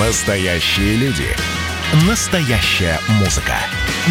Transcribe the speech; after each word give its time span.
Настоящие 0.00 0.96
люди. 0.96 1.28
Настоящая 2.08 2.98
музыка. 3.20 3.54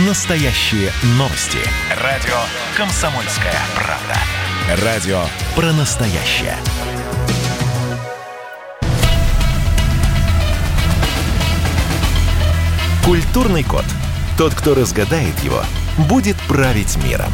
Настоящие 0.08 0.94
новости. 1.18 1.58
Радио 2.02 2.38
«Комсомольская 2.78 3.60
правда». 3.76 4.82
Радио 4.86 5.26
про 5.58 5.74
настоящее. 5.74 6.56
Культурный 13.04 13.64
код. 13.66 13.84
Тот, 14.38 14.54
кто 14.54 14.76
разгадает 14.76 15.38
его, 15.44 15.66
будет 16.08 16.38
править 16.48 16.96
миром. 17.04 17.34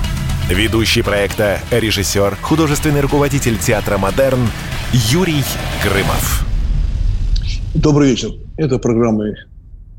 Ведущий 0.50 1.04
проекта, 1.04 1.60
режиссер, 1.70 2.36
художественный 2.42 3.02
руководитель 3.02 3.60
театра 3.60 4.00
«Модерн» 4.00 4.50
Юрий 4.92 5.44
Грымов. 5.84 6.49
Добрый 7.76 8.10
вечер. 8.10 8.32
Это 8.58 8.80
программа, 8.80 9.26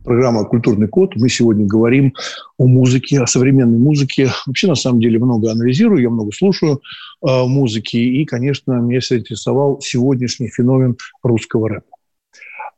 программа 0.03 0.45
«Культурный 0.45 0.89
код». 0.89 1.15
Мы 1.15 1.29
сегодня 1.29 1.65
говорим 1.67 2.15
о 2.59 2.67
музыке, 2.67 3.21
о 3.21 3.29
современной 3.29 3.79
музыке. 3.79 4.29
Вообще, 4.47 4.67
на 4.67 4.75
самом 4.75 5.01
деле, 5.01 5.21
много 5.21 5.53
анализирую, 5.53 6.03
я 6.03 6.11
много 6.11 6.33
слушаю 6.33 6.83
э, 7.25 7.45
музыки. 7.45 7.97
И, 7.97 8.25
конечно, 8.25 8.73
меня 8.73 8.99
заинтересовал 9.01 9.81
сегодняшний 9.81 10.49
феномен 10.49 10.97
русского 11.23 11.69
рэпа. 11.69 11.97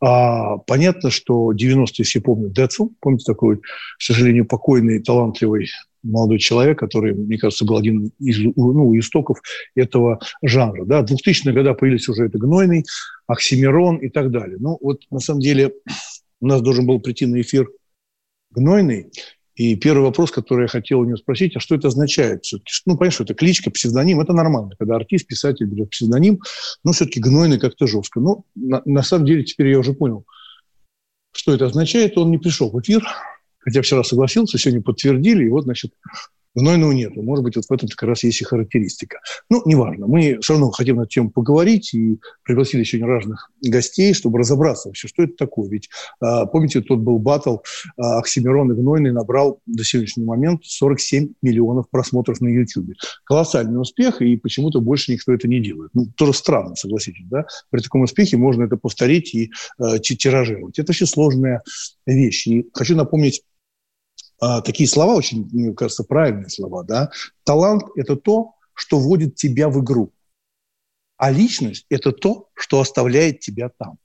А, 0.03 0.59
понятно, 0.59 1.11
что 1.11 1.53
90-е 1.53 2.05
все 2.05 2.21
помнят 2.21 2.53
Децл. 2.53 2.91
Помните 3.01 3.25
такой, 3.25 3.59
к 3.59 3.63
сожалению, 3.99 4.45
покойный, 4.45 4.99
талантливый 4.99 5.71
молодой 6.03 6.39
человек, 6.39 6.79
который, 6.79 7.15
мне 7.15 7.39
кажется, 7.39 7.65
был 7.65 7.77
один 7.77 8.13
из 8.19 8.39
ну, 8.57 8.99
истоков 8.99 9.41
этого 9.75 10.21
жанра. 10.43 10.85
Да? 10.85 11.03
В 11.03 11.05
2000-е 11.05 11.53
годы 11.53 11.75
появились 11.75 12.09
уже 12.09 12.27
это 12.27 12.39
Гнойный, 12.39 12.85
Оксимирон 13.27 13.97
и 13.97 14.09
так 14.09 14.31
далее. 14.31 14.57
Ну, 14.59 14.79
вот 14.81 15.03
на 15.11 15.21
самом 15.21 15.41
деле 15.41 15.73
у 16.41 16.47
нас 16.47 16.61
должен 16.63 16.87
был 16.87 17.01
прийти 17.01 17.27
на 17.27 17.41
эфир 17.41 17.69
Гнойный, 18.51 19.11
и 19.55 19.77
первый 19.77 20.03
вопрос, 20.05 20.31
который 20.31 20.63
я 20.63 20.69
хотел 20.69 21.01
у 21.01 21.05
него 21.05 21.17
спросить, 21.17 21.57
а 21.57 21.61
что 21.61 21.75
это 21.75 21.89
означает? 21.89 22.45
Ну, 22.87 22.97
понятно, 22.97 23.11
что 23.11 23.25
это 23.25 23.35
кличка, 23.35 23.71
псевдоним, 23.71 24.21
это 24.21 24.33
нормально, 24.33 24.75
когда 24.79 24.97
артист, 24.97 25.27
писатель 25.27 25.67
берет 25.67 25.91
псевдоним, 25.91 26.41
но 26.85 26.93
все-таки 26.93 27.21
гнойный 27.21 27.59
как-то 27.59 27.87
жестко. 27.87 28.21
Но 28.21 28.45
на, 28.55 28.81
на 28.87 29.03
самом 29.03 29.27
деле 29.27 29.45
теперь 29.45 29.69
я 29.69 29.79
уже 29.79 29.93
понял, 29.93 30.25
что 31.33 31.53
это 31.53 31.67
означает. 31.67 32.17
Он 32.17 32.31
не 32.31 32.39
пришел 32.39 32.71
в 32.71 32.81
эфир, 32.81 33.05
хотя 33.65 33.83
вчера 33.83 34.05
согласился, 34.05 34.59
сегодня 34.59 34.83
подтвердили, 34.83 35.45
и 35.45 35.49
вот, 35.49 35.65
значит, 35.65 35.93
Гнойного 36.55 36.93
нету. 36.93 37.23
Может 37.23 37.45
быть, 37.45 37.57
вот 37.57 37.65
в 37.65 37.73
этом 37.73 37.89
как 37.89 38.09
раз 38.09 38.25
есть 38.25 38.41
и 38.41 38.45
характеристика. 38.45 39.21
Ну, 39.49 39.63
неважно. 39.65 40.07
Мы 40.07 40.39
все 40.41 40.55
равно 40.55 40.71
хотим 40.71 40.97
на 40.97 41.03
эту 41.03 41.11
тему 41.11 41.31
поговорить 41.31 41.95
и 41.95 42.19
пригласили 42.45 42.85
сегодня 42.85 43.09
разных 43.09 43.51
гостей, 43.63 44.13
чтобы 44.13 44.39
разобраться 44.39 44.89
вообще, 44.89 45.09
что 45.09 45.23
это 45.23 45.35
такое. 45.37 45.71
Ведь, 45.71 45.89
а, 46.21 46.47
помните, 46.47 46.83
тот 46.83 46.99
был 46.99 47.19
батл 47.19 47.59
а, 47.97 48.19
Оксимирон 48.19 48.73
и 48.73 48.75
Гнойный 48.75 49.13
набрал 49.13 49.61
до 49.67 49.85
сегодняшнего 49.85 50.27
момента 50.27 50.65
47 50.67 51.33
миллионов 51.41 51.89
просмотров 51.91 52.41
на 52.41 52.49
YouTube. 52.49 52.91
Колоссальный 53.25 53.81
успех, 53.81 54.21
и 54.21 54.37
почему-то 54.37 54.81
больше 54.81 55.13
никто 55.13 55.33
это 55.33 55.49
не 55.49 55.61
делает. 55.61 55.91
Ну, 55.95 56.07
тоже 56.17 56.35
странно, 56.35 56.75
согласитесь, 56.75 57.27
да? 57.31 57.47
При 57.71 57.81
таком 57.81 58.03
успехе 58.03 58.37
можно 58.37 58.65
это 58.65 58.77
повторить 58.77 59.35
и 59.35 59.51
э, 59.79 59.99
тиражировать. 60.01 60.79
Это 60.79 60.91
вообще 60.91 61.07
сложная 61.07 61.63
вещь. 62.07 62.47
И 62.47 62.69
хочу 62.75 62.95
напомнить 62.95 63.43
а, 63.43 63.52
такие 64.65 64.89
слова, 64.89 65.15
очень, 65.15 65.49
мне 65.53 65.73
кажется, 65.73 66.05
правильные 66.05 66.49
слова, 66.49 66.83
да. 66.83 67.11
Талант– 67.45 67.85
это 67.97 68.17
то, 68.17 68.55
что 68.75 68.99
вводит 68.99 69.37
тебя 69.37 69.69
в 69.69 69.81
игру. 69.83 70.13
А 71.17 71.31
личность– 71.31 71.87
это 71.89 72.11
то, 72.11 72.49
что 72.55 72.81
оставляет 72.81 73.41
тебя 73.41 73.69
там. 73.69 73.99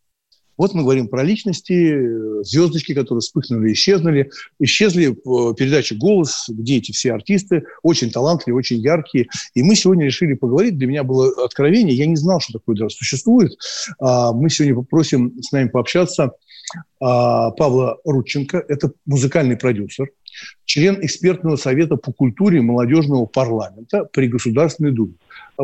Вот 0.57 0.73
мы 0.73 0.81
говорим 0.81 1.07
про 1.07 1.23
личности, 1.23 2.43
звездочки, 2.43 2.93
которые 2.93 3.21
вспыхнули, 3.21 3.71
исчезнули. 3.73 4.31
Исчезли 4.59 5.15
в 5.23 5.53
передаче 5.53 5.95
«Голос», 5.95 6.45
где 6.49 6.77
эти 6.77 6.91
все 6.91 7.13
артисты, 7.13 7.63
очень 7.83 8.09
талантливые, 8.11 8.57
очень 8.57 8.77
яркие. 8.77 9.27
И 9.53 9.61
мы 9.61 9.75
сегодня 9.75 10.05
решили 10.05 10.33
поговорить. 10.33 10.77
Для 10.77 10.87
меня 10.87 11.03
было 11.03 11.45
откровение. 11.45 11.95
Я 11.95 12.07
не 12.07 12.15
знал, 12.15 12.39
что 12.39 12.53
такое 12.53 12.75
даже 12.75 12.95
существует. 12.95 13.57
А, 13.99 14.33
мы 14.33 14.49
сегодня 14.49 14.75
попросим 14.75 15.41
с 15.41 15.51
нами 15.51 15.67
пообщаться 15.69 16.31
а, 16.99 17.51
Павла 17.51 17.99
Рудченко. 18.03 18.63
Это 18.67 18.91
музыкальный 19.05 19.57
продюсер, 19.57 20.09
член 20.65 20.97
экспертного 21.01 21.55
совета 21.55 21.97
по 21.97 22.11
культуре 22.11 22.61
молодежного 22.61 23.25
парламента 23.25 24.05
при 24.11 24.27
Государственной 24.27 24.91
Думе. 24.91 25.13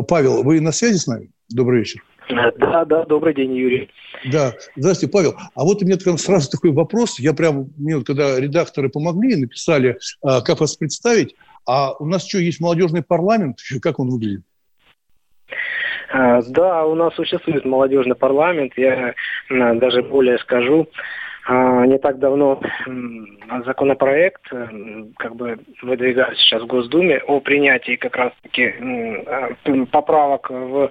Павел, 0.08 0.42
вы 0.42 0.60
на 0.60 0.72
связи 0.72 0.98
с 0.98 1.06
нами? 1.06 1.30
Добрый 1.48 1.80
вечер. 1.80 2.02
Да, 2.28 2.84
да, 2.84 3.04
добрый 3.04 3.34
день, 3.34 3.54
Юрий. 3.54 3.90
Да, 4.24 4.52
здравствуйте, 4.76 5.12
Павел. 5.12 5.34
А 5.54 5.64
вот 5.64 5.82
у 5.82 5.86
меня 5.86 5.96
прям 5.96 6.18
сразу 6.18 6.50
такой 6.50 6.72
вопрос. 6.72 7.18
Я 7.18 7.34
прям, 7.34 7.70
мне 7.76 7.96
вот 7.96 8.06
когда 8.06 8.40
редакторы 8.40 8.88
помогли, 8.88 9.36
написали, 9.36 9.98
а, 10.22 10.40
как 10.40 10.60
вас 10.60 10.76
представить, 10.76 11.34
а 11.66 11.92
у 11.94 12.06
нас 12.06 12.26
что, 12.26 12.38
есть 12.38 12.60
молодежный 12.60 13.02
парламент? 13.02 13.58
Как 13.82 13.98
он 13.98 14.10
выглядит? 14.10 14.42
А, 16.12 16.42
да, 16.42 16.84
у 16.84 16.94
нас 16.94 17.14
существует 17.14 17.64
молодежный 17.64 18.14
парламент. 18.14 18.72
Я 18.76 19.14
даже 19.50 20.02
более 20.02 20.38
скажу. 20.38 20.88
А, 21.46 21.86
не 21.86 21.98
так 21.98 22.18
давно 22.18 22.60
законопроект 23.66 24.42
как 25.18 25.36
бы 25.36 25.58
выдвигается 25.82 26.40
сейчас 26.40 26.62
в 26.62 26.66
Госдуме 26.66 27.18
о 27.18 27.40
принятии 27.40 27.96
как 27.96 28.16
раз-таки 28.16 28.74
а, 29.26 29.50
поправок 29.90 30.48
в 30.50 30.90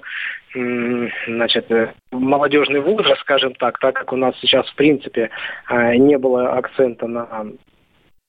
значит, 1.27 1.67
молодежный 2.11 2.79
возраст, 2.79 3.19
скажем 3.21 3.55
так, 3.55 3.79
так 3.79 3.95
как 3.95 4.13
у 4.13 4.15
нас 4.15 4.35
сейчас 4.39 4.69
в 4.69 4.75
принципе 4.75 5.31
а, 5.65 5.95
не 5.95 6.17
было 6.19 6.53
акцента 6.53 7.07
на 7.07 7.47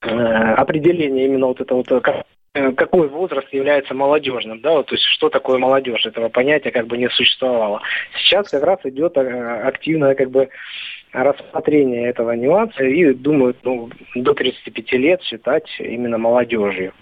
определение 0.01 1.27
именно 1.27 1.47
вот 1.47 1.61
этого 1.61 1.79
вот 1.79 1.93
э, 1.93 2.23
какой 2.55 3.09
возраст 3.09 3.53
является 3.53 3.95
молодежным, 3.95 4.61
да, 4.61 4.73
вот, 4.73 4.87
то 4.87 4.95
есть 4.95 5.05
что 5.05 5.29
такое 5.29 5.59
молодежь, 5.59 6.07
этого 6.07 6.29
понятия 6.29 6.71
как 6.71 6.87
бы 6.87 6.97
не 6.97 7.11
существовало. 7.11 7.81
Сейчас 8.17 8.49
как 8.49 8.63
раз 8.63 8.79
идет 8.85 9.17
активная 9.19 10.15
как 10.15 10.31
бы 10.31 10.49
рассмотрение 11.13 12.09
этого 12.09 12.33
нюанса 12.33 12.85
и 12.85 13.13
думают 13.13 13.59
ну, 13.65 13.91
до 14.15 14.35
35 14.35 14.93
лет 14.93 15.23
считать 15.23 15.65
именно 15.79 16.19
молодежью. 16.19 16.93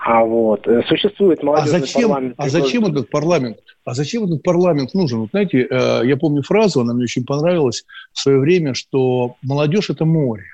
А 0.00 0.24
вот 0.24 0.66
существует 0.86 1.42
молодежный 1.42 1.78
а 1.78 1.80
зачем, 1.80 2.02
парламент. 2.08 2.34
А 2.38 2.48
зачем 2.48 2.84
этот 2.86 3.10
парламент? 3.10 3.58
А 3.84 3.94
зачем 3.94 4.24
этот 4.24 4.42
парламент 4.42 4.94
нужен? 4.94 5.20
Вот 5.20 5.30
знаете, 5.30 5.66
э, 5.68 6.00
я 6.04 6.16
помню 6.16 6.42
фразу, 6.42 6.80
она 6.80 6.94
мне 6.94 7.04
очень 7.04 7.26
понравилась 7.26 7.84
в 8.12 8.20
свое 8.20 8.38
время, 8.38 8.74
что 8.74 9.36
молодежь 9.42 9.90
это 9.90 10.04
море. 10.04 10.44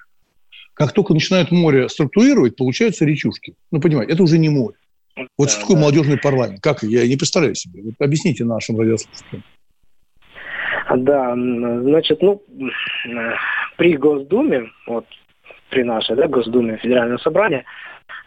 Как 0.75 0.93
только 0.93 1.15
начинают 1.15 1.51
море 1.53 1.89
структурировать, 1.89 2.57
получаются 2.57 3.05
речушки. 3.05 3.55
Ну, 3.71 3.81
понимаете, 3.81 4.13
это 4.13 4.23
уже 4.23 4.39
не 4.39 4.49
море. 4.49 4.77
Вот 5.17 5.47
да, 5.47 5.49
что 5.49 5.61
такое 5.61 5.77
да. 5.77 5.83
молодежный 5.83 6.19
парламент? 6.19 6.61
Как? 6.61 6.83
Я 6.83 7.07
не 7.07 7.17
представляю 7.17 7.55
себе. 7.55 7.83
Вот 7.83 7.95
объясните 8.01 8.45
нашим 8.45 8.79
радиослушателям. 8.79 9.45
Да, 10.97 11.35
значит, 11.35 12.21
ну, 12.21 12.43
при 13.77 13.97
Госдуме, 13.97 14.71
вот 14.87 15.07
при 15.71 15.83
нашей 15.83 16.17
да, 16.17 16.27
Госдуме 16.27 16.77
Федерального 16.79 17.19
собрания, 17.19 17.65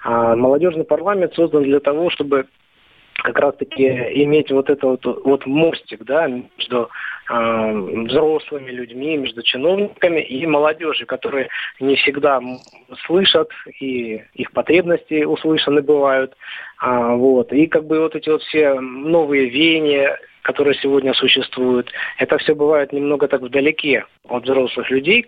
а, 0.03 0.35
молодежный 0.35 0.85
парламент 0.85 1.33
создан 1.33 1.63
для 1.63 1.79
того, 1.79 2.09
чтобы 2.09 2.47
как 3.23 3.39
раз-таки 3.39 3.83
иметь 4.23 4.51
вот 4.51 4.69
это 4.69 4.87
вот, 4.87 5.05
вот 5.05 5.45
мостик, 5.45 6.03
да, 6.03 6.27
между 6.27 6.89
э, 7.29 7.71
взрослыми 8.07 8.71
людьми, 8.71 9.17
между 9.17 9.41
чиновниками 9.41 10.21
и 10.21 10.45
молодежью, 10.45 11.07
которые 11.07 11.49
не 11.79 11.95
всегда 11.95 12.39
слышат 13.05 13.49
и 13.79 14.23
их 14.33 14.51
потребности 14.51 15.23
услышаны 15.23 15.81
бывают, 15.81 16.35
а, 16.79 17.15
вот. 17.15 17.51
И 17.53 17.67
как 17.67 17.85
бы 17.85 17.99
вот 17.99 18.15
эти 18.15 18.29
вот 18.29 18.43
все 18.43 18.79
новые 18.79 19.49
веяния, 19.49 20.17
которые 20.43 20.75
сегодня 20.75 21.13
существуют, 21.13 21.91
это 22.19 22.37
все 22.37 22.53
бывает 22.53 22.93
немного 22.93 23.27
так 23.27 23.41
вдалеке 23.41 24.05
от 24.29 24.43
взрослых 24.43 24.89
людей, 24.91 25.25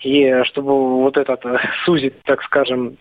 и 0.00 0.42
чтобы 0.44 1.02
вот 1.02 1.16
этот 1.16 1.44
э, 1.44 1.58
сузить, 1.84 2.20
так 2.22 2.42
скажем, 2.42 2.96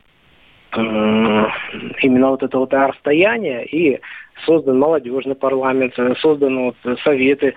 именно 0.74 2.30
вот 2.30 2.44
это 2.44 2.58
вот 2.60 2.74
расстояние 2.74 3.66
и 3.66 4.00
создан 4.46 4.80
молодежный 4.80 5.36
парламент, 5.36 5.96
созданы 6.20 6.74
вот 6.84 7.00
советы 7.04 7.56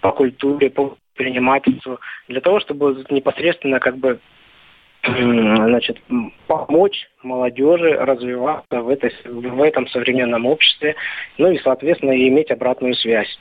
по 0.00 0.12
культуре, 0.12 0.70
по 0.70 0.96
предпринимательству, 1.20 2.00
для 2.28 2.40
того, 2.40 2.60
чтобы 2.60 3.04
непосредственно 3.10 3.78
как 3.78 3.98
бы 3.98 4.18
значит, 5.02 5.98
помочь 6.46 7.08
молодежи 7.22 7.94
развиваться 7.94 8.80
в, 8.82 8.88
этой, 8.88 9.12
в 9.24 9.62
этом 9.62 9.86
современном 9.88 10.44
обществе, 10.46 10.94
ну 11.38 11.50
и, 11.50 11.58
соответственно, 11.58 12.12
иметь 12.12 12.50
обратную 12.50 12.94
связь. 12.94 13.38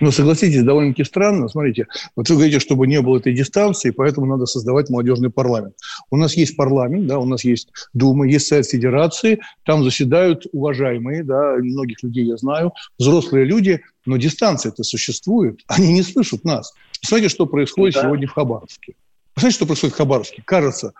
Но 0.00 0.10
согласитесь, 0.10 0.62
довольно-таки 0.62 1.04
странно. 1.04 1.48
Смотрите, 1.48 1.86
вот 2.16 2.28
вы 2.28 2.36
говорите, 2.36 2.58
чтобы 2.58 2.86
не 2.86 3.00
было 3.00 3.18
этой 3.18 3.34
дистанции, 3.34 3.90
поэтому 3.90 4.26
надо 4.26 4.46
создавать 4.46 4.90
молодежный 4.90 5.30
парламент. 5.30 5.74
У 6.10 6.16
нас 6.16 6.34
есть 6.34 6.56
парламент, 6.56 7.06
да, 7.06 7.18
у 7.18 7.24
нас 7.24 7.44
есть 7.44 7.68
Дума, 7.92 8.26
есть 8.26 8.46
Совет 8.46 8.66
Федерации, 8.66 9.40
там 9.64 9.84
заседают 9.84 10.46
уважаемые, 10.52 11.24
да, 11.24 11.56
многих 11.56 12.02
людей 12.02 12.26
я 12.26 12.36
знаю, 12.36 12.72
взрослые 12.98 13.44
люди, 13.44 13.80
но 14.06 14.16
дистанция 14.16 14.72
это 14.72 14.82
существует, 14.82 15.60
они 15.66 15.92
не 15.92 16.02
слышат 16.02 16.44
нас. 16.44 16.72
Посмотрите, 17.00 17.34
что 17.34 17.46
происходит 17.46 17.94
да. 17.94 18.02
сегодня 18.02 18.26
в 18.26 18.32
Хабаровске. 18.32 18.94
Посмотрите, 19.34 19.56
что 19.56 19.66
происходит 19.66 19.94
в 19.94 19.98
Хабаровске. 19.98 20.42
Кажется, 20.44 20.94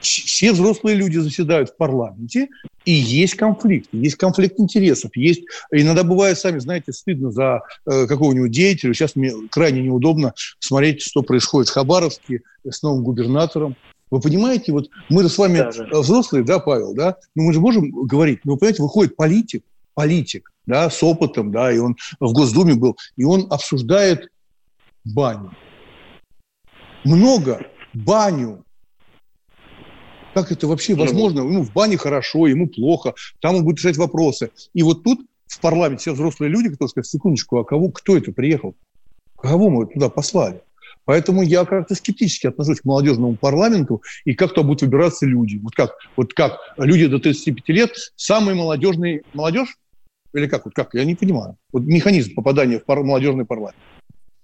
все 0.00 0.52
взрослые 0.52 0.96
люди 0.96 1.18
заседают 1.18 1.70
в 1.70 1.76
парламенте, 1.76 2.48
и 2.84 2.92
есть 2.92 3.34
конфликт, 3.34 3.88
есть 3.92 4.16
конфликт 4.16 4.58
интересов, 4.58 5.14
есть 5.14 5.42
иногда 5.70 6.02
бывает, 6.02 6.38
сами 6.38 6.58
знаете, 6.58 6.92
стыдно 6.92 7.30
за 7.30 7.62
э, 7.86 8.06
какого-нибудь 8.06 8.50
деятеля. 8.50 8.94
Сейчас 8.94 9.16
мне 9.16 9.32
крайне 9.50 9.82
неудобно 9.82 10.34
смотреть, 10.58 11.02
что 11.02 11.22
происходит 11.22 11.68
в 11.68 11.74
Хабаровске 11.74 12.42
с 12.68 12.82
новым 12.82 13.04
губернатором. 13.04 13.76
Вы 14.10 14.20
понимаете, 14.20 14.72
вот 14.72 14.90
мы 15.08 15.28
с 15.28 15.38
вами 15.38 15.58
да, 15.58 15.70
да. 15.72 16.00
взрослые, 16.00 16.42
да, 16.44 16.58
Павел, 16.58 16.94
да, 16.94 17.16
но 17.34 17.44
мы 17.44 17.52
же 17.52 17.60
можем 17.60 17.90
говорить, 17.90 18.40
но, 18.44 18.52
вы 18.52 18.58
понимаете, 18.58 18.82
выходит 18.82 19.16
политик, 19.16 19.64
политик, 19.94 20.50
да, 20.66 20.90
с 20.90 21.02
опытом, 21.02 21.52
да, 21.52 21.72
и 21.72 21.78
он 21.78 21.96
в 22.18 22.32
Госдуме 22.32 22.74
был, 22.74 22.96
и 23.16 23.24
он 23.24 23.46
обсуждает 23.50 24.30
баню. 25.04 25.52
Много 27.04 27.66
баню. 27.94 28.64
Как 30.34 30.52
это 30.52 30.66
вообще 30.66 30.94
ну, 30.94 31.02
возможно? 31.02 31.40
Ему 31.40 31.62
в 31.62 31.72
бане 31.72 31.96
хорошо, 31.96 32.46
ему 32.46 32.68
плохо, 32.68 33.14
там 33.40 33.56
он 33.56 33.64
будет 33.64 33.78
решать 33.78 33.96
вопросы. 33.96 34.50
И 34.74 34.82
вот 34.82 35.02
тут 35.02 35.20
в 35.46 35.60
парламенте 35.60 36.02
все 36.02 36.12
взрослые 36.12 36.50
люди, 36.50 36.68
которые 36.68 36.90
сказать, 36.90 37.06
секундочку, 37.06 37.58
а 37.58 37.64
кого, 37.64 37.90
кто 37.90 38.16
это 38.16 38.32
приехал? 38.32 38.76
Кого 39.36 39.70
мы 39.70 39.86
туда 39.86 40.08
послали? 40.08 40.62
Поэтому 41.04 41.42
я 41.42 41.64
как-то 41.64 41.94
скептически 41.94 42.46
отношусь 42.46 42.80
к 42.80 42.84
молодежному 42.84 43.34
парламенту 43.34 44.02
и 44.24 44.34
как 44.34 44.50
туда 44.50 44.62
будут 44.66 44.82
выбираться 44.82 45.26
люди. 45.26 45.56
Вот 45.56 45.74
как, 45.74 45.96
вот 46.16 46.34
как 46.34 46.58
люди 46.76 47.06
до 47.06 47.18
35 47.18 47.68
лет, 47.68 47.90
самые 48.14 48.54
молодежные... 48.54 49.22
Молодежь? 49.34 49.76
Или 50.34 50.46
как? 50.46 50.66
Вот 50.66 50.74
как? 50.74 50.94
Я 50.94 51.04
не 51.04 51.16
понимаю. 51.16 51.56
Вот 51.72 51.82
механизм 51.82 52.34
попадания 52.34 52.78
в 52.78 52.84
пар... 52.84 53.02
молодежный 53.02 53.44
парламент. 53.44 53.76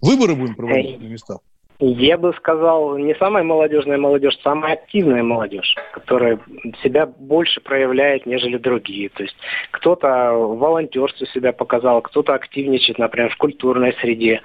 Выборы 0.00 0.34
будем 0.34 0.56
проводить 0.56 1.00
на 1.00 1.04
местах? 1.04 1.38
Я 1.78 2.16
бы 2.16 2.32
сказал, 2.38 2.96
не 2.96 3.14
самая 3.16 3.44
молодежная 3.44 3.98
молодежь, 3.98 4.38
самая 4.42 4.74
активная 4.74 5.22
молодежь, 5.22 5.74
которая 5.92 6.40
себя 6.82 7.06
больше 7.06 7.60
проявляет, 7.60 8.24
нежели 8.24 8.56
другие. 8.56 9.10
То 9.10 9.22
есть 9.22 9.36
кто-то 9.72 10.32
в 10.32 10.58
волонтерстве 10.58 11.26
себя 11.28 11.52
показал, 11.52 12.00
кто-то 12.00 12.34
активничает, 12.34 12.98
например, 12.98 13.30
в 13.30 13.36
культурной 13.36 13.92
среде, 14.00 14.40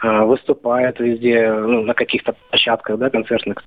а, 0.00 0.24
выступает 0.24 0.98
везде, 0.98 1.52
ну, 1.52 1.82
на 1.82 1.94
каких-то 1.94 2.34
площадках, 2.50 2.98
да, 2.98 3.10
концертных, 3.10 3.62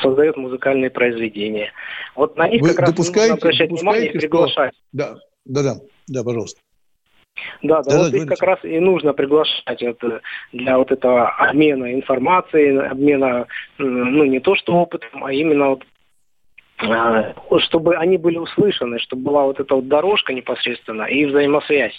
создает 0.00 0.38
музыкальные 0.38 0.88
произведения. 0.88 1.70
Вот 2.16 2.38
на 2.38 2.48
них 2.48 2.62
Вы 2.62 2.68
как 2.70 2.80
раз 2.80 2.96
нужно 2.96 3.34
обращать 3.34 3.70
внимание 3.70 4.10
и 4.10 4.18
приглашать. 4.18 4.72
Что... 4.72 4.82
Да, 4.92 5.14
да, 5.44 5.62
да, 5.62 5.74
да, 6.08 6.24
пожалуйста. 6.24 6.60
Да, 7.62 7.82
да, 7.82 7.90
да 7.90 7.98
вот 7.98 8.12
да, 8.12 8.16
их 8.18 8.26
как 8.26 8.42
раз 8.42 8.58
и 8.62 8.78
нужно 8.78 9.12
приглашать 9.12 9.82
это, 9.82 10.20
для 10.52 10.78
вот 10.78 10.92
этого 10.92 11.28
обмена 11.30 11.92
информацией, 11.92 12.78
обмена, 12.78 13.46
ну, 13.78 14.24
не 14.24 14.40
то 14.40 14.54
что 14.54 14.74
опытом, 14.74 15.24
а 15.24 15.32
именно 15.32 15.70
вот 15.70 15.84
а, 16.78 17.34
чтобы 17.60 17.96
они 17.96 18.18
были 18.18 18.36
услышаны, 18.36 18.98
чтобы 18.98 19.22
была 19.22 19.44
вот 19.44 19.60
эта 19.60 19.74
вот 19.74 19.88
дорожка 19.88 20.32
непосредственно 20.32 21.04
и 21.04 21.24
взаимосвязь 21.24 21.94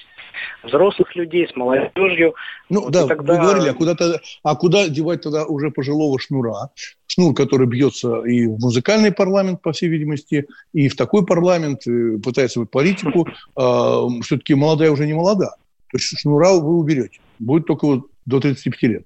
взрослых 0.63 1.15
людей 1.15 1.47
с 1.47 1.55
молодежью. 1.55 2.35
Ну 2.69 2.81
вот 2.81 2.91
да, 2.91 3.07
тогда... 3.07 3.33
вы 3.33 3.39
говорили, 3.39 3.69
а 3.69 3.73
куда, 3.73 3.95
то 3.95 4.19
а 4.43 4.55
куда 4.55 4.87
девать 4.89 5.21
тогда 5.21 5.45
уже 5.45 5.71
пожилого 5.71 6.19
шнура? 6.19 6.69
Шнур, 7.15 7.33
который 7.33 7.65
бьется 7.65 8.23
и 8.23 8.45
в 8.45 8.59
музыкальный 8.59 9.11
парламент, 9.11 9.61
по 9.61 9.71
всей 9.71 9.87
видимости, 9.87 10.47
и 10.73 10.89
в 10.89 10.95
такой 10.95 11.25
парламент, 11.25 11.83
пытается 12.21 12.59
быть 12.59 12.69
политику. 12.69 13.27
А, 13.55 14.05
все-таки 14.21 14.53
молодая 14.53 14.91
уже 14.91 15.07
не 15.07 15.13
молода. 15.13 15.51
То 15.91 15.97
есть 15.97 16.19
шнура 16.19 16.51
вы 16.51 16.77
уберете. 16.77 17.19
Будет 17.39 17.67
только 17.67 17.85
вот 17.85 18.07
до 18.25 18.41
35 18.41 18.81
лет. 18.83 19.05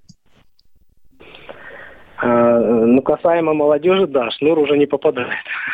А, 2.22 2.58
ну, 2.58 3.00
касаемо 3.00 3.54
молодежи, 3.54 4.06
да, 4.06 4.30
шнур 4.30 4.58
уже 4.58 4.76
не 4.76 4.86
попадает. 4.86 5.30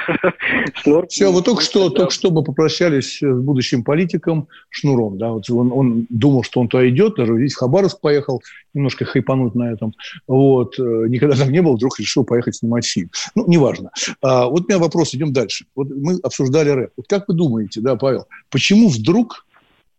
шнур... 0.74 1.06
Все, 1.08 1.32
вот 1.32 1.44
только 1.44 1.62
что, 1.62 1.90
только 1.90 2.12
что 2.12 2.30
мы 2.30 2.44
попрощались 2.44 3.18
с 3.18 3.40
будущим 3.40 3.82
политиком 3.82 4.46
Шнуром. 4.70 5.18
Да, 5.18 5.30
вот 5.30 5.50
он, 5.50 5.72
он 5.72 6.06
думал, 6.08 6.44
что 6.44 6.60
он 6.60 6.68
туда 6.68 6.88
идет, 6.88 7.16
даже 7.16 7.36
здесь 7.36 7.54
в 7.54 7.58
Хабаровск 7.58 8.00
поехал, 8.00 8.42
немножко 8.74 9.04
хайпануть 9.04 9.56
на 9.56 9.72
этом. 9.72 9.92
Вот, 10.28 10.78
э, 10.78 10.82
никогда 11.08 11.34
там 11.34 11.50
не 11.50 11.62
был, 11.62 11.74
вдруг 11.74 11.98
решил 11.98 12.24
поехать 12.24 12.54
снимать 12.56 12.86
фильм. 12.86 13.10
Ну, 13.34 13.44
неважно. 13.48 13.90
А, 14.22 14.46
вот 14.46 14.64
у 14.64 14.68
меня 14.68 14.78
вопрос, 14.78 15.14
идем 15.14 15.32
дальше. 15.32 15.66
Вот 15.74 15.88
мы 15.90 16.20
обсуждали 16.22 16.70
рэп. 16.70 16.92
Вот 16.96 17.08
как 17.08 17.26
вы 17.26 17.34
думаете, 17.34 17.80
да, 17.80 17.96
Павел, 17.96 18.26
почему 18.50 18.88
вдруг 18.88 19.46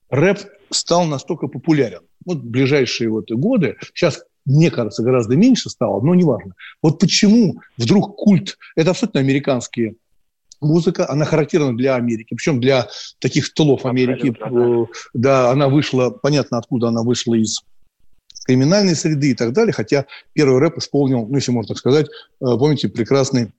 рэп 0.09 0.39
стал 0.69 1.05
настолько 1.05 1.47
популярен? 1.47 2.01
Вот 2.25 2.37
в 2.37 2.45
ближайшие 2.49 3.09
вот 3.09 3.29
годы, 3.31 3.75
сейчас 3.93 4.23
мне 4.47 4.71
кажется, 4.71 5.03
гораздо 5.03 5.35
меньше 5.35 5.69
стало, 5.69 6.01
но 6.01 6.15
неважно. 6.15 6.53
Вот 6.81 6.99
почему 6.99 7.61
вдруг 7.77 8.15
культ, 8.15 8.57
это 8.75 8.91
абсолютно 8.91 9.19
американские 9.19 9.95
музыка, 10.61 11.09
она 11.09 11.25
характерна 11.25 11.75
для 11.75 11.95
Америки, 11.95 12.33
причем 12.33 12.61
для 12.61 12.87
таких 13.19 13.53
тылов 13.53 13.85
Америки. 13.85 14.33
Да. 14.39 14.87
да, 15.13 15.51
она 15.51 15.67
вышла, 15.67 16.09
понятно, 16.09 16.57
откуда 16.57 16.87
она 16.87 17.03
вышла 17.03 17.35
из 17.35 17.61
криминальной 18.45 18.95
среды 18.95 19.31
и 19.31 19.35
так 19.35 19.51
далее, 19.51 19.73
хотя 19.73 20.05
первый 20.31 20.59
рэп 20.59 20.77
исполнил, 20.77 21.27
ну, 21.27 21.35
если 21.35 21.51
можно 21.51 21.67
так 21.67 21.77
сказать, 21.77 22.07
э, 22.07 22.09
помните, 22.39 22.87
прекрасный 22.87 23.51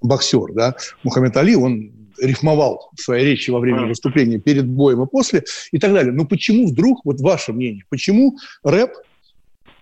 боксер, 0.00 0.52
да, 0.54 0.76
Мухаммед 1.02 1.36
Али, 1.36 1.56
он 1.56 1.92
рифмовал 2.20 2.90
в 2.96 3.00
своей 3.00 3.24
речи 3.26 3.50
во 3.50 3.58
время 3.58 3.86
выступления 3.86 4.38
перед 4.38 4.66
боем 4.68 5.02
и 5.02 5.06
после 5.06 5.42
и 5.72 5.78
так 5.78 5.92
далее. 5.92 6.12
Но 6.12 6.24
почему 6.26 6.68
вдруг, 6.68 7.04
вот 7.04 7.20
ваше 7.20 7.52
мнение, 7.52 7.84
почему 7.88 8.36
рэп 8.62 8.92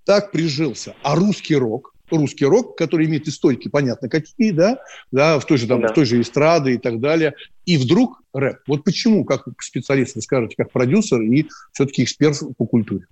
так 0.09 0.33
прижился. 0.33 0.95
А 1.03 1.15
русский 1.15 1.55
рок, 1.55 1.93
русский 2.11 2.47
рок, 2.47 2.79
который 2.79 3.05
имеет 3.05 3.29
историки, 3.29 3.69
понятно, 3.69 4.09
какие, 4.09 4.53
да, 4.53 4.79
да, 5.13 5.39
в 5.39 5.45
той 5.45 5.59
же, 5.59 5.69
там, 5.69 5.83
да. 5.83 5.89
в 5.89 5.93
той 5.93 6.07
же 6.07 6.19
эстрады 6.19 6.75
и 6.75 6.79
так 6.79 6.99
далее, 6.99 7.35
и 7.67 7.77
вдруг 7.77 8.23
рэп. 8.33 8.57
Вот 8.67 8.85
почему, 8.85 9.27
как 9.27 9.45
специалист, 9.61 10.17
вы 10.17 10.23
скажете, 10.23 10.55
как 10.57 10.73
продюсер 10.73 11.21
и 11.21 11.47
все-таки 11.73 12.05
эксперт 12.05 12.39
по 12.57 12.65
культуре? 12.65 13.05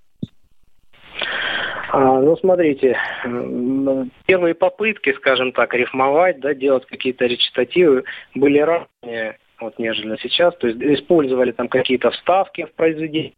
А, 1.92 2.20
ну, 2.22 2.34
смотрите, 2.38 2.96
первые 4.24 4.54
попытки, 4.54 5.12
скажем 5.18 5.52
так, 5.52 5.74
рифмовать, 5.74 6.40
да, 6.40 6.54
делать 6.54 6.86
какие-то 6.86 7.26
речитативы 7.26 8.04
были 8.34 8.58
ранее, 8.58 9.38
вот, 9.60 9.78
нежели 9.78 10.16
сейчас. 10.22 10.56
То 10.56 10.68
есть 10.68 10.80
использовали 10.80 11.52
там 11.52 11.68
какие-то 11.68 12.10
вставки 12.10 12.64
в 12.64 12.72
произведении, 12.72 13.34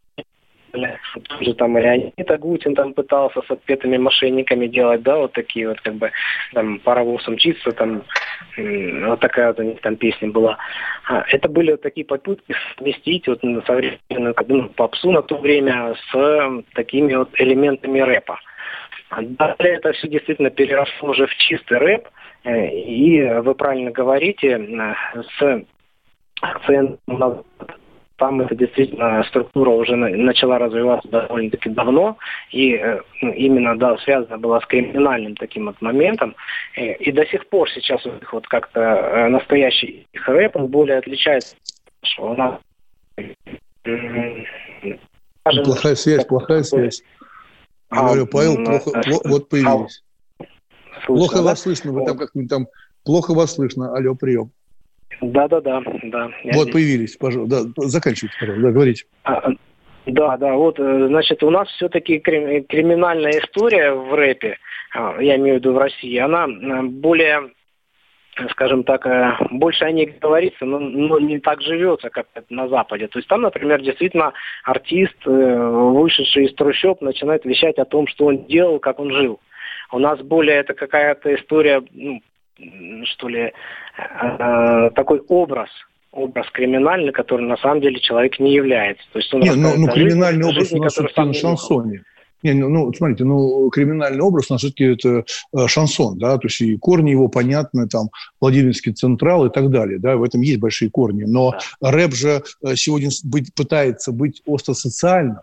тоже 0.71 1.53
там 1.55 1.77
и 1.77 1.81
Леонид 1.81 2.31
Агутин 2.31 2.75
там 2.75 2.93
пытался 2.93 3.41
с 3.41 3.51
отпетыми 3.51 3.97
мошенниками 3.97 4.67
делать, 4.67 5.01
да, 5.03 5.17
вот 5.17 5.33
такие 5.33 5.67
вот 5.67 5.79
как 5.81 5.95
бы 5.95 6.11
там 6.53 6.79
паровоз 6.79 7.27
мчится, 7.27 7.71
там 7.71 8.03
вот 8.57 9.19
такая 9.19 9.47
вот 9.47 9.59
у 9.59 9.63
них 9.63 9.81
там 9.81 9.95
песня 9.95 10.29
была. 10.29 10.57
А, 11.07 11.23
это 11.29 11.49
были 11.49 11.71
вот 11.71 11.81
такие 11.81 12.05
попытки 12.05 12.55
совместить 12.75 13.27
вот 13.27 13.41
современную 13.65 14.33
как 14.33 14.47
бы, 14.47 14.55
ну, 14.55 14.69
попсу 14.69 15.11
на 15.11 15.21
то 15.21 15.37
время 15.37 15.95
с 16.11 16.63
такими 16.73 17.13
вот 17.15 17.29
элементами 17.39 17.99
рэпа. 17.99 18.39
Далее 19.09 19.77
это 19.77 19.91
все 19.93 20.07
действительно 20.07 20.51
переросло 20.51 21.09
уже 21.09 21.25
в 21.25 21.35
чистый 21.35 21.79
рэп, 21.79 22.07
э, 22.43 22.67
и 22.69 23.23
вы 23.41 23.55
правильно 23.55 23.89
говорите, 23.89 24.49
э, 24.49 24.93
с 25.37 25.65
акцентом 26.41 26.99
на 27.07 27.43
там 28.19 28.41
эта 28.41 28.53
действительно 28.53 29.23
структура 29.23 29.71
уже 29.71 29.95
начала 29.95 30.59
развиваться 30.59 31.07
довольно-таки 31.07 31.69
давно, 31.69 32.17
и 32.51 32.73
э, 32.73 32.99
ну, 33.21 33.31
именно, 33.31 33.77
да, 33.77 33.97
связана 33.99 34.37
была 34.37 34.59
с 34.61 34.65
криминальным 34.65 35.35
таким 35.35 35.65
вот 35.65 35.81
моментом. 35.81 36.35
И, 36.75 36.91
и 36.91 37.11
до 37.11 37.25
сих 37.25 37.47
пор 37.47 37.69
сейчас 37.71 38.01
вот 38.31 38.47
как-то 38.47 38.81
э, 38.81 39.27
настоящий 39.29 40.05
их 40.13 40.27
рэп, 40.27 40.57
он 40.57 40.67
более 40.67 40.97
отличается, 40.97 41.55
что 42.03 42.31
у 42.31 42.35
нас... 42.35 42.59
Плохая 45.43 45.95
связь, 45.95 46.25
плохая 46.25 46.63
связь. 46.63 47.01
Я 47.91 48.01
а, 48.01 48.07
говорю, 48.07 48.27
Павел, 48.27 48.55
плохо, 48.63 48.91
а, 48.93 49.01
вот 49.29 49.49
появились. 49.49 50.03
Слышно, 51.05 51.15
плохо 51.15 51.35
да? 51.37 51.43
вас 51.43 51.61
слышно, 51.61 51.91
вы 51.91 52.05
там 52.05 52.17
как-нибудь 52.17 52.49
там, 52.49 52.67
плохо 53.03 53.33
вас 53.33 53.55
слышно. 53.55 53.95
Алло, 53.95 54.13
прием. 54.13 54.51
Да, 55.21 55.47
да, 55.47 55.61
да, 55.61 55.81
да. 56.03 56.31
Вот 56.53 56.63
здесь. 56.63 56.73
появились, 56.73 57.17
пожалуйста. 57.17 57.65
Да, 57.65 57.87
заканчивайте, 57.87 58.37
пожалуйста, 58.39 58.67
да, 58.67 58.71
говорите. 58.71 59.05
А, 59.23 59.51
да, 60.05 60.37
да, 60.37 60.53
вот, 60.53 60.79
э, 60.79 61.07
значит, 61.07 61.43
у 61.43 61.49
нас 61.49 61.67
все-таки 61.69 62.19
криминальная 62.19 63.39
история 63.39 63.91
в 63.91 64.13
рэпе, 64.13 64.57
а, 64.93 65.21
я 65.21 65.35
имею 65.35 65.57
в 65.57 65.59
виду 65.59 65.73
в 65.73 65.77
России, 65.77 66.17
она 66.17 66.47
э, 66.47 66.81
более 66.83 67.51
скажем 68.51 68.85
так, 68.85 69.05
э, 69.05 69.33
больше 69.51 69.83
о 69.83 69.91
ней 69.91 70.05
говорится, 70.05 70.63
но, 70.63 70.79
но 70.79 71.19
не 71.19 71.39
так 71.39 71.61
живется, 71.61 72.09
как 72.09 72.27
на 72.49 72.69
Западе. 72.69 73.07
То 73.09 73.19
есть 73.19 73.27
там, 73.27 73.41
например, 73.41 73.81
действительно 73.81 74.31
артист, 74.63 75.17
вышедший 75.25 76.45
из 76.45 76.55
трущоб, 76.55 77.01
начинает 77.01 77.43
вещать 77.43 77.77
о 77.79 77.85
том, 77.85 78.07
что 78.07 78.27
он 78.27 78.45
делал, 78.45 78.79
как 78.79 78.99
он 78.99 79.11
жил. 79.11 79.41
У 79.91 79.99
нас 79.99 80.21
более 80.21 80.55
это 80.55 80.73
какая-то 80.73 81.35
история 81.35 81.83
ну, 81.91 82.21
что 83.05 83.27
ли, 83.29 83.53
э, 83.97 84.89
такой 84.95 85.19
образ, 85.27 85.69
образ 86.11 86.49
криминальный, 86.51 87.11
который 87.11 87.47
на 87.47 87.57
самом 87.57 87.81
деле 87.81 87.99
человек 87.99 88.39
не 88.39 88.53
является. 88.53 89.03
То 89.11 89.19
есть 89.19 89.33
он 89.33 89.41
Нет, 89.41 89.55
ну, 89.55 89.75
ну 89.77 89.87
криминальный 89.87 90.51
жизни, 90.53 90.77
образ 90.77 90.97
у 90.97 91.03
нас 91.03 91.11
все 91.11 91.25
на 91.25 91.33
шансоне. 91.33 92.03
Не, 92.41 92.53
ну, 92.53 92.69
ну, 92.69 92.93
смотрите, 92.93 93.25
ну, 93.25 93.69
криминальный 93.69 94.21
образ 94.21 94.49
у 94.49 94.53
нас 94.53 94.61
все-таки 94.61 94.85
это 94.85 95.25
э, 95.53 95.67
шансон, 95.67 96.17
да, 96.17 96.37
то 96.37 96.47
есть 96.47 96.61
и 96.61 96.77
корни 96.77 97.11
его 97.11 97.27
понятны, 97.27 97.87
там, 97.87 98.09
Владимирский 98.39 98.93
Централ 98.93 99.45
и 99.45 99.51
так 99.51 99.69
далее, 99.69 99.99
да, 99.99 100.15
в 100.15 100.23
этом 100.23 100.39
есть 100.41 100.59
большие 100.59 100.89
корни. 100.89 101.25
Но 101.25 101.55
да. 101.81 101.91
рэп 101.91 102.13
же 102.13 102.43
э, 102.63 102.75
сегодня 102.75 103.09
быть, 103.25 103.53
пытается 103.53 104.13
быть 104.13 104.41
остросоциальным. 104.47 105.39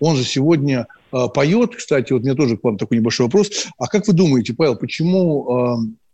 Он 0.00 0.16
же 0.16 0.24
сегодня 0.24 0.86
э, 1.12 1.16
поет, 1.32 1.74
кстати, 1.76 2.12
вот 2.12 2.22
меня 2.22 2.34
тоже 2.34 2.58
к 2.58 2.64
вам 2.64 2.76
такой 2.76 2.98
небольшой 2.98 3.26
вопрос. 3.26 3.66
А 3.78 3.86
как 3.86 4.06
вы 4.06 4.12
думаете, 4.12 4.54
Павел, 4.54 4.76
почему 4.76 5.48
э, 5.48 6.07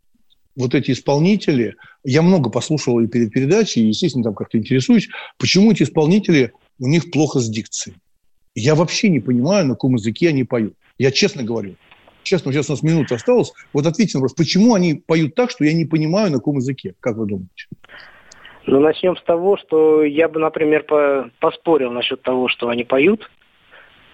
вот 0.56 0.74
эти 0.74 0.92
исполнители, 0.92 1.76
я 2.04 2.22
много 2.22 2.50
послушал 2.50 3.00
и 3.00 3.06
перед 3.06 3.32
передачей, 3.32 3.82
и, 3.82 3.88
естественно, 3.88 4.24
там 4.24 4.34
как-то 4.34 4.58
интересуюсь, 4.58 5.08
почему 5.38 5.72
эти 5.72 5.82
исполнители, 5.82 6.52
у 6.78 6.86
них 6.86 7.10
плохо 7.10 7.40
с 7.40 7.48
дикцией? 7.48 7.96
Я 8.54 8.74
вообще 8.74 9.08
не 9.08 9.20
понимаю, 9.20 9.66
на 9.66 9.74
каком 9.74 9.94
языке 9.94 10.28
они 10.28 10.44
поют. 10.44 10.74
Я 10.98 11.10
честно 11.10 11.42
говорю. 11.42 11.74
Честно, 12.22 12.52
сейчас 12.52 12.70
у 12.70 12.72
нас 12.72 12.82
минута 12.82 13.16
осталась. 13.16 13.52
Вот 13.72 13.86
ответьте 13.86 14.16
на 14.16 14.22
вопрос, 14.22 14.34
почему 14.34 14.74
они 14.74 14.94
поют 14.94 15.34
так, 15.34 15.50
что 15.50 15.64
я 15.64 15.74
не 15.74 15.84
понимаю, 15.84 16.30
на 16.30 16.38
каком 16.38 16.56
языке? 16.56 16.94
Как 17.00 17.16
вы 17.16 17.26
думаете? 17.26 17.66
Ну, 18.66 18.80
начнем 18.80 19.16
с 19.16 19.22
того, 19.22 19.58
что 19.58 20.04
я 20.04 20.28
бы, 20.28 20.40
например, 20.40 20.86
поспорил 21.38 21.90
насчет 21.90 22.22
того, 22.22 22.48
что 22.48 22.68
они 22.68 22.84
поют. 22.84 23.28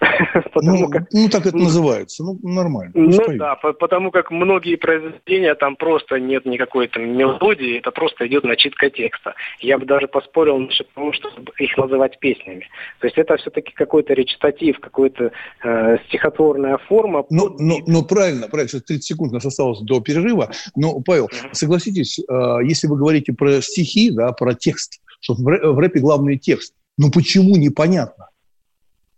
ну, 0.63 0.89
как... 0.89 1.09
ну, 1.13 1.29
так 1.29 1.47
это 1.47 1.57
называется. 1.57 2.25
Ну, 2.25 2.39
нормально. 2.43 2.93
Ну, 2.95 3.11
ну 3.11 3.37
да, 3.37 3.57
потому 3.57 4.11
как 4.11 4.31
многие 4.31 4.77
произведения, 4.77 5.55
там 5.55 5.77
просто 5.77 6.19
нет 6.19 6.47
никакой 6.47 6.89
там 6.89 7.17
мелодии, 7.17 7.79
это 7.79 7.91
просто 7.91 8.27
идет 8.27 8.45
начитка 8.45 8.91
текста. 8.91 9.35
Я 9.61 9.79
бы 9.79 9.87
даже 9.87 10.09
поспорил 10.09 10.59
насчет 10.59 10.93
того, 10.95 11.13
чтобы 11.13 11.53
их 11.59 11.77
называть 11.77 12.19
песнями. 12.19 12.67
То 13.01 13.07
есть 13.07 13.19
это 13.19 13.37
все-таки 13.37 13.73
какой-то 13.75 14.15
речитатив, 14.15 14.81
какой-то 14.81 15.33
э, 15.63 15.97
стихотворная 16.09 16.79
форма. 16.89 17.25
Ну, 17.31 17.55
ну, 17.59 17.81
ну, 17.87 18.03
правильно, 18.05 18.49
правильно. 18.49 18.69
Сейчас 18.69 18.83
30 18.85 19.05
секунд 19.05 19.33
у 19.33 19.35
нас 19.35 19.45
осталось 19.45 19.81
до 19.81 20.01
перерыва. 20.01 20.51
Но, 20.77 21.01
Павел, 21.01 21.27
mm-hmm. 21.27 21.53
согласитесь, 21.53 22.19
э, 22.19 22.25
если 22.65 22.87
вы 22.87 22.97
говорите 22.97 23.33
про 23.33 23.61
стихи, 23.61 24.11
да, 24.11 24.33
про 24.33 24.55
текст, 24.55 25.01
что 25.21 25.35
в 25.35 25.79
рэпе 25.79 26.01
главный 26.01 26.39
текст, 26.39 26.75
ну 26.97 27.11
почему 27.11 27.57
непонятно? 27.57 28.30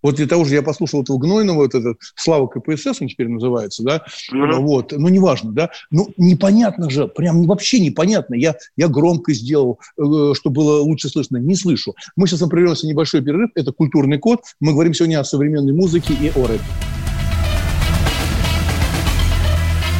Вот 0.02 0.16
для 0.16 0.26
того 0.26 0.44
же 0.44 0.54
я 0.54 0.62
послушал 0.62 1.02
этого 1.02 1.18
Гнойного, 1.18 1.58
вот 1.58 1.74
этот 1.74 1.98
Слава 2.16 2.46
КПСС, 2.46 3.00
он 3.00 3.08
теперь 3.08 3.28
называется, 3.28 3.82
да, 3.82 4.02
mm-hmm. 4.32 4.60
вот, 4.60 4.92
ну, 4.92 5.08
неважно, 5.08 5.52
да, 5.52 5.70
ну, 5.90 6.08
непонятно 6.16 6.90
же, 6.90 7.06
прям 7.06 7.44
вообще 7.44 7.78
непонятно, 7.78 8.34
я, 8.34 8.56
я 8.76 8.88
громко 8.88 9.32
сделал, 9.32 9.78
э, 9.98 10.34
чтобы 10.34 10.54
было 10.54 10.82
лучше 10.82 11.08
слышно, 11.08 11.36
не 11.36 11.54
слышу. 11.54 11.94
Мы 12.16 12.26
сейчас 12.26 12.48
прервемся 12.48 12.86
небольшой 12.86 13.22
перерыв, 13.22 13.50
это 13.54 13.72
культурный 13.72 14.18
код, 14.18 14.40
мы 14.60 14.72
говорим 14.72 14.94
сегодня 14.94 15.20
о 15.20 15.24
современной 15.24 15.72
музыке 15.72 16.14
и 16.14 16.30
о 16.30 16.46
рэпе. 16.46 16.64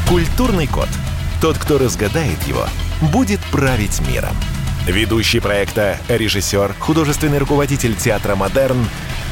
Культурный 0.08 0.66
код. 0.66 0.88
Тот, 1.40 1.56
кто 1.56 1.78
разгадает 1.78 2.42
его, 2.46 2.66
будет 3.12 3.40
править 3.50 4.00
миром. 4.06 4.36
Ведущий 4.86 5.40
проекта, 5.40 5.96
режиссер, 6.08 6.74
художественный 6.78 7.38
руководитель 7.38 7.94
театра 7.96 8.34
«Модерн» 8.34 8.84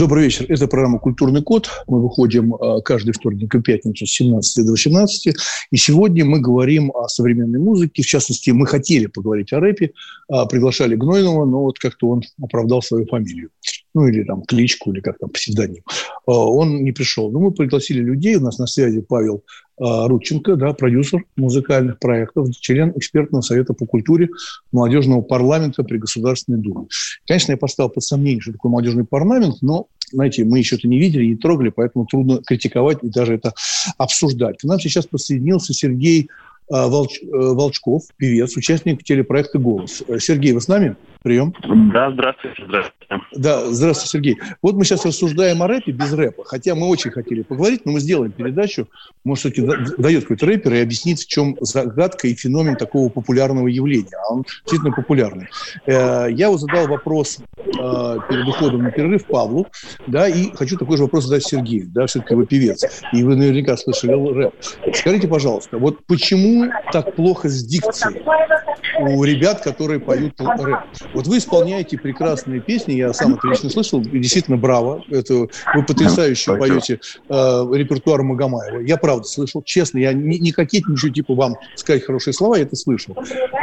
Добрый 0.00 0.24
вечер. 0.24 0.46
Это 0.48 0.66
программа 0.66 0.98
«Культурный 0.98 1.42
код». 1.42 1.68
Мы 1.86 2.00
выходим 2.00 2.54
а, 2.54 2.80
каждый 2.80 3.12
вторник 3.12 3.54
и 3.54 3.60
пятницу 3.60 4.06
с 4.06 4.12
17 4.12 4.64
до 4.64 4.70
18. 4.70 5.36
И 5.72 5.76
сегодня 5.76 6.24
мы 6.24 6.40
говорим 6.40 6.90
о 6.94 7.06
современной 7.06 7.58
музыке. 7.58 8.02
В 8.02 8.06
частности, 8.06 8.48
мы 8.48 8.66
хотели 8.66 9.08
поговорить 9.08 9.52
о 9.52 9.60
рэпе. 9.60 9.92
А, 10.30 10.46
приглашали 10.46 10.96
Гнойного, 10.96 11.44
но 11.44 11.64
вот 11.64 11.78
как-то 11.78 12.08
он 12.08 12.22
оправдал 12.42 12.80
свою 12.80 13.04
фамилию. 13.04 13.50
Ну, 13.92 14.06
или 14.06 14.24
там 14.24 14.40
кличку, 14.44 14.90
или 14.90 15.00
как 15.00 15.18
там, 15.18 15.28
псевдоним. 15.28 15.82
А, 16.24 16.32
он 16.32 16.82
не 16.82 16.92
пришел. 16.92 17.30
Но 17.30 17.38
мы 17.38 17.50
пригласили 17.50 18.00
людей. 18.00 18.36
У 18.36 18.40
нас 18.40 18.58
на 18.58 18.66
связи 18.66 19.02
Павел 19.02 19.44
Рудченко, 19.80 20.56
да, 20.56 20.74
продюсер 20.74 21.24
музыкальных 21.36 21.98
проектов, 21.98 22.50
член 22.60 22.92
экспертного 22.94 23.40
совета 23.40 23.72
по 23.72 23.86
культуре 23.86 24.28
молодежного 24.72 25.22
парламента 25.22 25.82
при 25.82 25.96
Государственной 25.96 26.58
Думе. 26.58 26.86
Конечно, 27.26 27.52
я 27.52 27.58
поставил 27.58 27.88
под 27.88 28.04
сомнение, 28.04 28.42
что 28.42 28.52
такое 28.52 28.70
молодежный 28.70 29.04
парламент, 29.04 29.56
но 29.62 29.86
знаете, 30.12 30.44
мы 30.44 30.58
еще 30.58 30.76
это 30.76 30.88
не 30.88 30.98
видели, 30.98 31.24
не 31.24 31.36
трогали, 31.36 31.70
поэтому 31.70 32.04
трудно 32.04 32.42
критиковать 32.42 32.98
и 33.02 33.08
даже 33.08 33.34
это 33.34 33.54
обсуждать. 33.96 34.58
К 34.58 34.64
нам 34.64 34.78
сейчас 34.80 35.06
присоединился 35.06 35.72
Сергей 35.72 36.28
а, 36.70 36.88
Волч, 36.88 37.20
э, 37.22 37.26
Волчков, 37.30 38.04
певец, 38.16 38.56
участник 38.56 39.02
телепроекта 39.02 39.58
«Голос». 39.58 40.02
Э, 40.06 40.18
Сергей, 40.18 40.52
вы 40.52 40.60
с 40.60 40.68
нами? 40.68 40.96
Прием. 41.22 41.54
Да, 41.92 42.10
здравствуйте, 42.10 42.64
здравствуйте. 42.66 43.00
Да, 43.32 43.66
здравствуйте, 43.66 44.10
Сергей. 44.10 44.38
Вот 44.62 44.74
мы 44.76 44.84
сейчас 44.84 45.04
рассуждаем 45.04 45.62
о 45.62 45.66
рэпе 45.66 45.92
без 45.92 46.12
рэпа, 46.14 46.44
хотя 46.44 46.74
мы 46.74 46.86
очень 46.86 47.10
хотели 47.10 47.42
поговорить, 47.42 47.84
но 47.84 47.92
мы 47.92 48.00
сделаем 48.00 48.32
передачу, 48.32 48.88
может, 49.24 49.40
все-таки 49.40 49.62
дает 49.98 50.22
какой-то 50.22 50.46
рэпер 50.46 50.72
и 50.74 50.80
объяснит, 50.80 51.18
в 51.18 51.26
чем 51.26 51.56
загадка 51.60 52.26
и 52.26 52.34
феномен 52.34 52.76
такого 52.76 53.10
популярного 53.10 53.66
явления. 53.66 54.16
А 54.28 54.32
он 54.32 54.44
действительно 54.62 54.92
популярный. 54.92 55.48
Э, 55.86 56.28
я 56.30 56.48
вот 56.48 56.60
задал 56.60 56.86
вопрос 56.88 57.38
перед 57.66 58.48
уходом 58.48 58.82
на 58.82 58.90
перерыв 58.90 59.26
Павлу, 59.26 59.66
да, 60.06 60.26
и 60.28 60.54
хочу 60.54 60.78
такой 60.78 60.96
же 60.96 61.02
вопрос 61.02 61.24
задать 61.24 61.44
Сергею, 61.44 61.86
да, 61.88 62.06
все-таки 62.06 62.34
вы 62.34 62.46
певец, 62.46 62.84
и 63.12 63.22
вы 63.22 63.36
наверняка 63.36 63.76
слышали 63.76 64.12
рэп. 64.12 64.54
Скажите, 64.94 65.28
пожалуйста, 65.28 65.76
вот 65.78 65.98
почему 66.06 66.70
так 66.92 67.14
плохо 67.14 67.48
с 67.48 67.62
дикцией 67.62 68.22
у 69.00 69.24
ребят, 69.24 69.60
которые 69.60 70.00
поют 70.00 70.40
рэп? 70.40 70.78
Вот 71.12 71.26
вы 71.26 71.38
исполняете 71.38 71.98
прекрасные 71.98 72.60
песни, 72.60 72.92
я 72.92 73.12
сам 73.12 73.34
это 73.34 73.48
лично 73.48 73.70
слышал, 73.70 74.02
и 74.02 74.18
действительно 74.18 74.56
браво, 74.56 75.04
это 75.10 75.48
вы 75.74 75.82
потрясающе 75.86 76.56
поете 76.56 77.00
э, 77.28 77.34
репертуар 77.72 78.22
Магомаева. 78.22 78.80
Я 78.80 78.96
правда 78.96 79.24
слышал, 79.24 79.62
честно, 79.62 79.98
я 79.98 80.12
не, 80.12 80.38
не 80.38 80.52
кокетничаю, 80.52 81.12
типа 81.12 81.34
вам 81.34 81.56
сказать 81.74 82.04
хорошие 82.04 82.34
слова, 82.34 82.56
я 82.56 82.62
это 82.62 82.76
слышал. 82.76 83.16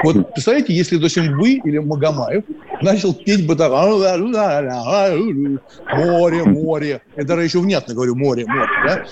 Вот 0.04 0.34
представляете, 0.34 0.74
если, 0.74 0.98
допустим, 0.98 1.38
вы 1.38 1.54
или 1.54 1.78
Магомаев 1.78 2.44
начал 2.82 3.14
петь 3.14 3.46
бы 3.48 3.56
так 3.56 3.72
море, 5.94 6.44
море, 6.44 7.02
я 7.16 7.24
даже 7.24 7.44
еще 7.44 7.60
внятно 7.60 7.94
говорю 7.94 8.16
море, 8.16 8.46
море, 8.46 8.70
да? 8.86 9.06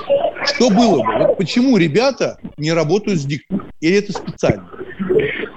Что 0.46 0.70
было 0.70 1.04
бы? 1.04 1.18
Вот 1.20 1.38
почему 1.38 1.78
ребята 1.78 2.38
не 2.58 2.72
работают 2.72 3.20
с 3.20 3.26
диктором? 3.26 3.72
Или 3.82 3.98
это 3.98 4.14
специально? 4.14 4.70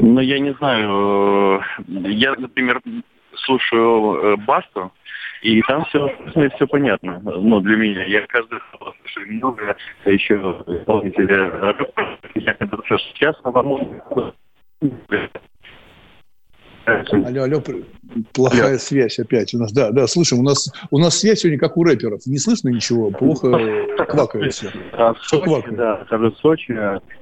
Ну, 0.08 0.20
я 0.20 0.38
не 0.38 0.54
знаю. 0.54 1.62
Я, 1.86 2.34
например, 2.36 2.80
слушаю 3.34 4.14
э, 4.14 4.36
Басту, 4.36 4.90
и 5.42 5.60
там 5.62 5.84
все, 5.84 6.10
все 6.56 6.66
понятно. 6.66 7.20
Ну, 7.22 7.60
для 7.60 7.76
меня. 7.76 8.04
Я 8.04 8.26
каждый 8.26 8.54
раз 8.54 8.62
слушаю 9.02 9.34
много 9.34 9.76
еще 10.06 10.36
исполнителя. 10.66 11.76
Я 12.34 12.54
когда 12.54 12.78
сейчас, 12.88 13.36
возможно, 13.44 14.32
Алло, 16.86 17.42
алло, 17.42 17.62
плохая 18.32 18.68
алло. 18.68 18.78
связь 18.78 19.18
опять 19.18 19.52
у 19.52 19.58
нас. 19.58 19.72
Да, 19.72 19.90
да, 19.90 20.06
слышим, 20.06 20.38
у 20.38 20.42
нас, 20.42 20.72
у 20.90 20.98
нас 20.98 21.18
связь 21.18 21.40
сегодня 21.40 21.58
как 21.58 21.76
у 21.76 21.84
рэперов. 21.84 22.24
Не 22.24 22.38
слышно 22.38 22.70
ничего, 22.70 23.10
плохо 23.10 23.50
квакает 24.08 24.54
все. 24.54 24.70
А, 24.92 25.12
в 25.12 25.22
Сочи, 25.22 25.68
да, 25.72 26.06
в 26.10 26.32
Сочи, 26.40 26.74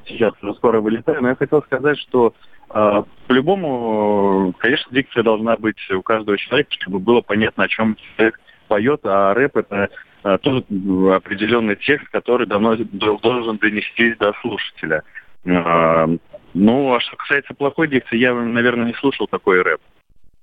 сейчас 0.07 0.35
уже 0.41 0.55
скоро 0.55 0.81
вылетаю, 0.81 1.21
но 1.21 1.31
я 1.31 1.35
хотел 1.35 1.63
сказать, 1.63 1.99
что 1.99 2.29
а, 2.29 2.37
по-любому, 2.69 4.55
конечно, 4.59 4.93
дикция 4.93 5.23
должна 5.23 5.57
быть 5.57 5.79
у 5.91 6.03
каждого 6.03 6.37
человека, 6.37 6.71
чтобы 6.73 6.99
было 6.99 7.21
понятно, 7.21 7.65
о 7.65 7.69
чем 7.69 7.97
человек 8.17 8.41
поет, 8.69 9.01
а 9.05 9.35
рэп 9.35 9.57
это 9.59 9.91
а, 10.23 10.39
тот 10.39 10.65
определенный 10.65 11.77
текст, 11.77 12.09
который 12.09 12.47
давно 12.47 12.77
должен 12.77 13.59
донести 13.59 14.15
до 14.15 14.33
слушателя. 14.43 15.03
А, 15.47 16.09
ну, 16.55 16.95
а 16.95 17.01
что 17.01 17.17
касается 17.17 17.55
плохой 17.55 17.89
дикции, 17.89 18.19
я, 18.19 18.35
наверное, 18.35 18.87
не 18.87 18.95
слушал 18.95 19.29
такой 19.29 19.63
рэп. 19.63 19.81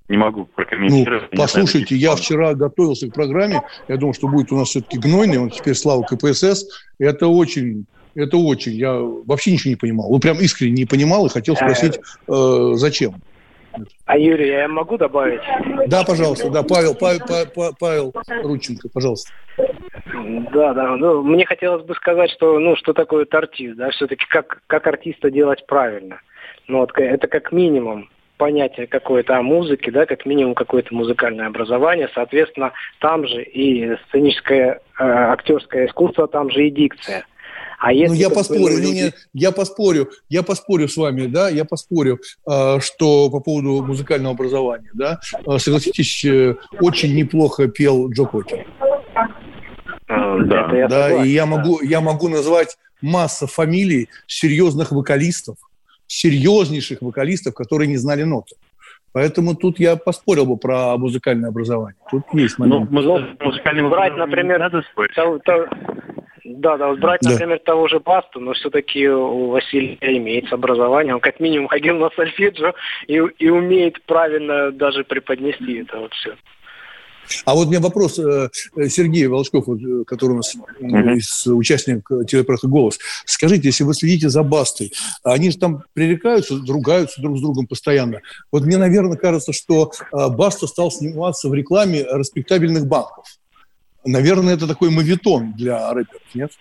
не 0.08 0.18
могу 0.18 0.46
прокомментировать. 0.46 1.32
Ну, 1.32 1.38
послушайте, 1.38 1.96
я 1.96 2.16
вчера 2.16 2.54
готовился 2.54 3.10
к 3.10 3.14
программе, 3.14 3.62
я 3.88 3.98
думал, 3.98 4.14
что 4.14 4.28
будет 4.28 4.52
у 4.52 4.58
нас 4.58 4.70
все-таки 4.70 5.00
гнойный, 5.00 5.40
он 5.40 5.50
теперь 5.50 5.76
слава 5.76 6.04
КПСС. 6.04 6.66
Это 7.00 7.28
очень, 7.28 7.86
это 8.16 8.38
очень, 8.38 8.74
я 8.74 8.94
вообще 8.94 9.52
ничего 9.52 9.72
не 9.72 9.76
понимал. 9.76 10.10
Вот 10.10 10.22
прям 10.22 10.40
искренне 10.40 10.74
не 10.74 10.86
понимал 10.86 11.26
и 11.26 11.30
хотел 11.30 11.56
спросить, 11.56 12.00
э, 12.28 12.72
зачем. 12.76 13.16
А 14.06 14.18
Юрий, 14.18 14.50
я 14.50 14.68
могу 14.68 14.98
добавить? 14.98 15.42
Да, 15.88 16.04
пожалуйста, 16.04 16.50
да, 16.50 16.62
Павел, 16.64 16.94
Павел, 16.94 17.22
Павел, 17.56 17.74
Павел 17.80 18.14
Рудченко, 18.44 18.90
пожалуйста. 18.94 19.32
Да, 20.54 20.74
да, 20.74 20.96
ну, 20.96 21.24
мне 21.24 21.46
хотелось 21.46 21.84
бы 21.84 21.96
сказать, 21.96 22.30
что, 22.32 22.60
ну, 22.60 22.76
что 22.76 22.94
такое 22.94 23.26
артист, 23.32 23.76
да, 23.78 23.90
все-таки 23.90 24.26
как, 24.30 24.62
как 24.68 24.86
артиста 24.86 25.32
делать 25.32 25.66
правильно. 25.66 26.22
Ну, 26.68 26.80
вот, 26.80 26.92
это 26.96 27.28
как 27.28 27.52
минимум 27.52 28.10
понятие 28.38 28.88
какое-то 28.88 29.38
о 29.38 29.42
музыке, 29.42 29.92
да, 29.92 30.06
как 30.06 30.26
минимум 30.26 30.54
какое-то 30.54 30.94
музыкальное 30.94 31.48
образование, 31.48 32.10
соответственно, 32.14 32.74
там 33.00 33.28
же 33.28 33.42
и 33.42 33.96
сценическое, 34.08 34.82
э, 35.00 35.04
актерское 35.04 35.88
искусство, 35.88 36.28
там 36.28 36.50
же 36.52 36.68
и 36.68 36.72
дикция. 36.72 37.26
А 37.84 37.88
ну, 37.88 37.92
если 37.92 38.16
ну, 38.16 38.22
я 38.22 38.30
поспорю, 38.30 38.78
люди... 38.78 38.94
не, 38.94 39.14
я 39.34 39.52
поспорю, 39.52 40.10
я 40.30 40.42
поспорю 40.42 40.88
с 40.88 40.96
вами, 40.96 41.26
да, 41.26 41.50
я 41.50 41.66
поспорю, 41.66 42.18
э, 42.50 42.80
что 42.80 43.30
по 43.30 43.42
поводу 43.42 43.84
музыкального 43.84 44.34
образования, 44.34 44.90
да, 44.94 45.20
э, 45.46 45.58
согласитесь, 45.58 46.24
э, 46.24 46.56
очень 46.80 47.14
неплохо 47.14 47.68
пел 47.68 48.10
Джо 48.10 48.24
Кокер. 48.24 48.66
А, 50.08 50.40
да, 50.46 50.68
да, 50.70 50.88
да 50.88 51.26
и 51.26 51.32
я 51.32 51.46
могу, 51.46 51.82
я 51.82 52.00
могу 52.00 52.30
назвать 52.30 52.78
масса 53.02 53.48
фамилий 53.48 54.08
серьезных 54.28 54.94
вокалистов, 54.94 55.58
серьезнейших 56.08 57.02
вокалистов, 57.02 57.54
которые 57.54 57.90
не 57.90 57.98
знали 57.98 58.24
ноты. 58.24 58.56
Поэтому 59.12 59.56
тут 59.56 59.78
я 59.82 59.98
поспорил 59.98 60.46
бы 60.46 60.56
про 60.56 60.98
музыкальное 60.98 61.50
образование. 61.50 62.00
Тут 62.10 62.24
есть 62.32 62.58
момент. 62.58 62.90
Ну, 62.90 63.20
музыкальное 63.42 63.90
брать, 63.90 64.16
например, 64.16 64.60
надо 64.60 64.84
то, 65.16 65.40
то, 65.40 65.68
да, 66.46 66.78
да, 66.78 66.90
вот 66.90 67.00
брать, 67.00 67.22
да. 67.22 67.32
например, 67.32 67.60
того 67.60 67.88
же 67.88 68.00
Басту, 68.00 68.40
но 68.40 68.54
все-таки 68.54 69.08
у 69.08 69.48
Василия 69.48 69.98
имеется 70.18 70.56
образование, 70.56 71.16
он 71.16 71.22
как 71.22 71.40
минимум 71.40 71.68
ходил 71.68 71.98
на 71.98 72.10
сольфеджио 72.12 72.74
и, 73.08 73.14
и 73.14 73.50
умеет 73.50 74.04
правильно 74.06 74.72
даже 74.72 75.04
преподнести 75.04 75.82
это 75.82 76.00
вот 76.00 76.14
все. 76.14 76.36
А 77.46 77.56
вот 77.56 77.68
у 77.68 77.70
меня 77.70 77.80
вопрос 77.80 78.20
э, 78.20 78.50
Сергей 78.90 79.28
Волчков, 79.28 79.68
э, 79.70 80.04
который 80.06 80.34
у 80.34 80.36
нас 80.38 80.56
mm-hmm. 80.56 81.16
из 81.16 81.48
участник 81.48 82.06
телепроекта 82.28 82.68
«Голос». 82.68 83.00
Скажите, 83.26 83.70
если 83.70 83.86
вы 83.86 83.94
следите 83.94 84.28
за 84.28 84.44
Бастой, 84.44 84.92
они 85.24 85.50
же 85.50 85.58
там 85.58 85.84
пререкаются, 85.94 86.56
ругаются 86.68 87.22
друг 87.22 87.38
с 87.38 87.42
другом 87.42 87.66
постоянно. 87.68 88.20
Вот 88.52 88.64
мне, 88.64 88.78
наверное, 88.78 89.18
кажется, 89.18 89.54
что 89.54 89.92
э, 90.12 90.30
Баста 90.30 90.68
стал 90.68 90.92
сниматься 90.92 91.48
в 91.48 91.54
рекламе 91.54 92.06
респектабельных 92.12 92.86
банков. 92.88 93.26
Наверное, 94.06 94.56
это 94.56 94.68
такой 94.68 94.90
мавитон 94.90 95.54
для 95.54 95.94
рэперов, 95.94 96.22
нет? 96.34 96.52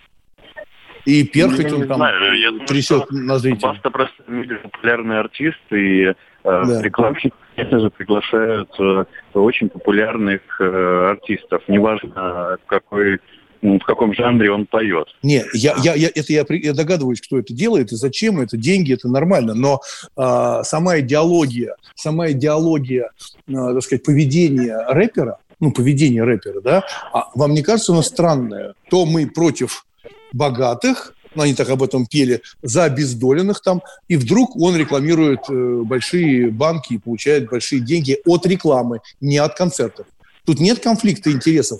И 1.05 1.23
перхоть 1.23 1.71
он 1.71 1.87
там 1.87 1.97
знаю. 1.97 2.39
Я 2.39 2.51
думаю, 2.51 2.67
трясет 2.67 3.11
на 3.11 3.37
зрителя. 3.37 3.69
Баста 3.69 3.89
просто 3.89 4.23
популярный 4.23 5.19
артист, 5.19 5.59
и 5.71 6.03
э, 6.03 6.13
да. 6.43 6.81
рекламщики, 6.81 7.33
конечно 7.55 7.79
же, 7.79 7.89
приглашают 7.89 8.69
э, 8.79 9.05
очень 9.33 9.69
популярных 9.69 10.41
э, 10.61 11.07
артистов. 11.09 11.61
Неважно, 11.67 12.57
какой 12.67 13.19
в 13.63 13.85
каком 13.85 14.13
жанре 14.13 14.51
он 14.51 14.65
поет. 14.65 15.07
Не, 15.23 15.43
я, 15.53 15.73
я, 15.81 15.93
я, 15.93 16.09
это 16.13 16.33
я, 16.33 16.45
я 16.49 16.73
догадываюсь, 16.73 17.21
кто 17.21 17.39
это 17.39 17.53
делает 17.53 17.91
и 17.91 17.95
зачем, 17.95 18.41
это 18.41 18.57
деньги, 18.57 18.93
это 18.93 19.07
нормально, 19.07 19.53
но 19.53 19.79
а, 20.17 20.63
сама 20.63 20.99
идеология, 20.99 21.75
сама 21.95 22.31
идеология, 22.31 23.11
а, 23.47 23.73
так 23.73 23.83
сказать, 23.83 24.03
поведения 24.03 24.77
рэпера, 24.89 25.37
ну, 25.63 25.71
поведение 25.71 26.23
рэпера, 26.23 26.59
да, 26.59 26.83
а 27.13 27.29
вам 27.35 27.53
не 27.53 27.63
кажется 27.63 27.93
оно 27.93 28.01
странное? 28.01 28.73
То 28.89 29.05
мы 29.05 29.27
против 29.27 29.85
богатых, 30.33 31.15
ну, 31.35 31.43
они 31.43 31.53
так 31.53 31.69
об 31.69 31.81
этом 31.81 32.05
пели, 32.05 32.41
за 32.61 32.83
обездоленных 32.83 33.61
там, 33.61 33.81
и 34.09 34.17
вдруг 34.17 34.57
он 34.59 34.75
рекламирует 34.75 35.49
э, 35.49 35.81
большие 35.83 36.51
банки 36.51 36.95
и 36.95 36.97
получает 36.97 37.49
большие 37.49 37.81
деньги 37.81 38.17
от 38.25 38.45
рекламы, 38.45 38.99
не 39.21 39.37
от 39.37 39.55
концертов. 39.55 40.05
Тут 40.45 40.59
нет 40.59 40.79
конфликта 40.79 41.31
интересов. 41.31 41.79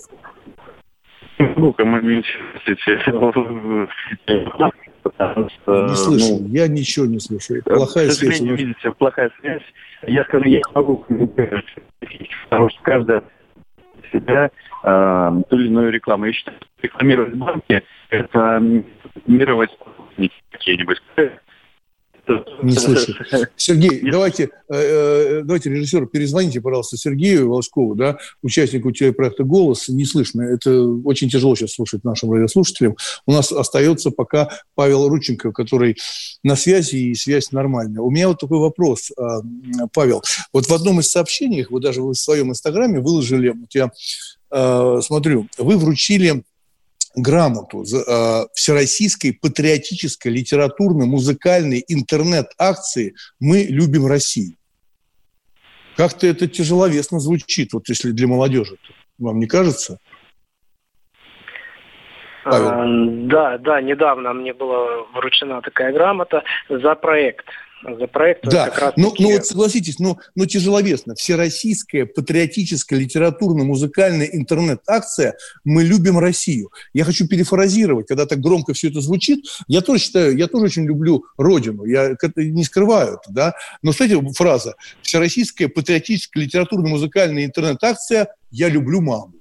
Ну, 1.40 1.76
не 5.90 5.96
слышу, 5.96 6.40
ну, 6.40 6.48
я 6.48 6.70
ничего 6.70 7.06
не 7.06 7.20
слышу. 7.20 7.56
Плохая 7.66 8.08
к 8.08 8.14
связь. 8.14 8.40
видите, 8.40 8.92
плохая 8.98 9.30
связь. 9.42 9.64
Я 10.08 10.24
скажу, 10.24 10.46
я 10.46 10.60
не 10.60 10.74
могу 10.74 11.06
потому 12.50 12.70
что 12.70 12.82
каждая 12.84 13.24
себя 14.14 14.52
э, 14.84 15.42
ту 15.50 15.58
или 15.58 15.68
иную 15.68 15.92
рекламу. 15.92 16.26
Я 16.26 16.34
считаю, 16.34 16.58
рекламировать 16.82 17.34
банки– 17.36 17.84
это 18.10 18.62
рекламировать 19.16 19.72
какие-нибудь 20.52 21.02
не 22.62 22.76
слышу. 22.76 23.14
Сергей, 23.58 24.02
Нет. 24.02 24.12
давайте, 24.12 24.44
э, 24.70 24.76
э, 24.76 25.42
давайте, 25.44 25.70
режиссер, 25.70 26.08
перезвоните, 26.08 26.62
пожалуйста, 26.62 26.98
Сергею 26.98 27.50
Волоскову, 27.50 27.96
да, 27.96 28.18
участнику 28.42 28.92
телепроекта 28.92 29.44
«Голос». 29.44 29.90
Не 29.90 30.06
слышно. 30.06 30.42
Это 30.42 30.86
очень 31.04 31.30
тяжело 31.30 31.56
сейчас 31.56 31.74
слушать 31.74 32.04
нашим 32.04 32.32
радиослушателям. 32.32 32.96
У 33.26 33.32
нас 33.32 33.52
остается 33.52 34.12
пока 34.12 34.50
Павел 34.76 35.08
Рученко, 35.10 35.52
который 35.52 35.98
на 36.44 36.56
связи, 36.56 36.96
и 36.96 37.16
связь 37.16 37.52
нормальная. 37.52 38.02
У 38.02 38.10
меня 38.10 38.30
вот 38.30 38.40
такой 38.40 38.60
вопрос, 38.60 39.12
э, 39.12 39.24
Павел. 39.94 40.24
Вот 40.54 40.68
в 40.68 40.74
одном 40.74 41.00
из 41.00 41.12
сообщений, 41.12 41.66
вы 41.70 41.82
даже 41.82 42.02
в 42.02 42.14
своем 42.14 42.50
инстаграме 42.50 43.00
выложили, 43.00 43.50
вот 43.50 43.74
я 43.74 43.92
э, 44.52 45.02
смотрю, 45.02 45.48
вы 45.58 45.78
вручили 45.78 46.44
грамоту 47.16 47.84
э, 47.84 48.46
всероссийской 48.54 49.34
патриотической 49.34 50.32
литературно-музыкальной 50.32 51.84
интернет-акции 51.88 53.16
«Мы 53.40 53.64
любим 53.64 54.08
Россию». 54.08 54.56
Как-то 55.96 56.26
это 56.26 56.48
тяжеловесно 56.48 57.20
звучит, 57.20 57.74
вот 57.74 57.88
если 57.90 58.12
для 58.12 58.28
молодежи. 58.28 58.78
Вам 59.20 59.40
не 59.40 59.48
кажется? 59.48 60.00
А, 62.46 62.84
да, 62.86 63.58
да, 63.58 63.82
недавно 63.82 64.34
мне 64.34 64.54
была 64.54 65.04
вручена 65.14 65.62
такая 65.62 65.94
грамота 65.94 66.44
за 66.68 66.96
проект– 66.96 67.46
за 67.84 68.08
проект. 68.08 68.46
Да, 68.46 68.70
как 68.70 68.80
раз 68.80 68.94
ну, 68.98 69.14
ну 69.18 69.34
вот 69.34 69.46
согласитесь, 69.46 70.00
ну, 70.00 70.18
ну 70.36 70.46
тяжеловесно. 70.46 71.16
Всероссийская 71.16 72.06
патриотическая 72.06 73.00
литературно-музыкальная 73.00 74.28
интернет-акция 74.28 75.36
«Мы 75.64 75.84
любим 75.84 76.18
Россию». 76.18 76.72
Я 76.94 77.04
хочу 77.04 77.28
перефразировать, 77.28 78.08
когда 78.08 78.26
так 78.26 78.40
громко 78.40 78.74
все 78.74 78.90
это 78.90 79.02
звучит. 79.02 79.46
Я 79.68 79.82
тоже 79.82 80.04
считаю, 80.04 80.38
я 80.38 80.48
тоже 80.48 80.66
очень 80.66 80.86
люблю 80.86 81.26
Родину, 81.38 81.86
я 81.86 82.16
не 82.36 82.64
скрываю 82.64 83.16
это, 83.16 83.32
да. 83.32 83.54
Но, 83.82 83.92
кстати, 83.92 84.18
фраза 84.34 84.76
«Всероссийская 85.02 85.68
патриотическая 85.68 86.44
литературно-музыкальная 86.44 87.46
интернет-акция 87.46 88.28
«Я 88.52 88.70
люблю 88.70 89.02
маму». 89.02 89.34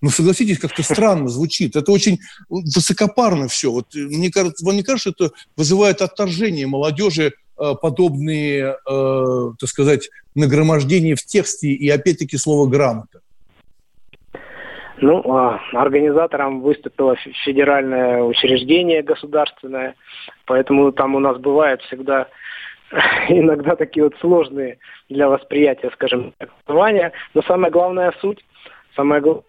Ну, 0.00 0.10
согласитесь, 0.10 0.58
как-то 0.58 0.82
странно 0.82 1.28
звучит. 1.28 1.74
Это 1.74 1.90
очень 1.90 2.20
высокопарно 2.48 3.48
все. 3.48 3.72
Вот, 3.72 3.94
мне 3.94 4.30
кажется, 4.30 4.64
вам 4.64 4.76
не 4.76 4.82
кажется, 4.82 5.10
это 5.10 5.32
вызывает 5.56 6.02
отторжение 6.02 6.66
молодежи 6.66 7.34
подобные, 7.80 8.76
э, 8.88 9.50
так 9.58 9.68
сказать, 9.68 10.10
нагромождения 10.34 11.16
в 11.16 11.24
тексте 11.24 11.68
и, 11.68 11.88
опять-таки, 11.88 12.36
слово 12.36 12.68
«грамота»? 12.68 13.20
Ну, 15.00 15.22
а, 15.32 15.60
организатором 15.72 16.60
выступило 16.60 17.16
федеральное 17.44 18.22
учреждение 18.22 19.02
государственное, 19.02 19.94
поэтому 20.44 20.90
там 20.92 21.14
у 21.14 21.20
нас 21.20 21.38
бывает 21.38 21.80
всегда 21.82 22.26
иногда 23.28 23.76
такие 23.76 24.04
вот 24.04 24.14
сложные 24.20 24.78
для 25.08 25.28
восприятия, 25.28 25.90
скажем, 25.94 26.34
названия, 26.66 27.12
но 27.34 27.42
самая 27.42 27.70
главная 27.70 28.12
суть, 28.20 28.44
самое 28.96 29.20
главное... 29.20 29.44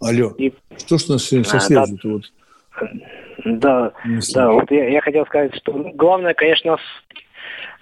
Алло, 0.00 0.32
и... 0.38 0.52
что 0.78 0.98
ж 0.98 1.04
у 1.08 1.12
нас 1.12 1.24
сегодня 1.24 1.48
со 1.48 1.58
а, 1.58 1.60
связью 1.60 1.98
да. 2.02 2.10
вот? 2.10 2.24
Да, 3.44 3.92
да, 4.34 4.50
вот 4.50 4.70
я, 4.70 4.88
я 4.88 5.00
хотел 5.00 5.26
сказать, 5.26 5.54
что 5.56 5.72
ну, 5.72 5.92
главное, 5.94 6.34
конечно, 6.34 6.78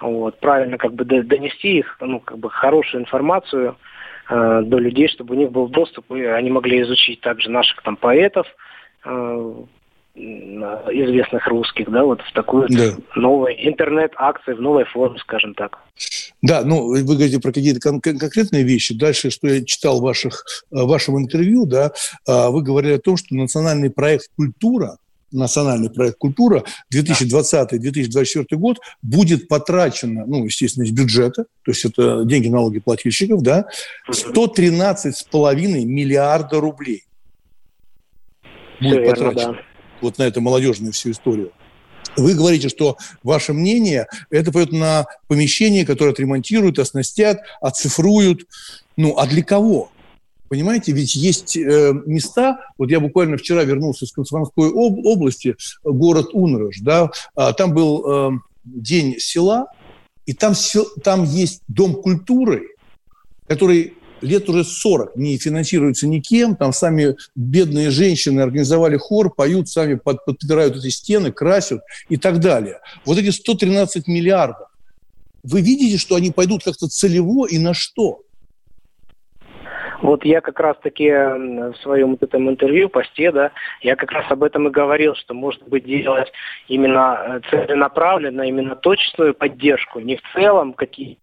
вот, 0.01 0.39
правильно 0.41 0.79
как 0.79 0.95
бы 0.95 1.05
донести 1.05 1.79
их, 1.79 1.97
ну, 2.01 2.21
как 2.21 2.39
бы 2.39 2.51
хорошую 2.51 3.03
информацию 3.03 3.77
э, 4.31 4.63
до 4.65 4.79
людей, 4.79 5.09
чтобы 5.09 5.35
у 5.35 5.39
них 5.39 5.51
был 5.51 5.69
доступ, 5.69 6.11
и 6.13 6.25
они 6.25 6.51
могли 6.51 6.83
изучить 6.83 7.21
также 7.21 7.51
наших 7.51 7.83
там 7.83 7.97
поэтов, 7.97 8.47
э, 9.05 9.55
известных 10.19 11.47
русских, 11.47 11.91
да, 11.91 12.05
вот 12.05 12.21
в 12.23 12.33
такую 12.33 12.69
да. 12.69 12.97
новой 13.15 13.55
интернет-акции, 13.69 14.53
в 14.53 14.61
новой 14.61 14.85
форме, 14.85 15.19
скажем 15.21 15.55
так. 15.55 15.79
Да, 16.43 16.63
ну, 16.65 16.89
вы 16.89 17.03
говорите 17.03 17.41
про 17.41 17.53
какие-то 17.53 17.81
кон- 17.81 18.01
конкретные 18.01 18.65
вещи. 18.65 18.99
Дальше, 18.99 19.31
что 19.31 19.49
я 19.49 19.65
читал 19.65 20.01
в 20.01 20.03
ваших, 20.03 20.45
в 20.71 20.87
вашем 20.87 21.19
интервью, 21.19 21.67
да, 21.67 21.93
а, 22.27 22.51
вы 22.51 22.63
говорили 22.63 22.95
о 22.95 23.01
том, 23.01 23.17
что 23.17 23.35
национальный 23.35 23.91
проект 23.91 24.29
«Культура» 24.37 24.99
национальный 25.31 25.91
проект 25.91 26.19
«Культура» 26.19 26.65
2020-2024 26.93 28.45
год 28.53 28.79
будет 29.03 29.49
потрачено, 29.49 30.25
ну, 30.27 30.45
естественно, 30.45 30.85
из 30.85 30.91
бюджета, 30.91 31.45
то 31.63 31.71
есть 31.71 31.85
это 31.85 32.25
деньги 32.25 32.49
налогоплательщиков, 32.49 33.43
да, 33.43 33.67
113,5 34.11 35.85
миллиарда 35.85 36.61
рублей 36.61 37.05
будет 38.81 39.03
Все 39.03 39.11
потрачено 39.11 39.53
да. 39.53 39.59
вот 40.01 40.19
на 40.19 40.23
эту 40.25 40.41
молодежную 40.41 40.93
всю 40.93 41.11
историю. 41.11 41.53
Вы 42.17 42.35
говорите, 42.35 42.69
что 42.69 42.97
ваше 43.23 43.53
мнение– 43.53 44.07
это 44.31 44.51
пойдет 44.51 44.73
на 44.73 45.07
помещение, 45.29 45.87
которое 45.87 46.11
отремонтируют, 46.11 46.79
оснастят, 46.79 47.41
оцифруют. 47.61 48.47
Ну, 48.97 49.17
а 49.19 49.27
для 49.27 49.45
кого? 49.45 49.93
Понимаете, 50.49 50.93
ведь 50.93 51.15
есть 51.15 51.57
э, 51.57 51.93
места, 52.07 52.61
вот 52.79 52.91
я 52.91 53.01
буквально 53.01 53.37
вчера 53.37 53.65
вернулся 53.65 54.07
из 54.07 54.13
Комсомольской 54.13 54.69
об, 54.69 55.05
области, 55.05 55.57
город 55.85 56.31
Унрыш, 56.33 56.81
да, 56.81 57.11
а, 57.35 57.53
там 57.53 57.75
был 57.75 58.05
э, 58.07 58.39
день 58.65 59.17
села, 59.19 59.67
и 60.25 60.33
там, 60.33 60.55
там 61.03 61.25
есть 61.25 61.63
дом 61.69 61.95
культуры, 61.95 62.69
который 63.47 63.95
лет 64.21 64.49
уже 64.49 64.65
40 64.65 65.17
не 65.17 65.39
финансируется 65.39 66.07
никем, 66.07 66.57
там 66.57 66.73
сами 66.73 67.17
бедные 67.35 67.91
женщины 67.91 68.41
организовали 68.41 68.97
хор, 68.97 69.33
поют, 69.33 69.69
сами 69.69 69.95
под, 69.95 70.25
подпирают 70.25 70.77
эти 70.77 70.89
стены, 70.89 71.31
красят 71.31 71.83
и 72.09 72.17
так 72.17 72.41
далее. 72.41 72.81
Вот 73.05 73.19
эти 73.19 73.31
113 73.31 74.09
миллиардов, 74.09 74.69
вы 75.43 75.61
видите, 75.61 75.99
что 75.99 76.17
они 76.17 76.31
пойдут 76.31 76.65
как-то 76.65 76.89
целево 76.89 77.47
и 77.47 77.59
на 77.59 77.75
что? 77.75 78.23
Вот 80.01 80.25
я 80.25 80.41
как 80.41 80.61
раз-таки 80.61 81.11
в 81.11 81.75
своем 81.83 82.13
вот 82.13 82.23
этом 82.23 82.49
интервью, 82.49 82.89
посте, 82.89 83.33
да, 83.33 83.51
я 83.83 83.97
как 83.97 84.13
раз 84.13 84.31
об 84.31 84.45
этом 84.45 84.69
и 84.69 84.71
говорил, 84.71 85.17
что 85.17 85.35
может 85.35 85.69
быть 85.69 85.85
делать 85.85 86.33
именно 86.69 87.19
э, 87.21 87.41
целенаправленно, 87.51 88.43
именно 88.43 88.77
точечную 88.77 89.35
поддержку, 89.35 89.99
не 89.99 90.17
в 90.17 90.23
целом 90.35 90.73
какие 90.73 91.19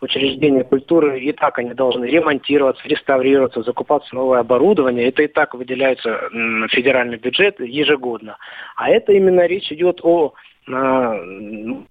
учреждения 0.00 0.64
культуры 0.64 1.20
и 1.20 1.32
так 1.32 1.58
они 1.58 1.72
должны 1.72 2.04
ремонтироваться, 2.04 2.86
реставрироваться, 2.86 3.62
закупаться 3.62 4.14
новое 4.14 4.40
оборудование. 4.40 5.08
Это 5.08 5.22
и 5.22 5.28
так 5.28 5.54
выделяется 5.54 6.28
федеральный 6.70 7.16
бюджет 7.16 7.60
ежегодно. 7.60 8.36
А 8.76 8.90
это 8.90 9.12
именно 9.12 9.46
речь 9.46 9.70
идет 9.70 10.00
о... 10.02 10.34
Алло? 10.66 11.86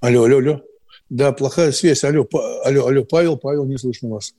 Алло, 0.00 0.24
алло, 0.24 0.38
алло. 0.38 0.60
Да, 1.10 1.32
плохая 1.32 1.72
связь. 1.72 2.04
Алло, 2.04 2.26
алло, 2.64 2.86
алло, 2.86 3.04
Павел, 3.04 3.36
Павел, 3.36 3.64
не 3.64 3.78
слышно 3.78 4.10
вас. 4.10 4.34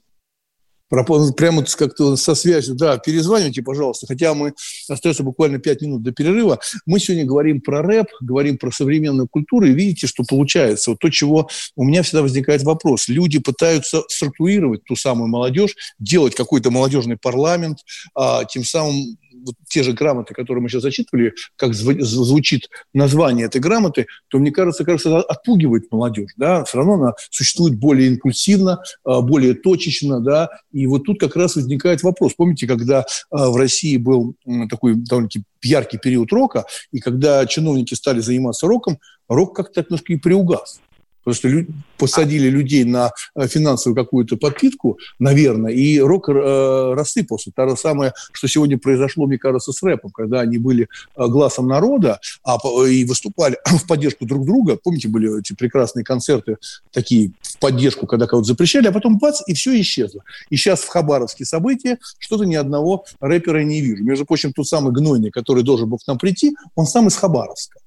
Прямо 0.90 1.64
как-то 1.64 2.16
со 2.16 2.34
связью. 2.34 2.74
Да, 2.74 2.98
перезванивайте, 2.98 3.62
пожалуйста. 3.62 4.08
Хотя 4.08 4.34
мы 4.34 4.54
остается 4.88 5.22
буквально 5.22 5.60
5 5.60 5.82
минут 5.84 6.02
до 6.02 6.12
перерыва. 6.12 6.60
Мы 6.88 7.00
сегодня 7.00 7.26
говорим 7.26 7.62
про 7.62 7.84
рэп, 7.84 8.08
говорим 8.22 8.58
про 8.58 8.72
современную 8.72 9.28
культуру, 9.28 9.68
и 9.68 9.74
видите, 9.74 10.08
что 10.08 10.24
получается. 10.28 10.92
Вот 10.92 11.00
то, 11.00 11.10
чего 11.10 11.48
у 11.76 11.84
меня 11.84 12.02
всегда 12.02 12.24
возникает 12.24 12.64
вопрос. 12.64 13.08
Люди 13.08 13.38
пытаются 13.38 14.04
структурировать 14.08 14.84
ту 14.84 14.96
самую 14.96 15.28
молодежь, 15.28 15.76
делать 16.00 16.34
какой-то 16.34 16.72
молодежный 16.72 17.18
парламент, 17.18 17.80
а, 18.16 18.46
тем 18.46 18.64
самым 18.64 19.18
вот 19.46 19.56
те 19.68 19.84
же 19.84 19.94
грамоты, 19.94 20.34
которые 20.34 20.62
мы 20.62 20.70
сейчас 20.70 20.84
зачитывали, 20.84 21.34
как 21.56 21.74
звучит 21.74 22.70
название 22.94 23.48
этой 23.48 23.62
грамоты, 23.62 24.08
то, 24.30 24.40
мне 24.40 24.52
кажется, 24.52 24.84
кажется, 24.84 25.22
отпугивает 25.22 25.92
молодежь. 25.92 26.32
Да? 26.38 26.64
Все 26.64 26.78
равно 26.78 26.94
она 26.94 27.14
существует 27.30 27.78
более 27.78 28.10
импульсивно, 28.10 28.82
а, 29.04 29.22
более 29.22 29.54
точечно. 29.54 30.20
Да? 30.20 30.50
И 30.72 30.88
вот 30.88 31.06
тут 31.06 31.20
как 31.20 31.36
раз 31.36 31.56
возникает 31.56 32.04
вопрос. 32.04 32.34
Помните, 32.36 32.68
когда 32.68 33.06
а, 33.30 33.50
в 33.50 33.56
России 33.56 33.98
был 33.98 34.36
такой 34.70 34.96
довольно-таки 34.96 35.44
яркий 35.62 35.98
период 35.98 36.32
рока, 36.32 36.66
и 36.92 37.00
когда 37.00 37.46
чиновники 37.46 37.94
стали 37.94 38.20
заниматься 38.20 38.68
роком, 38.68 39.00
рок 39.28 39.56
как-то 39.56 39.82
немножко 39.82 40.14
и 40.14 40.18
приугас. 40.18 40.80
Потому 41.30 41.36
что 41.36 41.48
лю- 41.48 41.68
посадили 41.98 42.50
людей 42.50 42.84
на 42.86 43.12
э, 43.36 43.48
финансовую 43.48 43.96
какую-то 43.96 44.36
подпитку, 44.38 44.98
наверное, 45.20 45.72
и 45.72 46.00
рок 46.00 46.28
э, 46.30 46.94
рассыпался. 46.96 47.52
То 47.56 47.70
же 47.70 47.76
самое, 47.76 48.14
что 48.32 48.48
сегодня 48.48 48.80
произошло, 48.80 49.28
мне 49.28 49.38
кажется, 49.38 49.72
с 49.72 49.84
рэпом, 49.84 50.10
когда 50.10 50.40
они 50.40 50.58
были 50.58 50.88
э, 51.16 51.28
глазом 51.28 51.68
народа 51.68 52.20
а, 52.44 52.58
и 52.88 53.06
выступали 53.06 53.58
в 53.66 53.86
поддержку 53.86 54.26
друг 54.26 54.44
друга. 54.44 54.78
Помните, 54.82 55.08
были 55.08 55.40
эти 55.40 55.54
прекрасные 55.54 56.04
концерты 56.04 56.58
такие 56.92 57.34
в 57.42 57.60
поддержку, 57.60 58.08
когда 58.08 58.26
кого-то 58.26 58.48
запрещали, 58.48 58.88
а 58.88 58.92
потом 58.92 59.20
бац, 59.20 59.42
и 59.46 59.54
все 59.54 59.80
исчезло. 59.80 60.24
И 60.50 60.56
сейчас 60.56 60.82
в 60.82 60.88
Хабаровске 60.88 61.46
события 61.46 62.00
что-то 62.18 62.46
ни 62.46 62.56
одного 62.56 63.06
рэпера 63.20 63.60
не 63.64 63.82
вижу. 63.82 64.04
Между 64.04 64.26
прочим, 64.26 64.52
тот 64.52 64.66
самый 64.66 64.94
Гнойный, 64.94 65.30
который 65.30 65.62
должен 65.62 65.90
был 65.90 66.00
к 66.00 66.08
нам 66.08 66.18
прийти, 66.18 66.56
он 66.74 66.88
сам 66.88 67.08
из 67.08 67.16
Хабаровска. 67.16 67.80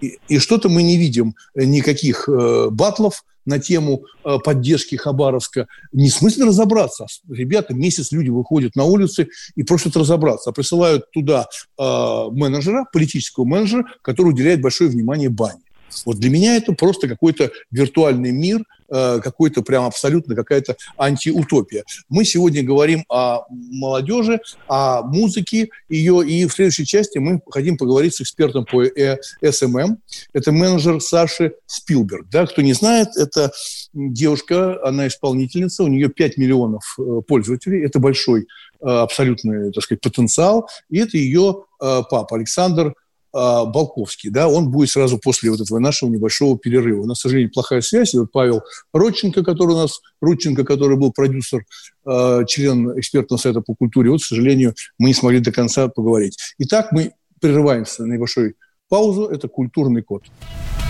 И, 0.00 0.18
и 0.28 0.38
что-то 0.38 0.68
мы 0.68 0.82
не 0.82 0.96
видим 0.96 1.34
э, 1.54 1.64
никаких 1.64 2.28
э, 2.28 2.68
батлов 2.70 3.24
на 3.48 3.58
тему 3.58 4.04
э, 4.24 4.38
поддержки 4.44 4.96
Хабаровска. 4.96 5.66
Не 5.92 6.10
в 6.10 6.14
смысле 6.14 6.44
разобраться. 6.44 7.06
Ребята, 7.28 7.74
месяц 7.74 8.12
люди 8.12 8.28
выходят 8.28 8.76
на 8.76 8.84
улицы 8.84 9.28
и 9.56 9.62
просят 9.62 9.96
разобраться. 9.96 10.52
Присылают 10.52 11.10
туда 11.12 11.46
э, 11.78 11.82
менеджера, 12.30 12.84
политического 12.92 13.44
менеджера, 13.44 13.86
который 14.02 14.28
уделяет 14.28 14.60
большое 14.60 14.90
внимание 14.90 15.30
бане. 15.30 15.62
Вот 16.04 16.18
для 16.18 16.30
меня 16.30 16.56
это 16.56 16.74
просто 16.74 17.08
какой-то 17.08 17.50
виртуальный 17.70 18.32
мир, 18.32 18.64
э, 18.88 19.20
какой-то 19.22 19.62
прям 19.62 19.84
абсолютно 19.84 20.34
какая-то 20.34 20.76
антиутопия. 20.96 21.84
Мы 22.08 22.24
сегодня 22.24 22.62
говорим 22.62 23.04
о 23.08 23.44
молодежи, 23.50 24.40
о 24.68 25.02
музыке 25.02 25.70
ее, 25.88 26.26
и 26.26 26.46
в 26.46 26.52
следующей 26.52 26.86
части 26.86 27.18
мы 27.18 27.40
хотим 27.50 27.76
поговорить 27.76 28.14
с 28.14 28.20
экспертом 28.20 28.64
по 28.64 28.84
SMM. 28.84 29.98
Это 30.32 30.52
менеджер 30.52 31.00
Саши 31.00 31.54
Спилберг. 31.66 32.28
Да, 32.30 32.46
кто 32.46 32.62
не 32.62 32.72
знает, 32.72 33.08
это 33.16 33.52
девушка, 33.92 34.78
она 34.84 35.06
исполнительница, 35.06 35.84
у 35.84 35.88
нее 35.88 36.08
5 36.08 36.36
миллионов 36.36 36.96
э, 36.98 37.20
пользователей, 37.26 37.84
это 37.84 37.98
большой 37.98 38.46
э, 38.80 38.86
абсолютный, 38.86 39.72
так 39.72 39.84
сказать, 39.84 40.00
потенциал, 40.00 40.68
и 40.90 40.98
это 40.98 41.16
ее 41.16 41.64
папа 41.78 42.34
Александр 42.34 42.92
а, 43.32 43.66
Балковский, 43.66 44.30
да, 44.30 44.48
он 44.48 44.70
будет 44.70 44.90
сразу 44.90 45.18
после 45.18 45.50
вот 45.50 45.60
этого 45.60 45.78
нашего 45.78 46.08
небольшого 46.08 46.58
перерыва. 46.58 47.02
У 47.02 47.06
нас, 47.06 47.18
к 47.18 47.22
сожалению, 47.22 47.52
плохая 47.52 47.80
связь. 47.80 48.14
И 48.14 48.18
вот 48.18 48.32
Павел 48.32 48.62
Родченко, 48.92 49.44
который 49.44 49.72
у 49.72 49.78
нас, 49.78 50.00
Рудченко, 50.20 50.64
который 50.64 50.96
был 50.96 51.12
продюсер, 51.12 51.64
э, 52.06 52.44
член 52.46 52.98
экспертного 52.98 53.38
совета 53.38 53.60
по 53.60 53.74
культуре, 53.74 54.10
вот, 54.10 54.22
к 54.22 54.24
сожалению, 54.24 54.74
мы 54.98 55.08
не 55.08 55.14
смогли 55.14 55.40
до 55.40 55.52
конца 55.52 55.88
поговорить. 55.88 56.38
Итак, 56.58 56.92
мы 56.92 57.12
прерываемся 57.40 58.04
на 58.04 58.14
небольшой 58.14 58.54
паузу. 58.88 59.26
Это 59.26 59.48
«Культурный 59.48 60.02
код». 60.02 60.24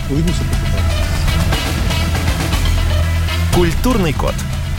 Увидимся 0.09 0.41
Культурный 3.53 4.13
код. 4.13 4.35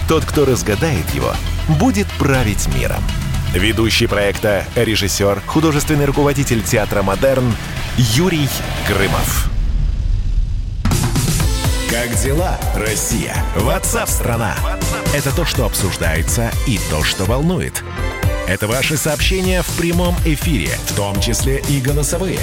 Тот, 0.08 0.24
кто 0.24 0.44
разгадает 0.44 1.08
его, 1.10 1.32
будет 1.78 2.06
править 2.18 2.66
миром. 2.74 3.02
Ведущий 3.54 4.06
проекта, 4.06 4.64
режиссер, 4.76 5.42
художественный 5.44 6.04
руководитель 6.04 6.62
театра 6.62 7.02
«Модерн» 7.02 7.52
Юрий 7.96 8.48
Грымов. 8.86 9.50
Как 11.90 12.14
дела, 12.22 12.56
Россия? 12.76 13.34
Ватсап-страна! 13.56 14.54
Это 15.12 15.34
то, 15.34 15.44
что 15.44 15.66
обсуждается 15.66 16.52
и 16.68 16.78
то, 16.90 17.02
что 17.02 17.24
волнует. 17.24 17.82
Это 18.46 18.66
ваши 18.66 18.96
сообщения 18.96 19.62
в 19.62 19.76
прямом 19.76 20.14
эфире, 20.24 20.68
в 20.86 20.96
том 20.96 21.20
числе 21.20 21.62
и 21.68 21.80
голосовые. 21.80 22.40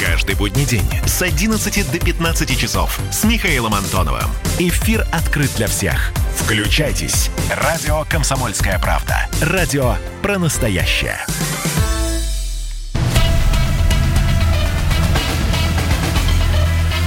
Каждый 0.00 0.34
будний 0.34 0.64
день 0.64 0.88
с 1.06 1.22
11 1.22 1.90
до 1.92 1.98
15 1.98 2.58
часов 2.58 2.98
с 3.10 3.24
Михаилом 3.24 3.74
Антоновым. 3.74 4.28
Эфир 4.58 5.06
открыт 5.12 5.50
для 5.56 5.68
всех. 5.68 6.12
Включайтесь. 6.36 7.30
Радио 7.50 8.04
«Комсомольская 8.08 8.78
правда». 8.78 9.28
Радио 9.40 9.94
про 10.22 10.38
настоящее. 10.38 11.18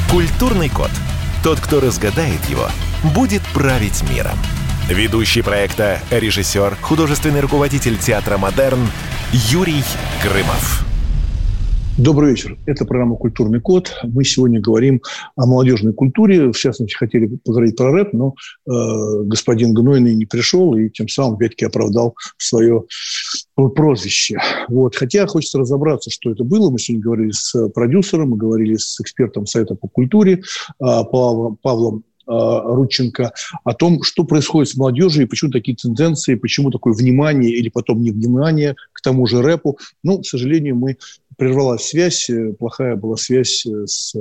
Культурный 0.10 0.70
код. 0.70 0.92
Тот, 1.44 1.60
кто 1.60 1.80
разгадает 1.80 2.44
его, 2.50 2.68
будет 3.14 3.42
править 3.54 4.02
миром. 4.10 4.38
Ведущий 4.90 5.44
проекта, 5.44 6.00
режиссер, 6.10 6.76
художественный 6.82 7.42
руководитель 7.42 7.96
театра 8.00 8.40
«Модерн» 8.40 8.80
Юрий 9.32 9.84
Грымов. 10.24 10.84
Добрый 12.00 12.32
вечер. 12.32 12.58
Это 12.66 12.86
программа 12.86 13.16
«Культурный 13.16 13.62
код». 13.62 13.94
Мы 14.02 14.24
сегодня 14.24 14.60
говорим 14.60 15.00
о 15.36 15.46
молодежной 15.46 15.94
культуре. 15.94 16.52
В 16.52 16.58
частности, 16.58 16.96
хотели 16.96 17.28
поговорить 17.46 17.76
про 17.76 17.92
рэп, 17.92 18.14
но 18.14 18.34
э, 18.66 18.72
господин 19.26 19.76
Гнойный 19.76 20.16
не 20.16 20.26
пришел 20.26 20.74
и 20.76 20.90
тем 20.90 21.08
самым 21.08 21.36
опять-таки 21.36 21.66
оправдал 21.66 22.16
свое 22.38 22.86
прозвище. 23.56 24.40
Вот. 24.70 24.96
Хотя 24.96 25.28
хочется 25.28 25.60
разобраться, 25.60 26.10
что 26.10 26.32
это 26.32 26.44
было. 26.44 26.72
Мы 26.72 26.80
сегодня 26.80 27.04
говорили 27.04 27.32
с 27.32 27.70
продюсером, 27.76 28.30
мы 28.30 28.38
говорили 28.38 28.76
с 28.76 29.00
экспертом 29.00 29.46
Совета 29.46 29.76
по 29.76 29.88
культуре 29.88 30.36
э, 30.36 30.42
Павлом, 30.80 31.58
Павлом 31.62 32.06
Рудченко, 32.30 33.34
о 33.64 33.74
том, 33.74 34.04
что 34.04 34.24
происходит 34.24 34.70
с 34.70 34.78
молодежью 34.78 35.24
и 35.24 35.28
почему 35.28 35.52
такие 35.52 35.76
тенденции, 35.76 36.36
почему 36.36 36.70
такое 36.70 36.94
внимание 36.94 37.52
или 37.52 37.70
потом 37.70 38.04
невнимание 38.04 38.76
к 38.94 39.02
тому 39.02 39.26
же 39.26 39.42
рэпу. 39.42 39.80
Ну, 40.04 40.20
к 40.20 40.26
сожалению, 40.26 40.76
мы 40.76 40.98
прервалась 41.38 41.86
связь, 41.86 42.30
плохая 42.60 42.96
была 42.96 43.18
связь 43.18 43.66
с 43.66 44.14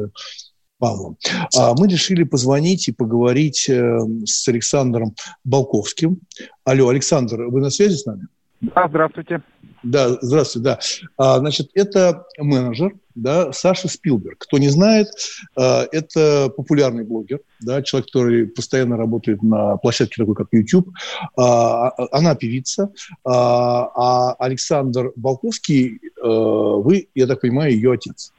Павлом. 0.79 1.16
А 1.57 1.75
мы 1.77 1.88
решили 1.88 2.23
позвонить 2.23 2.88
и 2.88 2.92
поговорить 2.92 3.68
э, 3.68 3.99
с 4.25 4.47
Александром 4.49 5.14
Балковским. 5.44 6.21
Алло, 6.64 6.88
Александр, 6.88 7.42
вы 7.49 7.61
на 7.61 7.71
связи 7.71 7.97
с 7.97 8.07
нами? 8.07 8.29
Да, 8.61 8.87
здравствуйте. 8.88 9.42
Да, 9.83 10.09
здравствуйте, 10.21 10.64
да. 10.64 10.79
А, 11.17 11.38
значит, 11.38 11.71
это 11.75 12.27
менеджер, 12.38 12.95
да, 13.14 13.53
Саша 13.53 13.88
Спилберг. 13.88 14.38
Кто 14.38 14.59
не 14.59 14.69
знает, 14.69 15.09
а, 15.57 15.85
это 15.93 16.51
популярный 16.57 17.05
блогер, 17.05 17.41
да, 17.61 17.83
человек, 17.83 18.09
который 18.09 18.47
постоянно 18.47 18.97
работает 18.97 19.43
на 19.43 19.77
площадке 19.77 20.23
такой, 20.23 20.35
как 20.35 20.49
YouTube. 20.53 20.88
А, 21.37 21.93
она 22.12 22.35
певица, 22.35 22.91
а, 23.25 23.91
а 23.95 24.33
Александр 24.38 25.12
Балковский, 25.17 26.01
а, 26.21 26.29
вы, 26.29 27.09
я 27.14 27.27
так 27.27 27.41
понимаю, 27.41 27.73
ее 27.73 27.93
отец. 27.93 28.33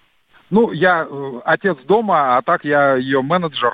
Ну, 0.49 0.71
я 0.71 1.07
э, 1.09 1.39
отец 1.45 1.77
дома, 1.85 2.37
а 2.37 2.41
так 2.41 2.65
я 2.65 2.95
ее 2.95 3.21
менеджер, 3.21 3.73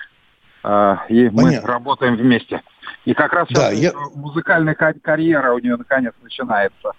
э, 0.64 0.96
и 1.08 1.30
мы 1.30 1.44
Понятно. 1.44 1.68
работаем 1.70 2.18
вместе. 2.18 2.62
И 3.06 3.14
как 3.14 3.32
раз 3.34 3.48
да, 3.50 3.72
я... 3.72 3.94
музыкальная 4.14 4.76
карьера 4.76 5.54
у 5.54 5.60
нее 5.60 5.78
наконец 5.78 6.14
начинается. 6.22 6.92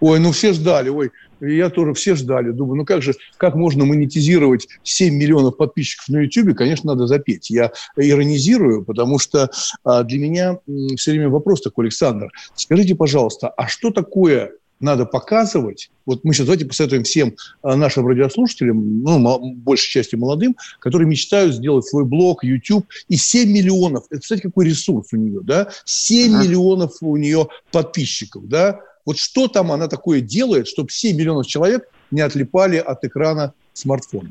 Ой, 0.00 0.18
ну 0.20 0.32
все 0.32 0.52
ждали, 0.52 0.88
ой, 0.88 1.10
я 1.40 1.70
тоже 1.70 1.94
все 1.94 2.14
ждали. 2.14 2.50
Думаю, 2.50 2.78
ну 2.78 2.84
как 2.84 3.02
же, 3.02 3.14
как 3.36 3.54
можно 3.54 3.84
монетизировать 3.84 4.68
7 4.82 5.14
миллионов 5.14 5.56
подписчиков 5.56 6.08
на 6.08 6.18
YouTube? 6.18 6.56
Конечно, 6.56 6.92
надо 6.92 7.06
запеть. 7.06 7.50
Я 7.50 7.72
иронизирую, 7.96 8.84
потому 8.84 9.18
что 9.18 9.50
а, 9.84 10.02
для 10.02 10.18
меня 10.18 10.58
все 10.96 11.12
время 11.12 11.28
вопрос 11.28 11.60
такой, 11.60 11.86
Александр, 11.86 12.30
скажите, 12.54 12.94
пожалуйста, 12.94 13.48
а 13.48 13.68
что 13.68 13.90
такое 13.90 14.52
надо 14.80 15.06
показывать. 15.06 15.90
Вот 16.04 16.22
мы 16.22 16.34
сейчас 16.34 16.46
давайте 16.46 16.66
посоветуем 16.66 17.04
всем 17.04 17.34
а, 17.62 17.76
нашим 17.76 18.06
радиослушателям, 18.06 19.02
ну, 19.02 19.54
большей 19.54 19.90
части 19.90 20.16
молодым, 20.16 20.56
которые 20.80 21.08
мечтают 21.08 21.54
сделать 21.54 21.86
свой 21.86 22.04
блог, 22.04 22.44
YouTube. 22.44 22.86
И 23.08 23.16
7 23.16 23.50
миллионов, 23.50 24.04
это, 24.10 24.20
кстати, 24.20 24.42
какой 24.42 24.66
ресурс 24.66 25.08
у 25.12 25.16
нее, 25.16 25.40
да? 25.42 25.70
7 25.84 26.34
ага. 26.34 26.44
миллионов 26.44 26.92
у 27.00 27.16
нее 27.16 27.48
подписчиков, 27.72 28.46
да? 28.48 28.80
Вот 29.06 29.18
что 29.18 29.46
там 29.46 29.70
она 29.70 29.86
такое 29.86 30.20
делает, 30.20 30.66
чтобы 30.66 30.90
7 30.90 31.16
миллионов 31.16 31.46
человек 31.46 31.88
не 32.10 32.20
отлипали 32.20 32.76
от 32.76 33.02
экрана 33.04 33.54
смартфона? 33.72 34.30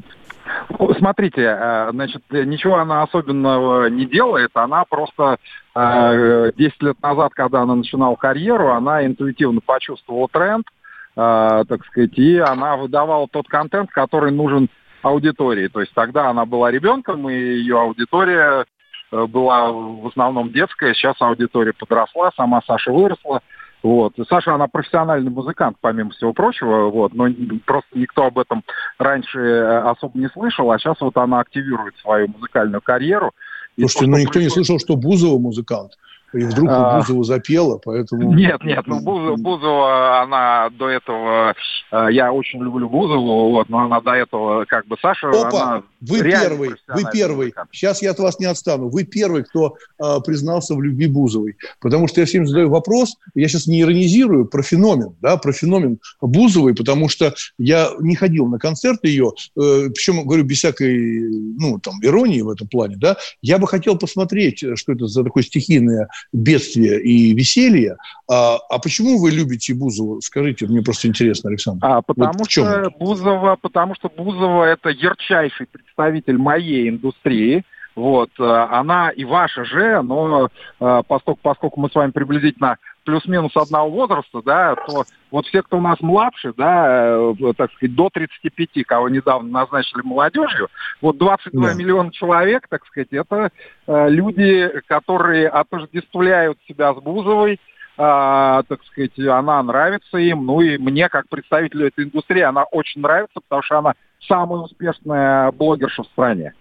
Смотрите, 0.97 1.41
э, 1.41 1.89
значит, 1.91 2.21
ничего 2.29 2.75
она 2.75 3.03
особенного 3.03 3.87
не 3.87 4.05
делает, 4.05 4.51
она 4.53 4.83
просто 4.85 5.37
10 5.73 5.73
э, 5.75 6.51
лет 6.81 7.01
назад, 7.01 7.33
когда 7.33 7.61
она 7.61 7.75
начинала 7.75 8.15
карьеру, 8.15 8.71
она 8.71 9.05
интуитивно 9.05 9.61
почувствовала 9.65 10.27
тренд, 10.27 10.67
э, 11.15 11.63
так 11.67 11.85
сказать, 11.85 12.17
и 12.17 12.37
она 12.37 12.77
выдавала 12.77 13.27
тот 13.27 13.47
контент, 13.47 13.89
который 13.91 14.31
нужен 14.31 14.69
аудитории. 15.01 15.67
То 15.67 15.81
есть 15.81 15.93
тогда 15.93 16.29
она 16.29 16.45
была 16.45 16.69
ребенком, 16.71 17.29
и 17.29 17.33
ее 17.33 17.79
аудитория 17.79 18.65
была 19.11 19.71
в 19.71 20.07
основном 20.07 20.51
детская, 20.51 20.93
сейчас 20.93 21.15
аудитория 21.19 21.73
подросла, 21.73 22.31
сама 22.35 22.61
Саша 22.65 22.91
выросла, 22.91 23.41
вот. 23.85 24.13
Саша, 24.27 24.55
она 24.55 24.65
профессиональный 24.65 25.29
музыкант, 25.29 25.77
помимо 25.79 26.09
всего 26.09 26.33
прочего, 26.33 26.89
вот, 26.89 27.13
но 27.13 27.27
просто 27.67 27.87
никто 27.93 28.23
об 28.23 28.39
этом 28.39 28.63
раньше 28.97 29.37
э, 29.37 29.77
особо 29.91 30.17
не 30.17 30.27
слышал, 30.29 30.71
а 30.71 30.79
сейчас 30.79 30.99
вот 31.01 31.15
она 31.17 31.39
активирует 31.39 31.95
свою 31.97 32.27
музыкальную 32.29 32.81
карьеру. 32.81 33.31
Слушайте, 33.77 34.05
то, 34.05 34.11
ну 34.11 34.17
никто 34.17 34.31
происходит... 34.31 34.57
не 34.57 34.63
слышал, 34.63 34.79
что 34.79 34.95
Бузова 34.95 35.37
музыкант. 35.37 35.91
И 36.33 36.43
вдруг 36.43 36.69
а... 36.69 36.97
Бузова 36.97 37.23
запела, 37.23 37.79
поэтому... 37.83 38.33
Нет, 38.33 38.63
нет, 38.63 38.85
ну 38.87 38.99
Бузова, 38.99 39.35
Бузова, 39.37 40.21
она 40.21 40.69
до 40.71 40.89
этого... 40.89 41.55
Э, 41.91 42.07
я 42.11 42.33
очень 42.33 42.61
люблю 42.61 42.89
Бузову, 42.89 43.51
вот, 43.51 43.69
но 43.69 43.79
она 43.85 44.01
до 44.01 44.11
этого 44.11 44.65
как 44.65 44.85
бы 44.87 44.97
Саша... 45.01 45.29
Опа, 45.29 45.83
вы 46.01 46.21
первый, 46.21 46.71
вы 46.87 47.03
первый. 47.11 47.45
Музыкант. 47.47 47.69
Сейчас 47.71 48.01
я 48.01 48.11
от 48.11 48.19
вас 48.19 48.39
не 48.39 48.45
отстану. 48.45 48.89
Вы 48.89 49.05
первый, 49.05 49.43
кто 49.43 49.75
э, 49.99 50.03
признался 50.25 50.75
в 50.75 50.81
любви 50.81 51.07
Бузовой. 51.07 51.57
Потому 51.79 52.07
что 52.07 52.21
я 52.21 52.27
всем 52.27 52.45
задаю 52.45 52.69
вопрос, 52.69 53.15
я 53.33 53.47
сейчас 53.47 53.67
не 53.67 53.81
иронизирую, 53.81 54.45
про 54.45 54.61
феномен, 54.61 55.15
да, 55.21 55.37
про 55.37 55.53
феномен 55.53 55.99
Бузовой, 56.21 56.75
потому 56.75 57.07
что 57.07 57.33
я 57.57 57.89
не 57.99 58.15
ходил 58.15 58.47
на 58.47 58.59
концерт 58.59 59.03
ее, 59.03 59.31
э, 59.55 59.89
причем, 59.89 60.25
говорю, 60.25 60.43
без 60.43 60.57
всякой, 60.57 61.29
ну, 61.57 61.79
там, 61.79 61.95
иронии 62.01 62.41
в 62.41 62.49
этом 62.49 62.67
плане, 62.67 62.97
да, 62.97 63.15
я 63.41 63.57
бы 63.57 63.67
хотел 63.67 63.97
посмотреть, 63.97 64.63
что 64.75 64.91
это 64.91 65.07
за 65.07 65.23
такое 65.23 65.43
стихийное 65.43 66.09
бедствия 66.33 66.99
и 67.01 67.33
веселья. 67.33 67.97
А, 68.29 68.57
а 68.69 68.79
почему 68.79 69.19
вы 69.19 69.31
любите 69.31 69.73
Бузову? 69.73 70.21
Скажите, 70.21 70.67
мне 70.67 70.81
просто 70.81 71.07
интересно, 71.07 71.49
Александр. 71.49 71.85
А, 71.85 72.01
потому 72.01 72.39
вот 72.39 72.51
что 72.51 72.91
Бузова, 72.99 73.57
потому 73.61 73.95
что 73.95 74.09
Бузова 74.09 74.65
это 74.65 74.89
ярчайший 74.89 75.67
представитель 75.67 76.37
моей 76.37 76.89
индустрии. 76.89 77.63
Вот, 77.95 78.29
э, 78.39 78.43
она 78.43 79.09
и 79.09 79.23
ваша 79.23 79.63
же, 79.63 80.01
но 80.01 80.49
э, 80.81 81.01
поскольку, 81.07 81.39
поскольку 81.41 81.79
мы 81.79 81.89
с 81.89 81.95
вами 81.95 82.11
приблизительно 82.11 82.77
плюс-минус 83.05 83.55
одного 83.55 83.89
возраста, 83.89 84.41
да, 84.43 84.75
то 84.75 85.05
вот 85.31 85.45
все, 85.45 85.61
кто 85.61 85.77
у 85.77 85.81
нас 85.81 85.99
младше, 86.01 86.53
да, 86.57 87.15
э, 87.17 87.53
так 87.55 87.71
сказать, 87.73 87.95
до 87.95 88.09
35, 88.09 88.83
кого 88.85 89.09
недавно 89.09 89.49
назначили 89.49 90.01
молодежью, 90.03 90.67
вот 91.01 91.17
22 91.17 91.67
да. 91.67 91.73
миллиона 91.73 92.11
человек, 92.11 92.67
так 92.67 92.85
сказать, 92.85 93.09
это 93.11 93.49
э, 93.87 94.09
люди, 94.09 94.69
которые 94.87 95.47
отождествляют 95.47 96.57
себя 96.67 96.93
с 96.93 96.97
Бузовой, 96.97 97.59
а, 97.97 98.63
так 98.63 98.83
сказать, 98.85 99.17
она 99.19 99.63
нравится 99.63 100.17
им, 100.17 100.45
ну 100.45 100.59
и 100.59 100.77
мне, 100.77 101.07
как 101.07 101.29
представителю 101.29 101.87
этой 101.87 102.03
индустрии, 102.03 102.41
она 102.41 102.65
очень 102.65 103.01
нравится, 103.01 103.39
потому 103.39 103.61
что 103.61 103.77
она 103.79 103.93
самая 104.27 104.59
успешная 104.61 105.51
блогерша 105.51 106.03
в 106.03 106.07
стране. 106.07 106.53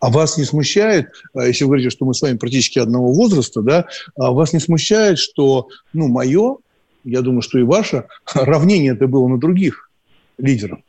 А 0.00 0.10
вас 0.10 0.36
не 0.36 0.44
смущает, 0.44 1.10
а, 1.34 1.46
если 1.46 1.64
вы 1.64 1.68
говорите, 1.70 1.90
что 1.90 2.04
мы 2.04 2.14
с 2.14 2.22
вами 2.22 2.36
практически 2.36 2.78
одного 2.78 3.12
возраста, 3.12 3.62
да, 3.62 3.86
а 4.16 4.32
вас 4.32 4.52
не 4.52 4.60
смущает, 4.60 5.18
что, 5.18 5.68
ну, 5.92 6.08
мое, 6.08 6.56
я 7.04 7.20
думаю, 7.20 7.42
что 7.42 7.58
и 7.58 7.62
ваше, 7.62 8.04
равнение 8.34 8.92
это 8.92 9.06
было 9.06 9.28
на 9.28 9.38
других 9.38 9.90
лидеров? 10.38 10.80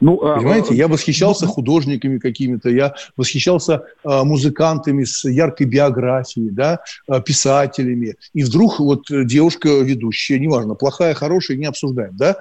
Ну, 0.00 0.18
а, 0.24 0.38
Понимаете, 0.38 0.74
я 0.74 0.88
восхищался 0.88 1.44
ну, 1.44 1.52
художниками 1.52 2.18
какими-то, 2.18 2.70
я 2.70 2.94
восхищался 3.18 3.84
музыкантами 4.02 5.04
с 5.04 5.28
яркой 5.28 5.66
биографией, 5.66 6.50
да, 6.50 6.80
писателями. 7.26 8.16
И 8.32 8.44
вдруг 8.44 8.80
вот 8.80 9.04
девушка 9.10 9.68
ведущая, 9.68 10.38
неважно, 10.38 10.74
плохая, 10.74 11.12
хорошая, 11.12 11.58
не 11.58 11.66
обсуждаем, 11.66 12.16
да, 12.16 12.38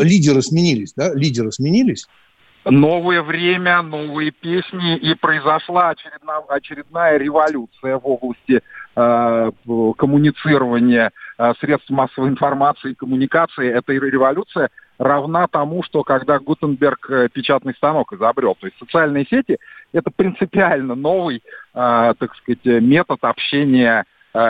лидеры 0.00 0.40
сменились, 0.40 0.94
да, 0.96 1.12
лидеры 1.12 1.52
сменились, 1.52 2.06
новое 2.70 3.22
время, 3.22 3.82
новые 3.82 4.30
песни, 4.30 4.96
и 4.96 5.14
произошла 5.14 5.90
очередная, 5.90 6.38
очередная 6.48 7.16
революция 7.16 7.98
в 7.98 8.06
области 8.06 8.60
э, 8.96 9.50
коммуницирования 9.96 11.12
э, 11.38 11.52
средств 11.60 11.90
массовой 11.90 12.28
информации 12.28 12.92
и 12.92 12.94
коммуникации. 12.94 13.70
Эта 13.70 13.92
революция 13.92 14.70
равна 14.98 15.46
тому, 15.46 15.82
что 15.82 16.02
когда 16.02 16.38
Гутенберг 16.38 17.10
э, 17.10 17.28
печатный 17.32 17.74
станок 17.74 18.12
изобрел. 18.12 18.56
То 18.58 18.66
есть 18.66 18.78
социальные 18.78 19.26
сети– 19.26 19.58
это 19.92 20.10
принципиально 20.10 20.94
новый, 20.94 21.36
э, 21.36 21.40
так 22.18 22.34
сказать, 22.36 22.64
метод 22.64 23.18
общения 23.22 24.04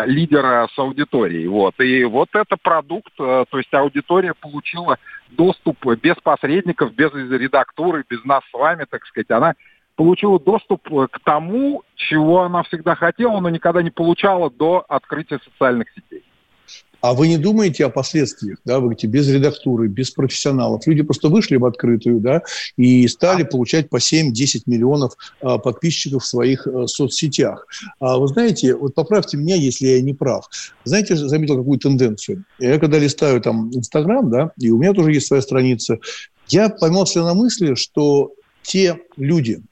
лидера 0.07 0.69
с 0.73 0.79
аудиторией. 0.79 1.47
Вот. 1.47 1.79
И 1.81 2.05
вот 2.05 2.29
это 2.35 2.57
продукт, 2.57 3.13
э, 3.19 3.45
то 3.49 3.59
есть 3.59 3.73
аудитория 3.73 4.35
получила 4.35 4.99
доступ 5.31 5.85
без 6.03 6.17
посредников, 6.17 6.95
без 6.95 7.13
редактуры, 7.13 8.05
без 8.09 8.25
нас 8.25 8.43
с 8.51 8.53
вами, 8.53 8.87
так 8.89 9.05
сказать. 9.07 9.31
Она 9.31 9.55
получила 9.97 10.39
доступ 10.39 10.89
к 10.89 11.19
тому, 11.25 11.83
чего 11.95 12.43
она 12.43 12.63
всегда 12.65 12.95
хотела, 12.95 13.41
но 13.41 13.49
никогда 13.49 13.83
не 13.83 13.91
получала 13.91 14.51
до 14.51 14.85
открытия 14.89 15.39
социальных 15.45 15.89
сетей. 15.91 16.23
А 17.01 17.15
вы 17.15 17.29
не 17.29 17.39
думаете 17.39 17.85
о 17.87 17.91
последствиях, 17.91 18.59
да, 18.65 18.77
вы 18.77 18.87
говорите, 18.87 19.07
без 19.07 19.29
редактуры, 19.29 19.87
без 19.87 20.11
профессионалов. 20.11 20.87
Люди 20.87 21.03
просто 21.03 21.29
вышли 21.29 21.57
в 21.57 21.65
открытую, 21.65 22.21
да, 22.21 22.43
и 22.77 23.07
стали 23.07 23.45
получать 23.45 23.89
по 23.91 23.97
7-10 23.97 24.63
миллионов 24.67 25.13
а, 25.41 25.59
подписчиков 25.59 26.25
в 26.25 26.27
своих 26.27 26.67
а, 26.67 26.87
соцсетях. 26.87 27.67
А 28.01 28.19
вы 28.19 28.29
знаете, 28.29 28.75
вот 28.75 28.95
поправьте 28.95 29.37
меня, 29.37 29.57
если 29.57 29.87
я 29.87 30.03
не 30.03 30.15
прав. 30.15 30.49
Знаете, 30.85 31.17
заметил 31.17 31.59
какую 31.59 31.79
тенденцию? 31.79 32.45
Я 32.59 32.79
когда 32.79 32.99
листаю 32.99 33.41
там 33.41 33.71
Инстаграм, 33.73 34.29
да, 34.29 34.51
и 34.59 34.71
у 34.71 34.79
меня 34.79 34.93
тоже 34.93 35.13
есть 35.13 35.27
своя 35.27 35.43
страница, 35.43 35.99
я 36.49 36.69
поймался 36.71 37.23
на 37.23 37.35
мысли, 37.35 37.75
что 37.75 38.33
те 38.63 38.99
люди, 39.17 39.63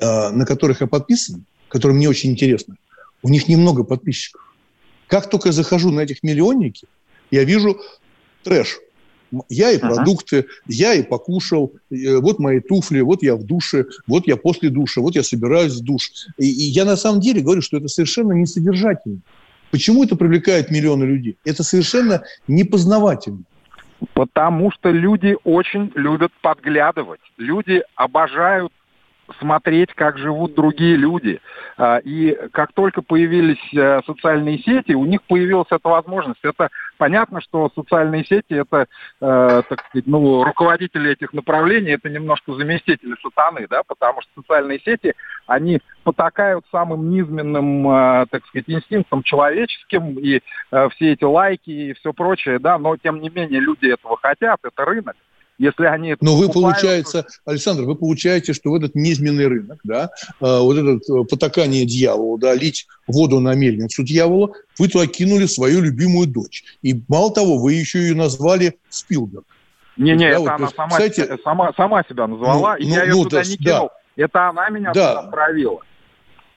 а, 0.00 0.30
на 0.30 0.44
которых 0.44 0.80
я 0.80 0.88
подписан, 0.88 1.44
которые 1.68 1.96
мне 1.96 2.08
очень 2.08 2.32
интересны, 2.32 2.76
у 3.22 3.28
них 3.28 3.48
немного 3.48 3.84
подписчиков. 3.84 4.42
Как 5.06 5.30
только 5.30 5.48
я 5.48 5.52
захожу 5.52 5.90
на 5.90 6.00
этих 6.00 6.22
миллионники, 6.22 6.86
я 7.30 7.44
вижу 7.44 7.80
трэш. 8.42 8.78
Я 9.48 9.72
и 9.72 9.78
продукты, 9.78 10.40
uh-huh. 10.40 10.46
я 10.68 10.94
и 10.94 11.02
покушал, 11.02 11.72
э, 11.90 12.18
вот 12.18 12.38
мои 12.38 12.60
туфли, 12.60 13.00
вот 13.00 13.22
я 13.22 13.34
в 13.34 13.42
душе, 13.42 13.86
вот 14.06 14.28
я 14.28 14.36
после 14.36 14.70
душа, 14.70 15.00
вот 15.00 15.16
я 15.16 15.24
собираюсь 15.24 15.72
в 15.72 15.82
душ. 15.82 16.10
И, 16.38 16.46
и 16.46 16.70
я 16.70 16.84
на 16.84 16.96
самом 16.96 17.20
деле 17.20 17.40
говорю, 17.40 17.60
что 17.60 17.78
это 17.78 17.88
совершенно 17.88 18.32
несодержательно. 18.32 19.20
Почему 19.72 20.04
это 20.04 20.14
привлекает 20.14 20.70
миллионы 20.70 21.02
людей? 21.02 21.36
Это 21.44 21.64
совершенно 21.64 22.22
непознавательно. 22.46 23.42
Потому 24.12 24.70
что 24.70 24.90
люди 24.90 25.36
очень 25.42 25.90
любят 25.96 26.30
подглядывать. 26.42 27.20
Люди 27.38 27.82
обожают 27.96 28.72
смотреть, 29.38 29.92
как 29.94 30.18
живут 30.18 30.54
другие 30.54 30.96
люди. 30.96 31.40
А, 31.76 31.98
и 31.98 32.36
как 32.52 32.72
только 32.72 33.02
появились 33.02 33.74
э, 33.74 34.00
социальные 34.06 34.58
сети, 34.58 34.92
у 34.92 35.04
них 35.04 35.22
появилась 35.22 35.68
эта 35.70 35.88
возможность. 35.88 36.40
Это 36.42 36.68
понятно, 36.98 37.40
что 37.40 37.70
социальные 37.74 38.24
сети, 38.24 38.54
это, 38.54 38.86
э, 39.20 39.62
так 39.68 39.84
сказать, 39.88 40.06
ну, 40.06 40.44
руководители 40.44 41.12
этих 41.12 41.32
направлений, 41.32 41.92
это 41.92 42.08
немножко 42.08 42.52
заместители 42.52 43.14
сатаны, 43.22 43.66
да, 43.68 43.82
потому 43.86 44.20
что 44.22 44.42
социальные 44.42 44.80
сети, 44.80 45.14
они 45.46 45.80
потакают 46.04 46.64
самым 46.70 47.10
низменным, 47.10 47.88
э, 47.88 48.26
так 48.30 48.44
сказать, 48.46 48.68
инстинктом 48.68 49.22
человеческим, 49.22 50.18
и 50.18 50.40
все 50.90 51.12
эти 51.12 51.24
лайки 51.24 51.70
и 51.70 51.92
все 51.94 52.12
прочее, 52.12 52.58
да, 52.58 52.78
но 52.78 52.96
тем 52.96 53.20
не 53.20 53.30
менее 53.30 53.60
люди 53.60 53.86
этого 53.86 54.16
хотят, 54.16 54.58
это 54.62 54.84
рынок 54.84 55.16
если 55.58 55.84
они 55.84 56.16
Но 56.20 56.36
вы, 56.36 56.48
получается, 56.48 57.26
Александр, 57.44 57.84
вы 57.84 57.94
получаете, 57.94 58.52
что 58.52 58.70
в 58.70 58.74
этот 58.74 58.94
низменный 58.94 59.46
рынок, 59.46 59.78
да, 59.84 60.10
э, 60.40 60.58
вот 60.58 60.76
это 60.76 61.12
э, 61.12 61.24
потакание 61.24 61.84
дьяволу, 61.84 62.38
да, 62.38 62.54
лить 62.54 62.86
воду 63.06 63.40
на 63.40 63.54
мельницу 63.54 64.02
дьявола, 64.02 64.52
вы 64.78 64.88
туда 64.88 65.06
кинули 65.06 65.46
свою 65.46 65.80
любимую 65.80 66.26
дочь. 66.26 66.64
И 66.82 67.00
мало 67.08 67.32
того, 67.32 67.58
вы 67.58 67.74
еще 67.74 68.00
ее 68.00 68.14
назвали 68.14 68.78
Спилберг. 68.88 69.44
Не-не, 69.96 70.28
это 70.28 70.40
вот, 70.40 70.48
она 70.48 70.68
сама, 70.68 70.88
кстати, 70.88 71.38
сама, 71.44 71.72
сама 71.76 72.02
себя 72.02 72.26
назвала, 72.26 72.72
ну, 72.72 72.84
и 72.84 72.88
ну, 72.88 72.94
я 72.94 73.04
ее 73.04 73.14
ну, 73.14 73.24
туда 73.24 73.42
да, 73.42 73.48
не 73.48 73.56
кинул. 73.56 73.90
Да. 74.16 74.24
Это 74.24 74.48
она 74.48 74.68
меня 74.70 74.92
да. 74.92 75.08
туда 75.08 75.20
отправила. 75.20 75.80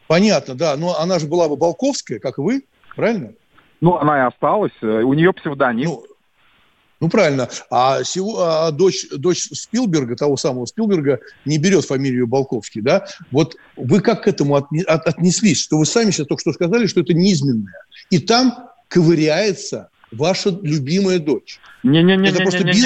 Понятно, 0.08 0.56
да. 0.56 0.76
Но 0.76 0.98
она 1.00 1.20
же 1.20 1.28
была 1.28 1.48
бы 1.48 1.56
Балковская, 1.56 2.20
как 2.20 2.40
вы, 2.40 2.64
правильно? 2.96 3.34
Ну, 3.80 3.96
она 3.98 4.24
и 4.24 4.28
осталась. 4.28 4.74
У 4.82 5.14
нее 5.14 5.34
псевдоним. 5.34 5.90
Ну, 5.90 6.06
ну, 7.00 7.10
правильно. 7.10 7.48
А, 7.70 8.04
сего, 8.04 8.42
а 8.42 8.72
дочь, 8.72 9.08
дочь 9.12 9.44
Спилберга, 9.54 10.16
того 10.16 10.36
самого 10.38 10.66
Спилберга, 10.66 11.20
не 11.46 11.58
берет 11.58 11.86
фамилию 11.86 12.28
Балковский, 12.28 12.82
да? 12.82 13.06
Вот 13.32 13.56
вы 13.76 14.02
как 14.02 14.24
к 14.24 14.28
этому 14.28 14.56
отне, 14.56 14.82
от, 14.84 15.08
отнеслись? 15.08 15.62
Что 15.62 15.78
вы 15.78 15.86
сами 15.86 16.12
сейчас 16.12 16.28
только 16.28 16.42
что 16.42 16.54
сказали, 16.54 16.88
что 16.88 17.02
это 17.02 17.14
низменное. 17.14 17.86
И 18.10 18.20
там 18.20 18.70
ковыряется 18.88 19.90
ваша 20.12 20.50
любимая 20.50 21.20
дочь. 21.20 21.60
Не-не-не, 21.84 22.30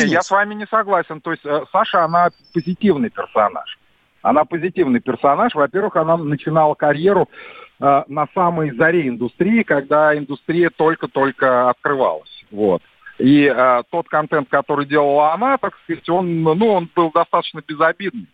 я 0.07 0.21
с 0.21 0.31
вами 0.31 0.55
не 0.55 0.67
согласен. 0.67 1.21
То 1.21 1.31
есть 1.31 1.45
э, 1.45 1.63
Саша, 1.71 2.03
она 2.03 2.29
позитивный 2.53 3.09
персонаж. 3.09 3.79
Она 4.21 4.43
позитивный 4.45 4.99
персонаж. 4.99 5.55
Во-первых, 5.55 5.95
она 5.95 6.17
начинала 6.17 6.73
карьеру 6.73 7.29
э, 7.79 8.03
на 8.07 8.27
самой 8.33 8.75
заре 8.75 9.07
индустрии, 9.07 9.63
когда 9.63 10.17
индустрия 10.17 10.69
только-только 10.69 11.69
открывалась. 11.69 12.43
Вот. 12.51 12.81
И 13.21 13.45
э, 13.45 13.83
тот 13.91 14.09
контент, 14.09 14.49
который 14.49 14.85
делала 14.85 15.33
она, 15.33 15.57
так 15.57 15.77
сказать, 15.83 16.09
он, 16.09 16.41
ну, 16.43 16.67
он 16.67 16.89
был 16.95 17.11
достаточно 17.11 17.61
безобидный. 17.65 18.27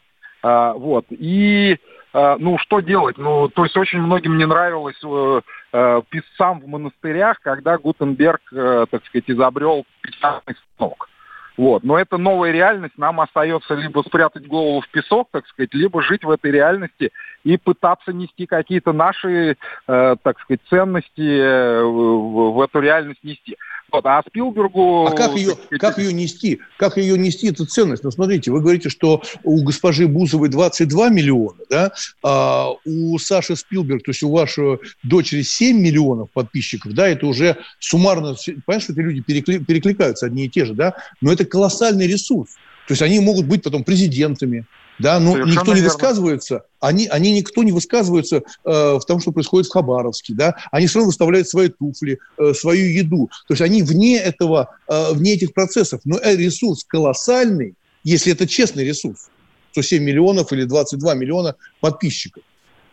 Э, 0.44 0.74
вот. 0.76 1.06
И, 1.10 1.78
э, 2.14 2.36
ну, 2.40 2.58
что 2.58 2.80
делать? 2.80 3.18
Ну, 3.18 3.50
то 3.50 3.64
есть 3.66 3.76
очень 3.76 4.00
многим 4.00 4.38
не 4.38 4.46
нравилось 4.46 5.00
э, 5.04 5.42
э, 5.74 6.02
писцам 6.10 6.62
в 6.62 6.68
монастырях, 6.68 7.40
когда 7.42 7.78
Гутенберг, 7.78 8.42
э, 8.54 8.86
так 8.90 9.06
сказать, 9.06 9.26
изобрел 9.30 9.86
печатный 10.02 10.56
станок. 10.76 11.10
Вот. 11.58 11.84
Но 11.84 11.98
это 11.98 12.18
новая 12.18 12.52
реальность, 12.52 12.98
нам 12.98 13.20
остается 13.20 13.74
либо 13.74 14.04
спрятать 14.04 14.48
голову 14.48 14.82
в 14.82 14.90
песок, 14.90 15.30
так 15.32 15.48
сказать, 15.48 15.74
либо 15.74 16.04
жить 16.04 16.24
в 16.24 16.30
этой 16.30 16.52
реальности 16.52 17.12
и 17.44 17.58
пытаться 17.58 18.14
нести 18.14 18.46
какие-то 18.46 18.94
наши, 18.94 19.58
э, 19.88 20.16
так 20.22 20.40
сказать, 20.40 20.62
ценности 20.70 21.40
э, 21.40 21.82
в, 21.84 22.52
в 22.52 22.62
эту 22.62 22.80
реальность 22.80 23.24
нести. 23.24 23.58
Вот, 23.92 24.06
а 24.06 24.22
Спилбергу... 24.28 25.08
А 25.08 25.12
как 25.12 25.36
ее, 25.36 25.56
как 25.80 25.98
ее 25.98 26.12
нести? 26.12 26.60
Как 26.78 26.98
ее 26.98 27.18
нести, 27.18 27.48
эту 27.48 27.66
ценность? 27.66 28.04
Ну, 28.04 28.12
смотрите, 28.12 28.52
вы 28.52 28.60
говорите, 28.60 28.90
что 28.90 29.24
у 29.44 29.64
госпожи 29.64 30.08
Бузовой 30.08 30.50
22 30.50 31.10
миллиона, 31.10 31.60
да, 31.70 31.92
а 32.22 32.72
у 32.86 33.18
Саши 33.18 33.56
Спилберг, 33.56 34.04
то 34.04 34.12
есть 34.12 34.24
у 34.24 34.32
вашей 34.32 34.80
дочери 35.04 35.42
7 35.42 35.80
миллионов 35.80 36.30
подписчиков, 36.32 36.94
да, 36.94 37.08
это 37.08 37.28
уже 37.28 37.58
суммарно... 37.80 38.36
Понятно, 38.66 38.84
что 38.84 38.94
эти 38.94 39.00
люди 39.00 39.22
перекли, 39.22 39.60
перекликаются 39.60 40.26
одни 40.26 40.46
и 40.46 40.50
те 40.50 40.66
же, 40.66 40.74
да, 40.74 40.96
но 41.22 41.32
это 41.32 41.46
колоссальный 41.46 42.08
ресурс. 42.08 42.56
То 42.88 42.92
есть 42.92 43.02
они 43.02 43.20
могут 43.20 43.46
быть 43.46 43.64
потом 43.64 43.84
президентами, 43.84 44.66
да, 45.00 45.20
но 45.20 45.34
Совершенно 45.34 45.52
никто 45.52 45.74
не 45.74 45.82
верно. 45.82 45.94
высказывается, 45.94 46.64
они, 46.80 47.08
они 47.08 47.32
никто 47.32 47.64
не 47.64 47.72
высказывается 47.72 48.38
э, 48.38 48.42
в 48.64 49.02
том, 49.06 49.20
что 49.20 49.32
происходит 49.32 49.68
в 49.68 49.72
Хабаровске, 49.72 50.34
да, 50.34 50.56
они 50.72 50.88
все 50.88 51.00
равно 51.00 51.08
выставляют 51.08 51.48
свои 51.48 51.70
туфли, 51.70 52.20
э, 52.38 52.54
свою 52.54 52.88
еду, 52.88 53.30
то 53.48 53.54
есть 53.54 53.62
они 53.62 53.84
вне 53.84 54.18
этого, 54.18 54.76
э, 54.88 55.14
вне 55.14 55.34
этих 55.34 55.54
процессов, 55.54 56.02
но 56.04 56.18
э, 56.18 56.36
ресурс 56.36 56.84
колоссальный, 56.84 57.76
если 58.04 58.32
это 58.32 58.48
честный 58.48 58.86
ресурс, 58.86 59.30
107 59.72 60.04
миллионов 60.04 60.52
или 60.54 60.64
22 60.64 61.14
миллиона 61.14 61.56
подписчиков. 61.80 62.44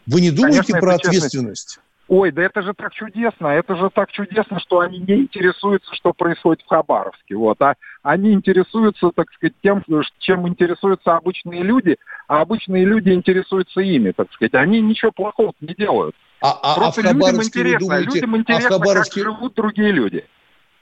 Вы 0.07 0.21
не 0.21 0.31
думаете 0.31 0.73
Конечно, 0.73 0.81
про 0.81 0.95
ответственность? 0.97 1.79
Ой, 2.07 2.33
да 2.33 2.43
это 2.43 2.61
же 2.61 2.75
так 2.75 2.93
чудесно, 2.93 3.47
это 3.47 3.77
же 3.77 3.89
так 3.89 4.13
чудесно, 4.13 4.61
что 4.61 4.81
они 4.81 4.99
не 4.99 5.23
интересуются, 5.23 5.95
что 5.95 6.13
происходит 6.13 6.63
в 6.63 6.69
Хабаровске, 6.69 7.35
вот, 7.35 7.61
а 7.63 7.77
они 8.03 8.33
интересуются, 8.33 9.11
так 9.15 9.33
сказать, 9.33 9.55
тем, 9.63 9.83
чем 10.19 10.47
интересуются 10.47 11.17
обычные 11.17 11.63
люди, 11.63 11.97
а 12.29 12.43
обычные 12.43 12.85
люди 12.85 13.09
интересуются 13.09 13.81
ими, 13.81 14.11
так 14.11 14.31
сказать, 14.33 14.53
они 14.55 14.83
ничего 14.83 15.13
плохого 15.13 15.55
не 15.61 15.75
делают. 15.75 16.15
А, 16.43 16.53
а, 16.63 16.75
Просто 16.75 17.09
а 17.09 17.13
людям 17.13 17.43
интересно, 17.43 17.79
думаете, 17.81 18.11
людям 18.15 18.37
интересно, 18.37 18.69
а 18.69 18.73
Хабаровске... 18.73 19.23
как 19.23 19.33
живут 19.33 19.55
другие 19.55 19.91
люди. 19.91 20.25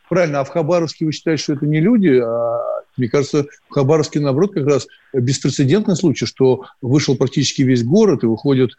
Правильно, 0.08 0.40
а 0.40 0.44
в 0.44 0.48
Хабаровске 0.48 1.06
вы 1.06 1.12
считаете, 1.12 1.42
что 1.44 1.52
это 1.52 1.66
не 1.66 1.80
люди, 1.80 2.20
а 2.20 2.58
мне 2.96 3.08
кажется, 3.08 3.46
в 3.68 3.74
Хабаровске, 3.74 4.18
наоборот, 4.18 4.54
как 4.54 4.66
раз 4.66 4.88
беспрецедентный 5.12 5.94
случай, 5.94 6.26
что 6.26 6.64
вышел 6.80 7.16
практически 7.16 7.62
весь 7.62 7.84
город 7.84 8.24
и 8.24 8.26
выходят 8.26 8.72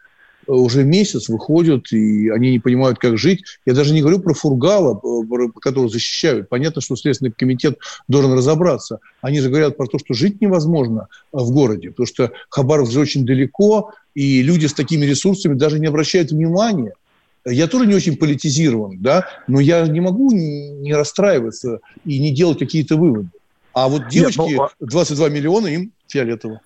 уже 0.46 0.84
месяц 0.84 1.28
выходят, 1.28 1.92
и 1.92 2.28
они 2.28 2.52
не 2.52 2.58
понимают, 2.58 2.98
как 2.98 3.18
жить. 3.18 3.44
Я 3.66 3.74
даже 3.74 3.92
не 3.94 4.00
говорю 4.00 4.20
про 4.20 4.34
Фургала, 4.34 5.00
которого 5.60 5.88
защищают. 5.88 6.48
Понятно, 6.48 6.80
что 6.80 6.96
Следственный 6.96 7.32
комитет 7.32 7.78
должен 8.08 8.32
разобраться. 8.32 9.00
Они 9.20 9.40
же 9.40 9.48
говорят 9.48 9.76
про 9.76 9.86
то, 9.86 9.98
что 9.98 10.14
жить 10.14 10.40
невозможно 10.40 11.08
в 11.32 11.50
городе, 11.52 11.90
потому 11.90 12.06
что 12.06 12.32
Хабаров 12.48 12.90
же 12.90 13.00
очень 13.00 13.24
далеко, 13.24 13.92
и 14.14 14.42
люди 14.42 14.66
с 14.66 14.74
такими 14.74 15.04
ресурсами 15.04 15.54
даже 15.54 15.78
не 15.78 15.86
обращают 15.86 16.30
внимания. 16.30 16.94
Я 17.46 17.66
тоже 17.66 17.86
не 17.86 17.94
очень 17.94 18.16
политизирован, 18.16 18.98
да, 19.00 19.26
но 19.46 19.60
я 19.60 19.86
не 19.86 20.00
могу 20.00 20.32
не 20.32 20.94
расстраиваться 20.94 21.80
и 22.04 22.18
не 22.18 22.32
делать 22.32 22.58
какие-то 22.58 22.96
выводы. 22.96 23.28
А 23.74 23.88
вот 23.88 24.08
девочки, 24.08 24.40
Нет, 24.40 24.60
ну, 24.80 24.86
22 24.86 25.28
миллиона, 25.28 25.66
им 25.66 25.92
фиолетово. 26.06 26.60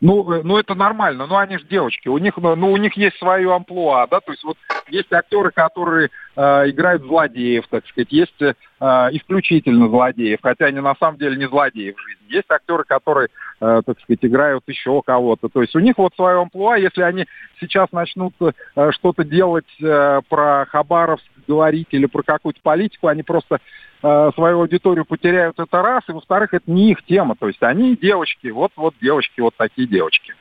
Ну, 0.00 0.32
э, 0.32 0.42
ну 0.44 0.58
это 0.58 0.74
нормально, 0.74 1.26
но 1.26 1.38
они 1.38 1.58
же 1.58 1.64
девочки, 1.64 2.08
у 2.08 2.18
них, 2.18 2.36
ну, 2.36 2.54
ну, 2.54 2.72
у 2.72 2.76
них 2.76 2.96
есть 2.96 3.18
свое 3.18 3.52
амплуа, 3.54 4.06
да, 4.06 4.20
то 4.20 4.32
есть 4.32 4.44
вот 4.44 4.56
есть 4.88 5.12
актеры, 5.12 5.50
которые 5.50 6.10
э, 6.38 6.70
играют 6.70 7.02
злодеев, 7.02 7.66
так 7.68 7.86
сказать, 7.88 8.12
есть 8.12 8.40
э, 8.40 8.54
исключительно 8.80 9.88
злодеев, 9.88 10.38
хотя 10.40 10.66
они 10.66 10.80
на 10.80 10.94
самом 10.94 11.18
деле 11.18 11.36
не 11.36 11.48
злодеи 11.48 11.90
в 11.90 12.00
жизни. 12.00 12.36
Есть 12.36 12.48
актеры, 12.48 12.84
которые, 12.84 13.28
э, 13.60 13.82
так 13.84 14.00
сказать, 14.00 14.20
играют 14.22 14.62
еще 14.68 15.02
кого-то. 15.04 15.48
То 15.48 15.62
есть 15.62 15.74
у 15.74 15.80
них 15.80 15.98
вот 15.98 16.14
свое 16.14 16.40
амплуа, 16.40 16.76
если 16.76 17.02
они 17.02 17.26
сейчас 17.60 17.90
начнут 17.90 18.34
э, 18.40 18.90
что-то 18.92 19.24
делать 19.24 19.66
э, 19.82 20.20
про 20.28 20.66
Хабаровск, 20.66 21.26
говорить 21.48 21.88
или 21.90 22.06
про 22.06 22.22
какую-то 22.22 22.60
политику, 22.62 23.08
они 23.08 23.24
просто 23.24 23.58
э, 24.02 24.30
свою 24.34 24.60
аудиторию 24.60 25.04
потеряют, 25.04 25.58
это 25.58 25.82
раз, 25.82 26.04
и 26.08 26.12
во-вторых, 26.12 26.54
это 26.54 26.70
не 26.70 26.92
их 26.92 27.02
тема, 27.04 27.34
то 27.36 27.48
есть 27.48 27.62
они 27.62 27.96
девочки, 27.96 28.48
вот-вот 28.48 28.94
девочки, 29.00 29.40
вот 29.40 29.54
такие 29.56 29.88
девочки. 29.88 30.34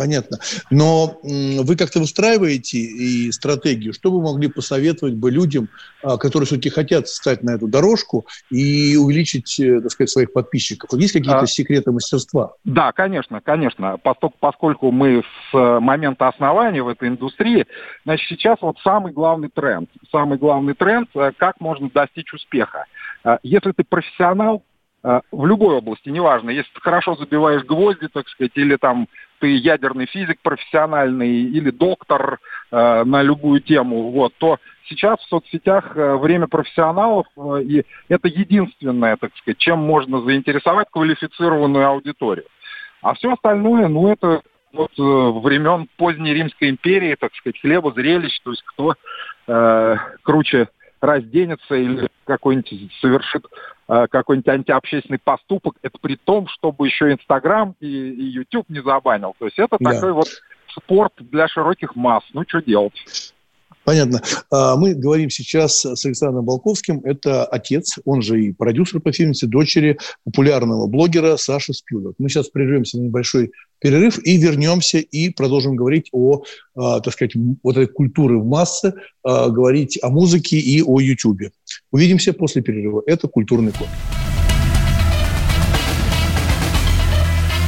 Понятно. 0.00 0.38
Но 0.70 1.18
вы 1.22 1.76
как-то 1.76 1.98
выстраиваете 1.98 2.78
и 2.78 3.30
стратегию, 3.32 3.92
что 3.92 4.10
вы 4.10 4.22
могли 4.22 4.48
посоветовать 4.48 5.12
бы 5.12 5.30
людям, 5.30 5.68
а, 6.02 6.16
которые 6.16 6.46
все-таки 6.46 6.70
хотят 6.70 7.06
стать 7.06 7.42
на 7.42 7.50
эту 7.50 7.68
дорожку 7.68 8.24
и 8.50 8.96
увеличить, 8.96 9.60
э, 9.60 9.78
так 9.82 9.90
сказать, 9.90 10.08
своих 10.08 10.32
подписчиков? 10.32 10.88
Есть 10.94 11.12
какие-то 11.12 11.40
а, 11.40 11.46
секреты 11.46 11.92
мастерства? 11.92 12.54
Да, 12.64 12.92
конечно, 12.92 13.42
конечно. 13.42 13.98
Поскольку, 14.02 14.34
поскольку 14.40 14.90
мы 14.90 15.22
с 15.22 15.54
э, 15.54 15.80
момента 15.80 16.28
основания 16.28 16.82
в 16.82 16.88
этой 16.88 17.10
индустрии, 17.10 17.66
значит, 18.06 18.26
сейчас 18.26 18.56
вот 18.62 18.78
самый 18.82 19.12
главный 19.12 19.50
тренд. 19.50 19.90
Самый 20.10 20.38
главный 20.38 20.72
тренд, 20.72 21.10
э, 21.14 21.32
как 21.36 21.60
можно 21.60 21.90
достичь 21.92 22.32
успеха. 22.32 22.86
Если 23.42 23.72
ты 23.72 23.84
профессионал, 23.84 24.62
в 25.02 25.46
любой 25.46 25.76
области, 25.76 26.10
неважно, 26.10 26.50
если 26.50 26.70
ты 26.74 26.80
хорошо 26.82 27.16
забиваешь 27.16 27.64
гвозди, 27.64 28.08
так 28.08 28.28
сказать, 28.28 28.52
или 28.54 28.76
там 28.76 29.08
ты 29.40 29.56
ядерный 29.56 30.06
физик 30.06 30.38
профессиональный 30.42 31.42
или 31.42 31.70
доктор 31.70 32.38
э, 32.70 33.04
на 33.04 33.22
любую 33.22 33.60
тему, 33.60 34.10
вот, 34.10 34.32
то 34.38 34.58
сейчас 34.88 35.18
в 35.20 35.28
соцсетях 35.28 35.96
э, 35.96 36.16
время 36.16 36.46
профессионалов, 36.46 37.26
э, 37.36 37.62
и 37.62 37.84
это 38.08 38.28
единственное, 38.28 39.16
так 39.16 39.36
сказать, 39.36 39.58
чем 39.58 39.78
можно 39.78 40.20
заинтересовать 40.20 40.88
квалифицированную 40.90 41.86
аудиторию. 41.86 42.46
А 43.02 43.14
все 43.14 43.32
остальное, 43.32 43.88
ну, 43.88 44.12
это 44.12 44.42
вот 44.72 44.92
э, 44.98 45.02
времен 45.02 45.88
поздней 45.96 46.34
Римской 46.34 46.70
империи, 46.70 47.16
так 47.18 47.34
сказать, 47.34 47.60
хлеба, 47.60 47.92
зрелищ, 47.92 48.38
то 48.44 48.50
есть 48.50 48.62
кто 48.62 48.94
э, 49.46 49.96
круче 50.22 50.68
разденется 51.00 51.74
или 51.74 52.08
какой-нибудь 52.24 52.92
совершит 53.00 53.44
э, 53.88 54.06
какой-нибудь 54.08 54.48
антиобщественный 54.48 55.18
поступок, 55.18 55.74
это 55.82 55.98
при 56.00 56.16
том, 56.16 56.46
чтобы 56.48 56.86
еще 56.86 57.12
Инстаграм 57.12 57.74
и, 57.80 57.86
и 57.86 58.24
YouTube 58.24 58.68
не 58.68 58.80
забанил. 58.80 59.34
То 59.38 59.46
есть 59.46 59.58
это 59.58 59.76
да. 59.80 59.92
такой 59.92 60.12
вот 60.12 60.28
спорт 60.68 61.12
для 61.18 61.48
широких 61.48 61.96
масс. 61.96 62.24
Ну, 62.32 62.44
что 62.46 62.62
делать? 62.62 62.94
Понятно. 63.84 64.22
А, 64.50 64.76
мы 64.76 64.94
говорим 64.94 65.30
сейчас 65.30 65.84
с 65.84 66.04
Александром 66.04 66.44
Балковским. 66.44 67.00
Это 67.04 67.44
отец, 67.44 67.98
он 68.04 68.22
же 68.22 68.42
и 68.42 68.52
продюсер 68.52 69.00
по 69.00 69.12
фильму, 69.12 69.34
дочери 69.42 69.98
популярного 70.24 70.86
блогера 70.86 71.36
Саши 71.36 71.72
Спилберг. 71.72 72.14
Мы 72.18 72.28
сейчас 72.28 72.48
прервемся 72.48 72.98
на 72.98 73.02
небольшой 73.02 73.52
перерыв 73.78 74.18
и 74.24 74.36
вернемся 74.36 74.98
и 74.98 75.30
продолжим 75.30 75.76
говорить 75.76 76.08
о, 76.12 76.42
а, 76.74 77.00
так 77.00 77.14
сказать, 77.14 77.32
вот 77.62 77.76
этой 77.76 77.86
культуре 77.86 78.36
в 78.36 78.44
массы, 78.44 78.92
а, 79.22 79.48
говорить 79.48 79.98
о 80.02 80.10
музыке 80.10 80.58
и 80.58 80.82
о 80.82 81.00
Ютубе. 81.00 81.52
Увидимся 81.90 82.32
после 82.32 82.62
перерыва. 82.62 83.02
Это 83.06 83.28
«Культурный 83.28 83.72
код». 83.72 83.88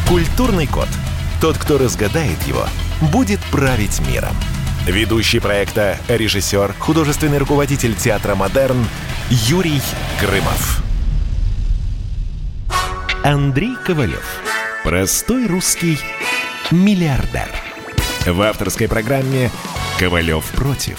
«Культурный 0.08 0.66
код». 0.66 0.88
Тот, 1.40 1.56
кто 1.56 1.78
разгадает 1.78 2.40
его, 2.46 2.66
будет 3.12 3.40
править 3.50 4.00
миром. 4.06 4.36
Ведущий 4.86 5.38
проекта, 5.38 5.96
режиссер, 6.08 6.74
художественный 6.76 7.38
руководитель 7.38 7.94
театра 7.94 8.34
«Модерн» 8.34 8.84
Юрий 9.30 9.80
Грымов. 10.20 10.82
Андрей 13.22 13.76
Ковалев. 13.86 14.24
Простой 14.82 15.46
русский 15.46 16.00
миллиардер. 16.72 17.48
В 18.26 18.42
авторской 18.42 18.88
программе 18.88 19.52
«Ковалев 20.00 20.44
против». 20.46 20.98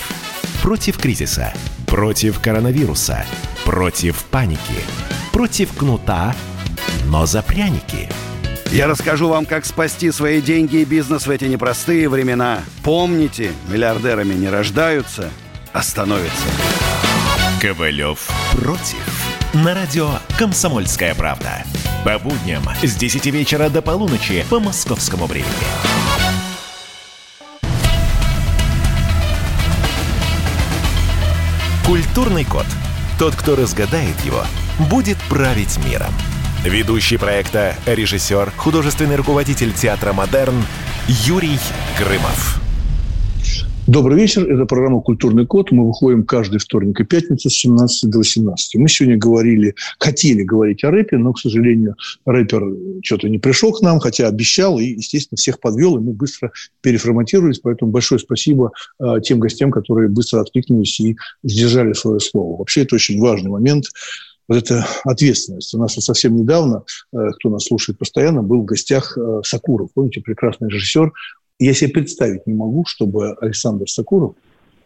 Против 0.62 0.98
кризиса, 0.98 1.54
против 1.86 2.40
коронавируса, 2.40 3.26
против 3.66 4.24
паники, 4.32 4.80
против 5.34 5.74
кнута, 5.74 6.34
но 7.08 7.26
за 7.26 7.42
пряники– 7.42 8.08
я 8.72 8.88
расскажу 8.88 9.28
вам, 9.28 9.46
как 9.46 9.66
спасти 9.66 10.12
свои 10.12 10.42
деньги 10.42 10.78
и 10.78 10.86
бизнес 10.86 11.28
в 11.28 11.30
эти 11.30 11.46
непростые 11.46 12.10
времена. 12.10 12.62
Помните, 12.84 13.52
миллиардерами 13.68 14.34
не 14.34 14.50
рождаются, 14.50 15.30
а 15.74 15.84
становятся. 15.84 16.46
Ковалев 17.62 18.30
против. 18.52 18.98
На 19.54 19.74
радио 19.74 20.10
«Комсомольская 20.38 21.14
правда». 21.16 21.64
По 22.04 22.20
будням 22.20 22.64
с 22.82 22.96
10 22.96 23.26
вечера 23.28 23.70
до 23.70 23.82
полуночи 23.82 24.46
по 24.50 24.60
московскому 24.60 25.26
времени. 25.28 25.48
Культурный 31.86 32.44
код. 32.46 32.66
Тот, 33.20 33.36
кто 33.36 33.56
разгадает 33.56 34.20
его, 34.26 34.44
будет 34.90 35.18
править 35.30 35.78
миром. 35.86 36.14
Ведущий 36.64 37.18
проекта, 37.18 37.76
режиссер, 37.86 38.52
художественный 38.56 39.18
руководитель 39.18 39.74
театра 39.74 40.14
«Модерн» 40.14 40.56
Юрий 41.10 41.60
Грымов. 42.00 42.62
Добрый 43.86 44.18
вечер. 44.18 44.50
Это 44.50 44.64
программа 44.64 45.02
«Культурный 45.02 45.46
код». 45.46 45.74
Мы 45.74 45.86
выходим 45.86 46.24
каждый 46.24 46.60
вторник 46.60 47.02
и 47.02 47.04
пятницу 47.04 47.50
с 47.50 47.54
17 47.56 48.10
до 48.10 48.20
18. 48.20 48.76
Мы 48.76 48.88
сегодня 48.88 49.18
говорили, 49.18 49.76
хотели 50.00 50.44
говорить 50.44 50.86
о 50.86 50.92
рэпе, 50.92 51.18
но, 51.18 51.34
к 51.34 51.40
сожалению, 51.40 51.98
рэпер 52.26 52.64
что-то 53.04 53.28
не 53.28 53.40
пришел 53.40 53.74
к 53.74 53.82
нам, 53.82 54.00
хотя 54.00 54.30
обещал 54.30 54.80
и, 54.80 54.86
естественно, 54.86 55.36
всех 55.36 55.60
подвел, 55.60 55.98
и 55.98 56.00
мы 56.00 56.14
быстро 56.14 56.54
переформатировались. 56.80 57.60
Поэтому 57.60 57.92
большое 57.92 58.20
спасибо 58.20 58.72
э, 59.02 59.16
тем 59.22 59.42
гостям, 59.42 59.70
которые 59.70 60.08
быстро 60.08 60.40
откликнулись 60.40 60.98
и 61.02 61.18
сдержали 61.44 61.92
свое 61.92 62.22
слово. 62.22 62.60
Вообще, 62.60 62.84
это 62.84 62.96
очень 62.96 63.20
важный 63.20 63.52
момент 63.52 63.88
вот 64.54 64.64
эта 64.64 64.86
ответственность. 65.04 65.74
У 65.74 65.80
нас 65.80 65.96
вот 65.96 66.04
совсем 66.04 66.36
недавно, 66.36 66.84
э, 67.12 67.30
кто 67.40 67.50
нас 67.50 67.66
слушает 67.66 67.98
постоянно, 67.98 68.44
был 68.44 68.62
в 68.62 68.66
гостях 68.66 69.18
э, 69.18 69.42
Сакуров. 69.44 69.90
Помните, 69.94 70.22
прекрасный 70.22 70.70
режиссер. 70.70 71.12
Я 71.60 71.74
себе 71.74 71.92
представить 71.92 72.46
не 72.46 72.54
могу, 72.54 72.86
чтобы 72.86 73.34
Александр 73.34 73.90
Сакуров, 73.90 74.36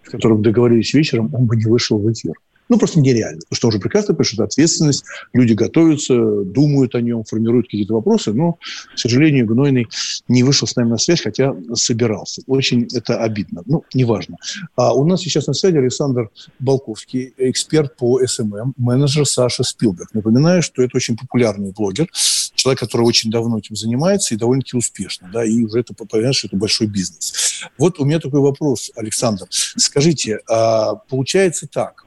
с 0.03 0.09
которым 0.09 0.41
договорились 0.41 0.93
вечером, 0.93 1.34
он 1.34 1.45
бы 1.45 1.55
не 1.55 1.65
вышел 1.65 1.99
в 1.99 2.11
эфир. 2.11 2.34
Ну, 2.70 2.78
просто 2.78 2.99
нереально. 2.99 3.39
Потому 3.41 3.55
что 3.55 3.68
уже 3.70 3.80
прекрасно 3.80 4.15
пишет 4.15 4.39
ответственность, 4.39 5.05
люди 5.34 5.53
готовятся, 5.53 6.43
думают 6.43 6.95
о 6.95 7.01
нем, 7.01 7.24
формируют 7.24 7.68
какие-то 7.68 7.93
вопросы, 7.93 8.34
но, 8.34 8.53
к 8.53 8.99
сожалению, 8.99 9.45
Гнойный 9.45 9.88
не 10.28 10.43
вышел 10.43 10.68
с 10.68 10.76
нами 10.76 10.89
на 10.89 10.97
связь, 10.97 11.22
хотя 11.22 11.55
собирался. 11.74 12.41
Очень 12.47 12.88
это 12.93 13.22
обидно. 13.24 13.63
Ну, 13.65 13.84
неважно. 13.93 14.38
А 14.76 14.93
у 14.93 15.05
нас 15.05 15.22
сейчас 15.22 15.47
на 15.47 15.53
связи 15.53 15.78
Александр 15.78 16.30
Балковский, 16.59 17.34
эксперт 17.38 17.95
по 17.95 18.20
SMM, 18.26 18.74
менеджер 18.78 19.26
Саши 19.26 19.64
Спилберг. 19.63 20.13
Напоминаю, 20.13 20.61
что 20.61 20.84
это 20.84 20.97
очень 20.97 21.18
популярный 21.18 21.72
блогер, 21.72 22.09
человек, 22.55 22.80
который 22.80 23.03
очень 23.03 23.32
давно 23.32 23.59
этим 23.59 23.76
занимается 23.76 24.34
и 24.34 24.38
довольно-таки 24.38 24.78
успешно, 24.78 25.30
да, 25.32 25.45
и 25.45 25.63
уже 25.63 25.80
это, 25.80 25.93
понятно, 25.93 26.34
что 26.34 26.47
это 26.47 26.57
большой 26.57 26.88
бизнес. 26.88 27.61
Вот 27.78 27.99
у 27.99 28.05
меня 28.05 28.20
такой 28.20 28.41
вопрос, 28.41 28.91
Александр. 28.95 29.45
Скажите, 29.49 30.39
а 30.49 30.95
получается 30.95 31.68
так, 31.72 32.05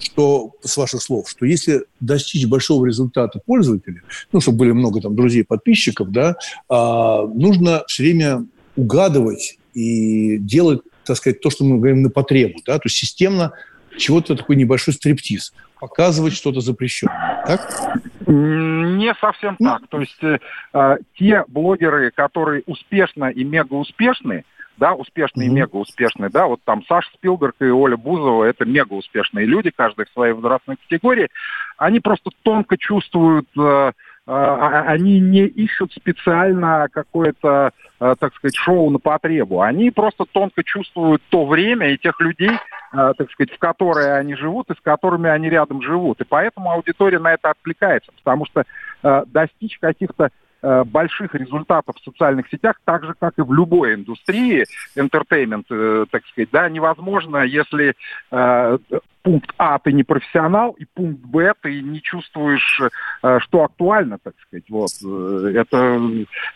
что, 0.00 0.52
с 0.62 0.76
ваших 0.76 1.02
слов, 1.02 1.28
что 1.28 1.46
если 1.46 1.84
достичь 2.00 2.46
большого 2.46 2.86
результата 2.86 3.40
пользователя, 3.44 4.02
ну, 4.32 4.40
чтобы 4.40 4.58
были 4.58 4.72
много 4.72 5.00
там 5.00 5.16
друзей, 5.16 5.44
подписчиков, 5.44 6.10
да, 6.10 6.36
а, 6.68 7.26
нужно 7.26 7.84
все 7.86 8.04
время 8.04 8.46
угадывать 8.76 9.58
и 9.74 10.38
делать, 10.38 10.80
так 11.04 11.16
сказать, 11.16 11.40
то, 11.40 11.50
что 11.50 11.64
мы 11.64 11.78
говорим 11.78 12.02
на 12.02 12.10
потребу, 12.10 12.60
да, 12.66 12.74
то 12.74 12.86
есть 12.86 12.96
системно 12.96 13.52
чего-то 13.96 14.36
такой 14.36 14.56
небольшой 14.56 14.94
стриптиз, 14.94 15.52
показывать 15.80 16.34
что-то 16.34 16.60
запрещенное, 16.60 17.44
так? 17.46 18.00
Не 18.26 19.14
совсем 19.20 19.56
ну, 19.58 19.70
так. 19.70 19.88
То 19.88 20.00
есть 20.00 20.22
э, 20.22 20.38
э, 20.72 20.96
те 21.18 21.44
блогеры, 21.48 22.10
которые 22.10 22.62
успешно 22.66 23.30
и 23.30 23.44
мега 23.44 23.74
успешны, 23.74 24.44
да, 24.78 24.94
успешные 24.94 25.48
mm-hmm. 25.48 25.52
мега 25.52 25.76
успешные, 25.76 26.30
да, 26.30 26.46
вот 26.46 26.60
там 26.64 26.82
Саша 26.86 27.10
Спилберг 27.14 27.56
и 27.60 27.66
Оля 27.66 27.96
Бузова, 27.96 28.44
это 28.44 28.64
мега 28.64 28.94
успешные 28.94 29.44
люди, 29.44 29.70
каждый 29.70 30.06
в 30.06 30.10
своей 30.10 30.32
возрастной 30.32 30.76
категории, 30.76 31.28
они 31.76 32.00
просто 32.00 32.30
тонко 32.42 32.78
чувствуют, 32.78 33.48
э, 33.58 33.60
э, 33.60 33.92
а, 34.26 34.84
они 34.86 35.18
не 35.20 35.46
ищут 35.46 35.92
специально 35.92 36.88
какое-то, 36.92 37.72
э, 38.00 38.14
так 38.18 38.34
сказать, 38.34 38.54
шоу 38.54 38.90
на 38.90 38.98
потребу, 38.98 39.60
они 39.60 39.90
просто 39.90 40.24
тонко 40.30 40.62
чувствуют 40.62 41.22
то 41.28 41.44
время 41.44 41.90
и 41.90 41.98
тех 41.98 42.20
людей, 42.20 42.52
э, 42.52 43.12
так 43.18 43.30
сказать, 43.32 43.52
в 43.52 43.58
которые 43.58 44.14
они 44.14 44.36
живут 44.36 44.70
и 44.70 44.74
с 44.74 44.80
которыми 44.80 45.28
они 45.28 45.50
рядом 45.50 45.82
живут, 45.82 46.20
и 46.20 46.24
поэтому 46.24 46.70
аудитория 46.70 47.18
на 47.18 47.34
это 47.34 47.50
откликается, 47.50 48.12
потому 48.16 48.46
что 48.46 48.64
э, 49.02 49.24
достичь 49.26 49.78
каких-то 49.78 50.30
больших 50.62 51.34
результатов 51.34 51.96
в 51.96 52.04
социальных 52.04 52.48
сетях, 52.48 52.76
так 52.84 53.04
же, 53.04 53.14
как 53.18 53.34
и 53.38 53.42
в 53.42 53.52
любой 53.52 53.94
индустрии, 53.94 54.66
entertainment, 54.96 55.66
э, 55.70 56.06
так 56.10 56.26
сказать, 56.26 56.48
да, 56.50 56.68
невозможно, 56.68 57.44
если 57.44 57.94
э, 58.30 58.78
пункт 59.22 59.50
А 59.58 59.78
ты 59.78 59.92
не 59.92 60.04
профессионал, 60.04 60.72
и 60.72 60.84
пункт 60.84 61.20
Б 61.20 61.52
ты 61.60 61.82
не 61.82 62.00
чувствуешь, 62.00 62.80
э, 63.22 63.38
что 63.40 63.64
актуально, 63.64 64.18
так 64.22 64.34
сказать. 64.46 64.64
Вот. 64.68 64.90
Э, 65.04 65.52
это, 65.54 66.00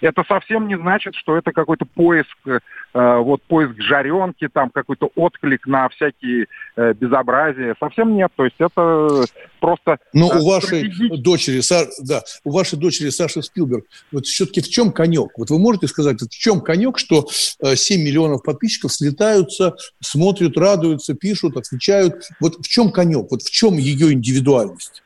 это 0.00 0.24
совсем 0.26 0.68
не 0.68 0.76
значит, 0.76 1.14
что 1.14 1.36
это 1.36 1.52
какой-то 1.52 1.84
поиск, 1.84 2.36
э, 2.46 2.58
вот 2.92 3.42
поиск 3.42 3.80
жаренки, 3.80 4.48
там 4.48 4.70
какой-то 4.70 5.10
отклик 5.16 5.66
на 5.66 5.88
всякие 5.88 6.46
безобразия. 6.76 7.74
Совсем 7.80 8.14
нет. 8.14 8.30
То 8.36 8.44
есть 8.44 8.56
это 8.58 9.24
просто... 9.60 9.98
Ну, 10.12 10.28
у 10.28 10.48
вашей 10.48 10.90
дочери, 11.18 11.60
да, 12.02 12.22
у 12.44 12.50
вашей 12.50 12.78
дочери 12.78 13.10
Саши 13.10 13.42
Спилберг, 13.42 13.84
вот 14.10 14.26
все-таки 14.26 14.60
в 14.60 14.68
чем 14.68 14.92
конек? 14.92 15.30
Вот 15.36 15.50
вы 15.50 15.58
можете 15.58 15.88
сказать, 15.88 16.20
в 16.20 16.28
чем 16.28 16.60
конек, 16.60 16.98
что 16.98 17.26
7 17.28 18.02
миллионов 18.02 18.42
подписчиков 18.42 18.92
слетаются, 18.92 19.74
смотрят, 20.00 20.56
радуются, 20.56 21.14
пишут, 21.14 21.56
отвечают. 21.56 22.14
Вот 22.40 22.51
в 22.60 22.68
чем 22.68 22.90
конек, 22.90 23.26
вот 23.30 23.42
в 23.42 23.50
чем 23.50 23.74
ее 23.74 24.12
индивидуальность? 24.12 25.02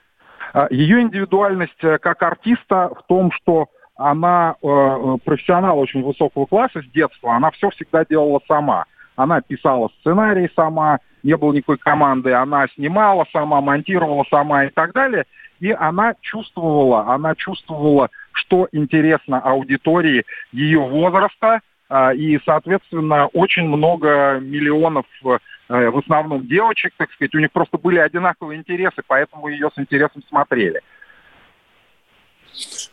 А, 0.52 0.66
ее 0.70 1.02
индивидуальность 1.02 1.82
э, 1.82 1.98
как 1.98 2.22
артиста 2.22 2.90
в 2.98 3.06
том, 3.06 3.30
что 3.32 3.68
она 3.96 4.56
э, 4.62 4.66
э, 4.66 5.16
профессионал 5.24 5.78
очень 5.78 6.02
высокого 6.02 6.46
класса 6.46 6.82
с 6.82 6.90
детства, 6.92 7.34
она 7.34 7.50
все 7.50 7.70
всегда 7.70 8.04
делала 8.04 8.40
сама. 8.46 8.84
Она 9.16 9.40
писала 9.40 9.90
сценарий 10.00 10.50
сама, 10.54 10.98
не 11.22 11.36
было 11.36 11.52
никакой 11.52 11.78
команды, 11.78 12.32
она 12.32 12.66
снимала 12.74 13.26
сама, 13.32 13.60
монтировала 13.60 14.24
сама 14.30 14.66
и 14.66 14.70
так 14.70 14.92
далее. 14.92 15.24
И 15.58 15.72
она 15.72 16.14
чувствовала, 16.20 17.14
она 17.14 17.34
чувствовала, 17.34 18.10
что 18.32 18.68
интересно 18.72 19.40
аудитории 19.40 20.24
ее 20.52 20.80
возраста, 20.80 21.60
а, 21.88 22.12
и, 22.12 22.38
соответственно, 22.44 23.26
очень 23.28 23.64
много 23.64 24.38
миллионов 24.40 25.06
э, 25.24 25.38
в 25.68 25.98
основном 25.98 26.46
девочек, 26.46 26.92
так 26.96 27.10
сказать, 27.12 27.34
у 27.34 27.38
них 27.38 27.52
просто 27.52 27.78
были 27.78 27.98
одинаковые 27.98 28.58
интересы, 28.58 29.02
поэтому 29.06 29.48
ее 29.48 29.70
с 29.74 29.78
интересом 29.78 30.22
смотрели. 30.28 30.80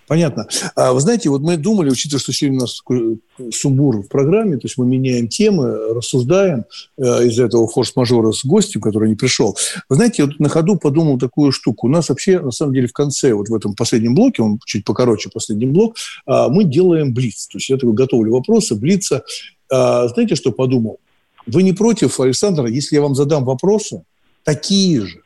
Понятно. 0.08 0.48
А 0.76 0.94
вы 0.94 1.00
знаете, 1.00 1.30
вот 1.30 1.42
мы 1.42 1.58
думали, 1.58 1.90
учитывая, 1.90 2.20
что 2.20 2.34
сегодня 2.34 2.60
у 2.60 2.62
нас 2.62 2.82
такой 2.82 3.20
сумбур 3.52 4.02
в 4.02 4.10
программе, 4.10 4.58
то 4.58 4.66
есть 4.66 4.78
мы 4.78 4.86
меняем 4.86 5.28
темы, 5.28 5.94
рассуждаем 5.94 6.66
э, 6.98 7.28
из-за 7.28 7.46
этого 7.46 7.68
форс-мажора 7.68 8.32
с 8.32 8.44
гостем, 8.44 8.82
который 8.82 9.10
не 9.10 9.16
пришел. 9.16 9.58
Вы 9.90 9.96
знаете, 9.96 10.26
вот 10.26 10.40
на 10.40 10.50
ходу 10.50 10.76
подумал 10.76 11.18
такую 11.18 11.52
штуку. 11.52 11.88
У 11.88 11.90
нас 11.90 12.10
вообще, 12.10 12.40
на 12.40 12.52
самом 12.52 12.74
деле, 12.74 12.88
в 12.88 12.94
конце, 12.94 13.34
вот 13.34 13.48
в 13.48 13.56
этом 13.56 13.76
последнем 13.76 14.16
блоке, 14.16 14.44
он 14.44 14.60
чуть 14.66 14.84
покороче 14.84 15.30
последний 15.34 15.68
блок, 15.68 15.96
э, 16.28 16.48
мы 16.50 16.66
делаем 16.66 17.14
блиц. 17.14 17.48
То 17.48 17.58
есть 17.58 17.70
я 17.70 17.78
такой 17.78 17.94
готовлю 17.94 18.34
вопросы, 18.34 18.76
блица. 18.76 19.24
Э, 19.72 20.08
знаете, 20.10 20.36
что 20.36 20.52
подумал? 20.52 21.00
Вы 21.46 21.64
не 21.64 21.74
против, 21.74 22.20
Александр, 22.20 22.66
если 22.66 22.96
я 22.96 23.02
вам 23.02 23.16
задам 23.16 23.44
вопросы, 23.44 24.04
такие 24.44 25.02
же, 25.02 25.22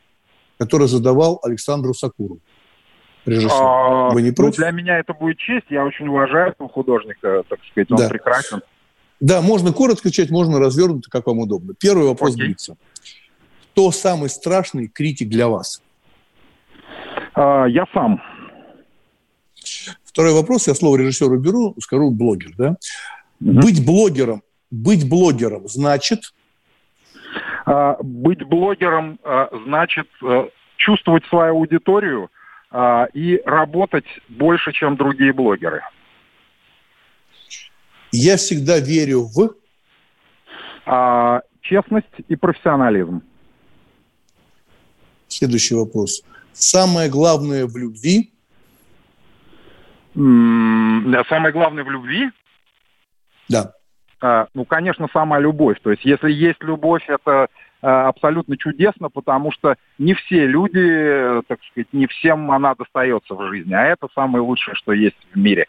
которые 0.58 0.88
задавал 0.88 1.40
Александру 1.42 1.94
Сакурову? 1.94 2.40
режиссер. 3.28 3.50
А, 3.52 4.10
Вы 4.10 4.22
не 4.22 4.30
ну, 4.30 4.34
против? 4.34 4.58
Ну, 4.58 4.64
для 4.64 4.72
меня 4.72 4.98
это 4.98 5.12
будет 5.14 5.38
честь. 5.38 5.66
Я 5.70 5.84
очень 5.84 6.08
уважаю 6.08 6.52
этого 6.52 6.68
художника, 6.68 7.42
так 7.48 7.58
сказать, 7.70 7.90
он 7.90 7.98
да. 7.98 8.08
прекрасен. 8.08 8.62
Да, 9.20 9.42
можно 9.42 9.72
коротко 9.72 10.10
читать, 10.10 10.30
можно 10.30 10.58
развернуто, 10.58 11.10
как 11.10 11.26
вам 11.26 11.40
удобно. 11.40 11.74
Первый 11.74 12.06
вопрос 12.06 12.34
Окей. 12.34 12.46
Блица. 12.46 12.76
Кто 13.72 13.90
самый 13.90 14.28
страшный 14.28 14.88
критик 14.88 15.28
для 15.28 15.48
вас? 15.48 15.82
А, 17.34 17.66
я 17.66 17.84
сам. 17.92 18.20
Второй 20.04 20.32
вопрос, 20.32 20.66
я 20.66 20.74
слово 20.74 20.96
режиссеру 20.96 21.38
беру, 21.38 21.74
скажу 21.80 22.10
блогер, 22.10 22.52
да? 22.56 22.76
Угу. 23.40 23.60
Быть 23.60 23.84
блогером, 23.84 24.42
быть 24.70 25.08
блогером 25.08 25.68
значит? 25.68 26.32
А, 27.66 27.96
быть 28.02 28.42
блогером 28.42 29.18
а, 29.22 29.48
значит 29.64 30.08
а, 30.22 30.48
чувствовать 30.76 31.24
свою 31.26 31.54
аудиторию, 31.54 32.30
а, 32.70 33.06
и 33.12 33.40
работать 33.44 34.06
больше, 34.28 34.72
чем 34.72 34.96
другие 34.96 35.32
блогеры. 35.32 35.82
Я 38.12 38.36
всегда 38.36 38.78
верю 38.78 39.28
в... 39.34 39.54
Честность 41.60 42.06
и 42.28 42.36
профессионализм. 42.36 43.22
Следующий 45.26 45.74
вопрос. 45.74 46.22
Самое 46.54 47.10
главное 47.10 47.66
в 47.66 47.76
любви? 47.76 48.32
Самое 50.14 51.52
главное 51.52 51.84
в 51.84 51.90
любви? 51.90 52.30
Да. 53.50 53.74
А, 54.20 54.48
ну, 54.54 54.64
конечно, 54.64 55.08
сама 55.12 55.38
любовь. 55.38 55.78
То 55.82 55.90
есть, 55.90 56.04
если 56.04 56.30
есть 56.30 56.62
любовь, 56.62 57.08
это 57.08 57.48
Э, 57.80 57.86
абсолютно 57.86 58.56
чудесно, 58.56 59.08
потому 59.08 59.52
что 59.52 59.76
не 59.98 60.14
все 60.14 60.46
люди, 60.46 60.80
э, 60.80 61.42
так 61.46 61.60
сказать, 61.70 61.86
не 61.92 62.08
всем 62.08 62.50
она 62.50 62.74
достается 62.74 63.34
в 63.34 63.48
жизни, 63.48 63.72
а 63.72 63.84
это 63.84 64.08
самое 64.16 64.42
лучшее, 64.42 64.74
что 64.74 64.92
есть 64.92 65.16
в 65.32 65.38
мире. 65.38 65.68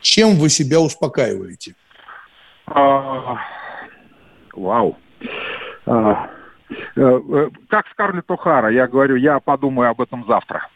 Чем 0.00 0.36
вы 0.36 0.48
себя 0.48 0.78
успокаиваете? 0.80 1.74
А, 2.66 3.38
вау. 4.52 4.96
А, 5.86 6.30
э, 6.94 7.48
как 7.68 7.88
Скарлетт 7.88 8.30
О'Хара, 8.30 8.72
я 8.72 8.86
говорю, 8.86 9.16
я 9.16 9.40
подумаю 9.40 9.90
об 9.90 10.00
этом 10.00 10.24
завтра. 10.28 10.68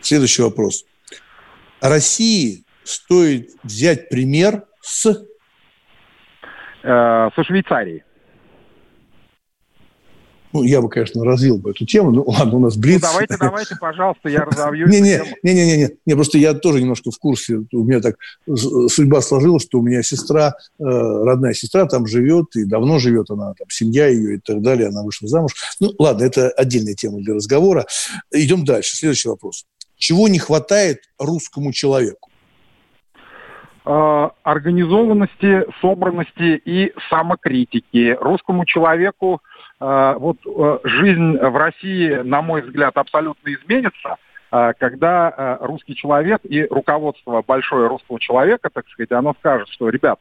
Следующий 0.00 0.42
вопрос. 0.42 0.84
России 1.80 2.62
стоит 2.84 3.50
взять 3.62 4.08
пример 4.08 4.64
с 4.80 5.06
э, 6.82 7.30
со 7.34 7.44
Швейцарией. 7.44 8.04
Ну, 10.52 10.62
я 10.64 10.82
бы, 10.82 10.90
конечно, 10.90 11.24
развил 11.24 11.56
бы 11.56 11.70
эту 11.70 11.86
тему. 11.86 12.10
Ну, 12.10 12.24
ладно, 12.26 12.56
у 12.56 12.60
нас 12.60 12.76
Блиц. 12.76 13.00
Ну, 13.00 13.08
давайте, 13.08 13.36
давайте, 13.38 13.76
пожалуйста, 13.76 14.28
я 14.28 14.40
разовью 14.44 14.86
не, 14.86 15.00
не, 15.00 15.20
не, 15.42 15.54
не, 15.54 15.66
не, 15.66 15.76
не, 15.78 15.90
не, 16.04 16.14
просто 16.14 16.36
я 16.36 16.52
тоже 16.52 16.80
немножко 16.80 17.10
в 17.10 17.18
курсе. 17.18 17.62
У 17.72 17.84
меня 17.84 18.00
так 18.00 18.16
судьба 18.46 19.22
сложилась, 19.22 19.62
что 19.62 19.78
у 19.78 19.82
меня 19.82 20.02
сестра, 20.02 20.54
э, 20.78 20.82
родная 20.84 21.54
сестра 21.54 21.86
там 21.86 22.06
живет, 22.06 22.54
и 22.54 22.64
давно 22.64 22.98
живет 22.98 23.30
она, 23.30 23.54
там, 23.54 23.68
семья 23.70 24.08
ее 24.08 24.36
и 24.36 24.38
так 24.38 24.60
далее, 24.60 24.88
она 24.88 25.02
вышла 25.02 25.26
замуж. 25.26 25.52
Ну, 25.80 25.94
ладно, 25.98 26.24
это 26.24 26.50
отдельная 26.50 26.94
тема 26.94 27.18
для 27.20 27.34
разговора. 27.34 27.86
Идем 28.30 28.64
дальше. 28.64 28.96
Следующий 28.96 29.28
вопрос. 29.28 29.64
Чего 29.96 30.28
не 30.28 30.38
хватает 30.38 31.02
русскому 31.18 31.72
человеку? 31.72 32.31
Э, 33.84 34.28
организованности, 34.44 35.66
собранности 35.80 36.62
и 36.64 36.92
самокритики. 37.10 38.16
Русскому 38.20 38.64
человеку 38.64 39.42
э, 39.80 40.14
вот 40.20 40.36
э, 40.46 40.78
жизнь 40.84 41.36
в 41.36 41.56
России, 41.56 42.14
на 42.22 42.42
мой 42.42 42.62
взгляд, 42.62 42.96
абсолютно 42.96 43.52
изменится, 43.52 44.16
когда 44.50 45.56
русский 45.62 45.96
человек 45.96 46.40
и 46.44 46.66
руководство 46.66 47.42
большое 47.44 47.88
русского 47.88 48.20
человека, 48.20 48.68
так 48.70 48.86
сказать, 48.88 49.10
оно 49.10 49.32
скажет, 49.38 49.66
что, 49.70 49.88
ребят, 49.88 50.18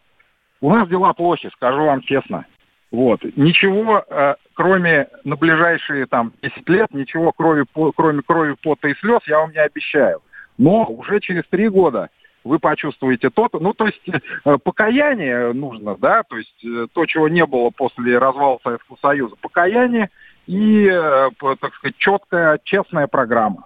у 0.62 0.74
нас 0.74 0.88
дела 0.88 1.12
плохи, 1.12 1.50
скажу 1.54 1.84
вам 1.84 2.00
честно. 2.00 2.46
Вот. 2.92 3.20
Ничего, 3.36 4.06
кроме 4.54 5.10
на 5.26 5.36
ближайшие 5.36 6.06
там 6.06 6.32
10 6.42 6.70
лет, 6.70 6.94
ничего 6.94 7.34
крови, 7.34 7.66
кроме 7.94 8.22
крови, 8.22 8.56
пота 8.64 8.88
и 8.88 8.96
слез 9.02 9.20
я 9.28 9.40
вам 9.40 9.52
не 9.52 9.60
обещаю. 9.60 10.22
Но 10.58 10.86
уже 10.86 11.20
через 11.20 11.44
три 11.50 11.68
года 11.68 12.10
вы 12.44 12.60
почувствуете 12.60 13.30
то-то. 13.30 13.60
Ну, 13.60 13.74
то 13.74 13.86
есть 13.88 14.02
э, 14.46 14.58
покаяние 14.64 15.54
нужно, 15.54 15.96
да, 15.96 16.24
то 16.24 16.38
есть 16.38 16.64
э, 16.64 16.88
то, 16.94 17.06
чего 17.06 17.28
не 17.28 17.46
было 17.46 17.70
после 17.70 18.18
развала 18.18 18.60
Советского 18.64 18.98
Союза. 19.02 19.36
Покаяние 19.42 20.10
и, 20.48 20.88
э, 20.88 21.30
так 21.60 21.74
сказать, 21.76 21.96
четкая, 21.98 22.60
честная 22.64 23.08
программа. 23.08 23.66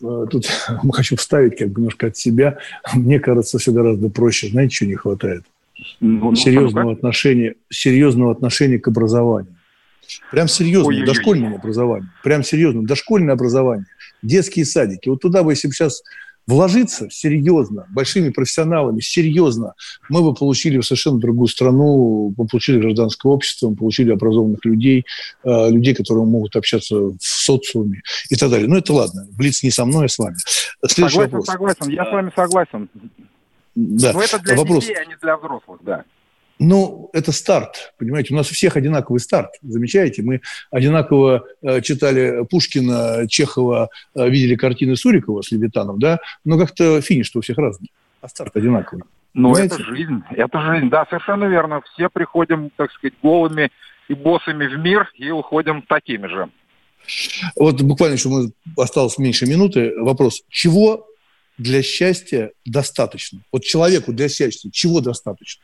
Ну, 0.00 0.26
тут 0.26 0.46
хочу 0.92 1.16
вставить 1.16 1.58
как 1.58 1.68
бы 1.68 1.80
немножко 1.80 2.08
от 2.08 2.16
себя. 2.16 2.58
Мне 2.94 3.20
кажется, 3.20 3.58
все 3.58 3.72
гораздо 3.72 4.08
проще. 4.08 4.48
Знаете, 4.48 4.74
чего 4.74 4.90
не 4.90 4.96
хватает? 4.96 5.44
Ну, 6.00 6.30
ну 6.30 6.34
серьезного, 6.34 6.84
ну, 6.84 6.92
отношения, 6.92 7.54
серьезного 7.70 8.32
отношения 8.32 8.78
к 8.78 8.88
образованию. 8.88 9.56
Прям 10.30 10.48
серьезно, 10.48 11.06
дошкольное 11.06 11.54
образование. 11.54 12.10
Прям 12.24 12.42
серьезно, 12.42 12.84
дошкольное 12.84 13.34
образование. 13.34 13.86
Детские 14.22 14.64
садики. 14.64 15.08
Вот 15.08 15.22
туда 15.22 15.42
бы, 15.42 15.52
если 15.52 15.68
бы 15.68 15.74
сейчас 15.74 16.02
вложиться 16.46 17.08
серьезно, 17.10 17.86
большими 17.90 18.30
профессионалами, 18.30 19.00
серьезно, 19.00 19.74
мы 20.08 20.22
бы 20.22 20.34
получили 20.34 20.80
совершенно 20.80 21.18
другую 21.18 21.48
страну, 21.48 22.34
мы 22.36 22.46
получили 22.46 22.80
гражданское 22.80 23.30
общество, 23.30 23.70
мы 23.70 23.76
получили 23.76 24.12
образованных 24.12 24.64
людей, 24.64 25.04
э, 25.44 25.70
людей, 25.70 25.94
которые 25.94 26.24
могут 26.24 26.56
общаться 26.56 26.96
в 26.96 27.18
социуме 27.20 28.02
и 28.28 28.36
так 28.36 28.50
далее. 28.50 28.68
Ну, 28.68 28.76
это 28.76 28.92
ладно. 28.92 29.26
Блиц 29.36 29.62
не 29.62 29.70
со 29.70 29.84
мной, 29.84 30.06
а 30.06 30.08
с 30.08 30.18
вами. 30.18 30.36
Следующий 30.86 31.14
согласен, 31.14 31.32
вопрос. 31.32 31.46
согласен. 31.46 31.88
Я 31.88 32.04
с 32.04 32.12
вами 32.12 32.32
согласен. 32.34 32.88
Да. 33.74 34.12
Но 34.12 34.22
это 34.22 34.38
для 34.40 34.56
вопрос. 34.56 34.84
детей, 34.84 34.96
а 35.00 35.04
не 35.04 35.16
для 35.20 35.36
взрослых, 35.36 35.80
да. 35.82 36.04
Ну, 36.62 37.08
это 37.14 37.32
старт, 37.32 37.94
понимаете, 37.96 38.34
у 38.34 38.36
нас 38.36 38.50
у 38.50 38.54
всех 38.54 38.76
одинаковый 38.76 39.18
старт, 39.18 39.54
замечаете? 39.62 40.20
Мы 40.20 40.42
одинаково 40.70 41.46
э, 41.62 41.80
читали 41.80 42.44
Пушкина, 42.44 43.26
Чехова, 43.26 43.88
э, 44.14 44.28
видели 44.28 44.56
картины 44.56 44.94
Сурикова 44.94 45.40
с 45.40 45.50
Левитаном, 45.52 45.98
да, 45.98 46.18
но 46.44 46.58
как-то 46.58 47.00
финиш 47.00 47.34
у 47.34 47.40
всех 47.40 47.56
разный, 47.56 47.90
а 48.20 48.28
старт 48.28 48.54
одинаковый. 48.58 49.04
Ну, 49.32 49.54
это 49.54 49.82
жизнь, 49.82 50.22
это 50.32 50.60
жизнь, 50.60 50.90
да, 50.90 51.06
совершенно 51.08 51.46
верно. 51.46 51.80
Все 51.94 52.10
приходим, 52.10 52.68
так 52.76 52.92
сказать, 52.92 53.14
голыми 53.22 53.70
и 54.08 54.12
боссами 54.12 54.66
в 54.66 54.78
мир 54.78 55.10
и 55.14 55.30
уходим 55.30 55.80
такими 55.80 56.26
же. 56.26 56.50
Вот 57.56 57.80
буквально 57.80 58.16
еще 58.16 58.28
осталось 58.76 59.16
меньше 59.16 59.46
минуты. 59.46 59.94
Вопрос, 59.98 60.42
чего 60.50 61.06
для 61.56 61.82
счастья 61.82 62.52
достаточно? 62.66 63.40
Вот 63.50 63.64
человеку 63.64 64.12
для 64.12 64.28
счастья 64.28 64.68
чего 64.70 65.00
достаточно? 65.00 65.62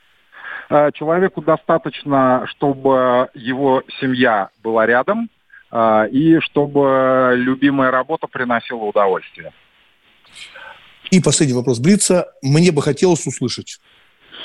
Э, 0.68 0.90
человеку 0.92 1.42
достаточно, 1.42 2.46
чтобы 2.48 3.28
его 3.34 3.82
семья 4.00 4.48
была 4.62 4.84
рядом 4.86 5.30
э, 5.70 6.08
и 6.10 6.40
чтобы 6.40 7.34
любимая 7.36 7.90
работа 7.90 8.26
приносила 8.26 8.82
удовольствие. 8.82 9.52
И 11.10 11.20
последний 11.20 11.54
вопрос 11.54 11.78
Блица. 11.78 12.32
Мне 12.42 12.72
бы 12.72 12.82
хотелось 12.82 13.24
услышать. 13.26 13.78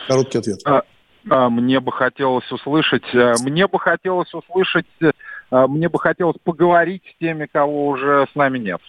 Короткий 0.08 0.38
ответ. 0.38 0.60
Э, 0.66 0.82
мне 1.24 1.80
бы 1.80 1.92
хотелось 1.92 2.52
услышать, 2.52 3.04
мне 3.14 3.68
бы 3.68 3.80
хотелось 3.80 4.34
услышать, 4.34 4.88
мне 5.52 5.88
бы 5.88 6.00
хотелось 6.00 6.38
поговорить 6.44 7.04
с 7.14 7.20
теми, 7.20 7.46
кого 7.46 7.90
уже 7.90 8.28
с 8.32 8.36
нами 8.36 8.58
нет. 8.58 8.82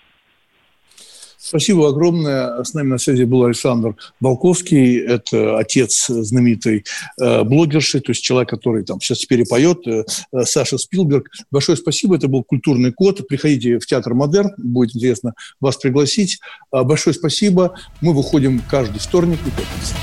Спасибо 1.45 1.88
огромное. 1.88 2.62
С 2.62 2.72
нами 2.72 2.88
на 2.88 2.99
связи 2.99 3.24
был 3.24 3.45
Александр 3.45 3.97
Балковский. 4.20 4.99
Это 5.01 5.59
отец 5.59 6.07
знаменитой 6.07 6.84
э, 7.20 7.43
блогерши, 7.43 8.01
то 8.01 8.12
есть 8.12 8.22
человек, 8.22 8.49
который 8.49 8.84
там 8.84 9.01
сейчас 9.01 9.24
перепоет, 9.24 9.84
э, 9.88 10.05
э, 10.32 10.45
Саша 10.45 10.78
Спилберг. 10.78 11.30
Большое 11.51 11.76
спасибо. 11.76 12.14
Это 12.14 12.28
был 12.28 12.45
«Культурный 12.45 12.93
код». 12.93 13.26
Приходите 13.26 13.80
в 13.80 13.86
Театр 13.86 14.14
Модерн. 14.14 14.53
Будет 14.57 14.95
интересно 14.95 15.34
вас 15.61 15.76
пригласить. 15.76 16.38
Э, 16.72 16.84
большое 16.84 17.12
спасибо. 17.12 17.74
Мы 18.01 18.14
выходим 18.14 18.62
каждый 18.70 19.01
вторник 19.01 19.40
и 19.45 19.51
пятницу. 19.51 19.95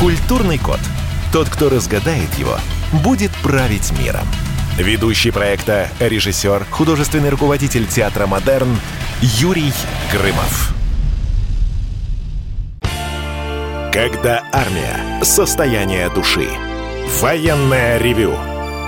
«Культурный 0.00 0.58
код». 0.58 0.80
Тот, 1.32 1.48
кто 1.48 1.68
разгадает 1.68 2.32
его, 2.38 2.56
будет 3.02 3.32
править 3.42 3.90
миром. 3.98 4.28
Ведущий 4.78 5.30
проекта, 5.30 5.88
режиссер, 6.00 6.64
художественный 6.70 7.28
руководитель 7.28 7.86
театра 7.86 8.26
«Модерн» 8.26 8.74
Юрий 9.20 9.72
Грымов. 10.10 10.74
Когда 13.92 14.42
армия. 14.50 15.22
Состояние 15.22 16.08
души. 16.08 16.48
Военное 17.20 17.98
ревю. 17.98 18.34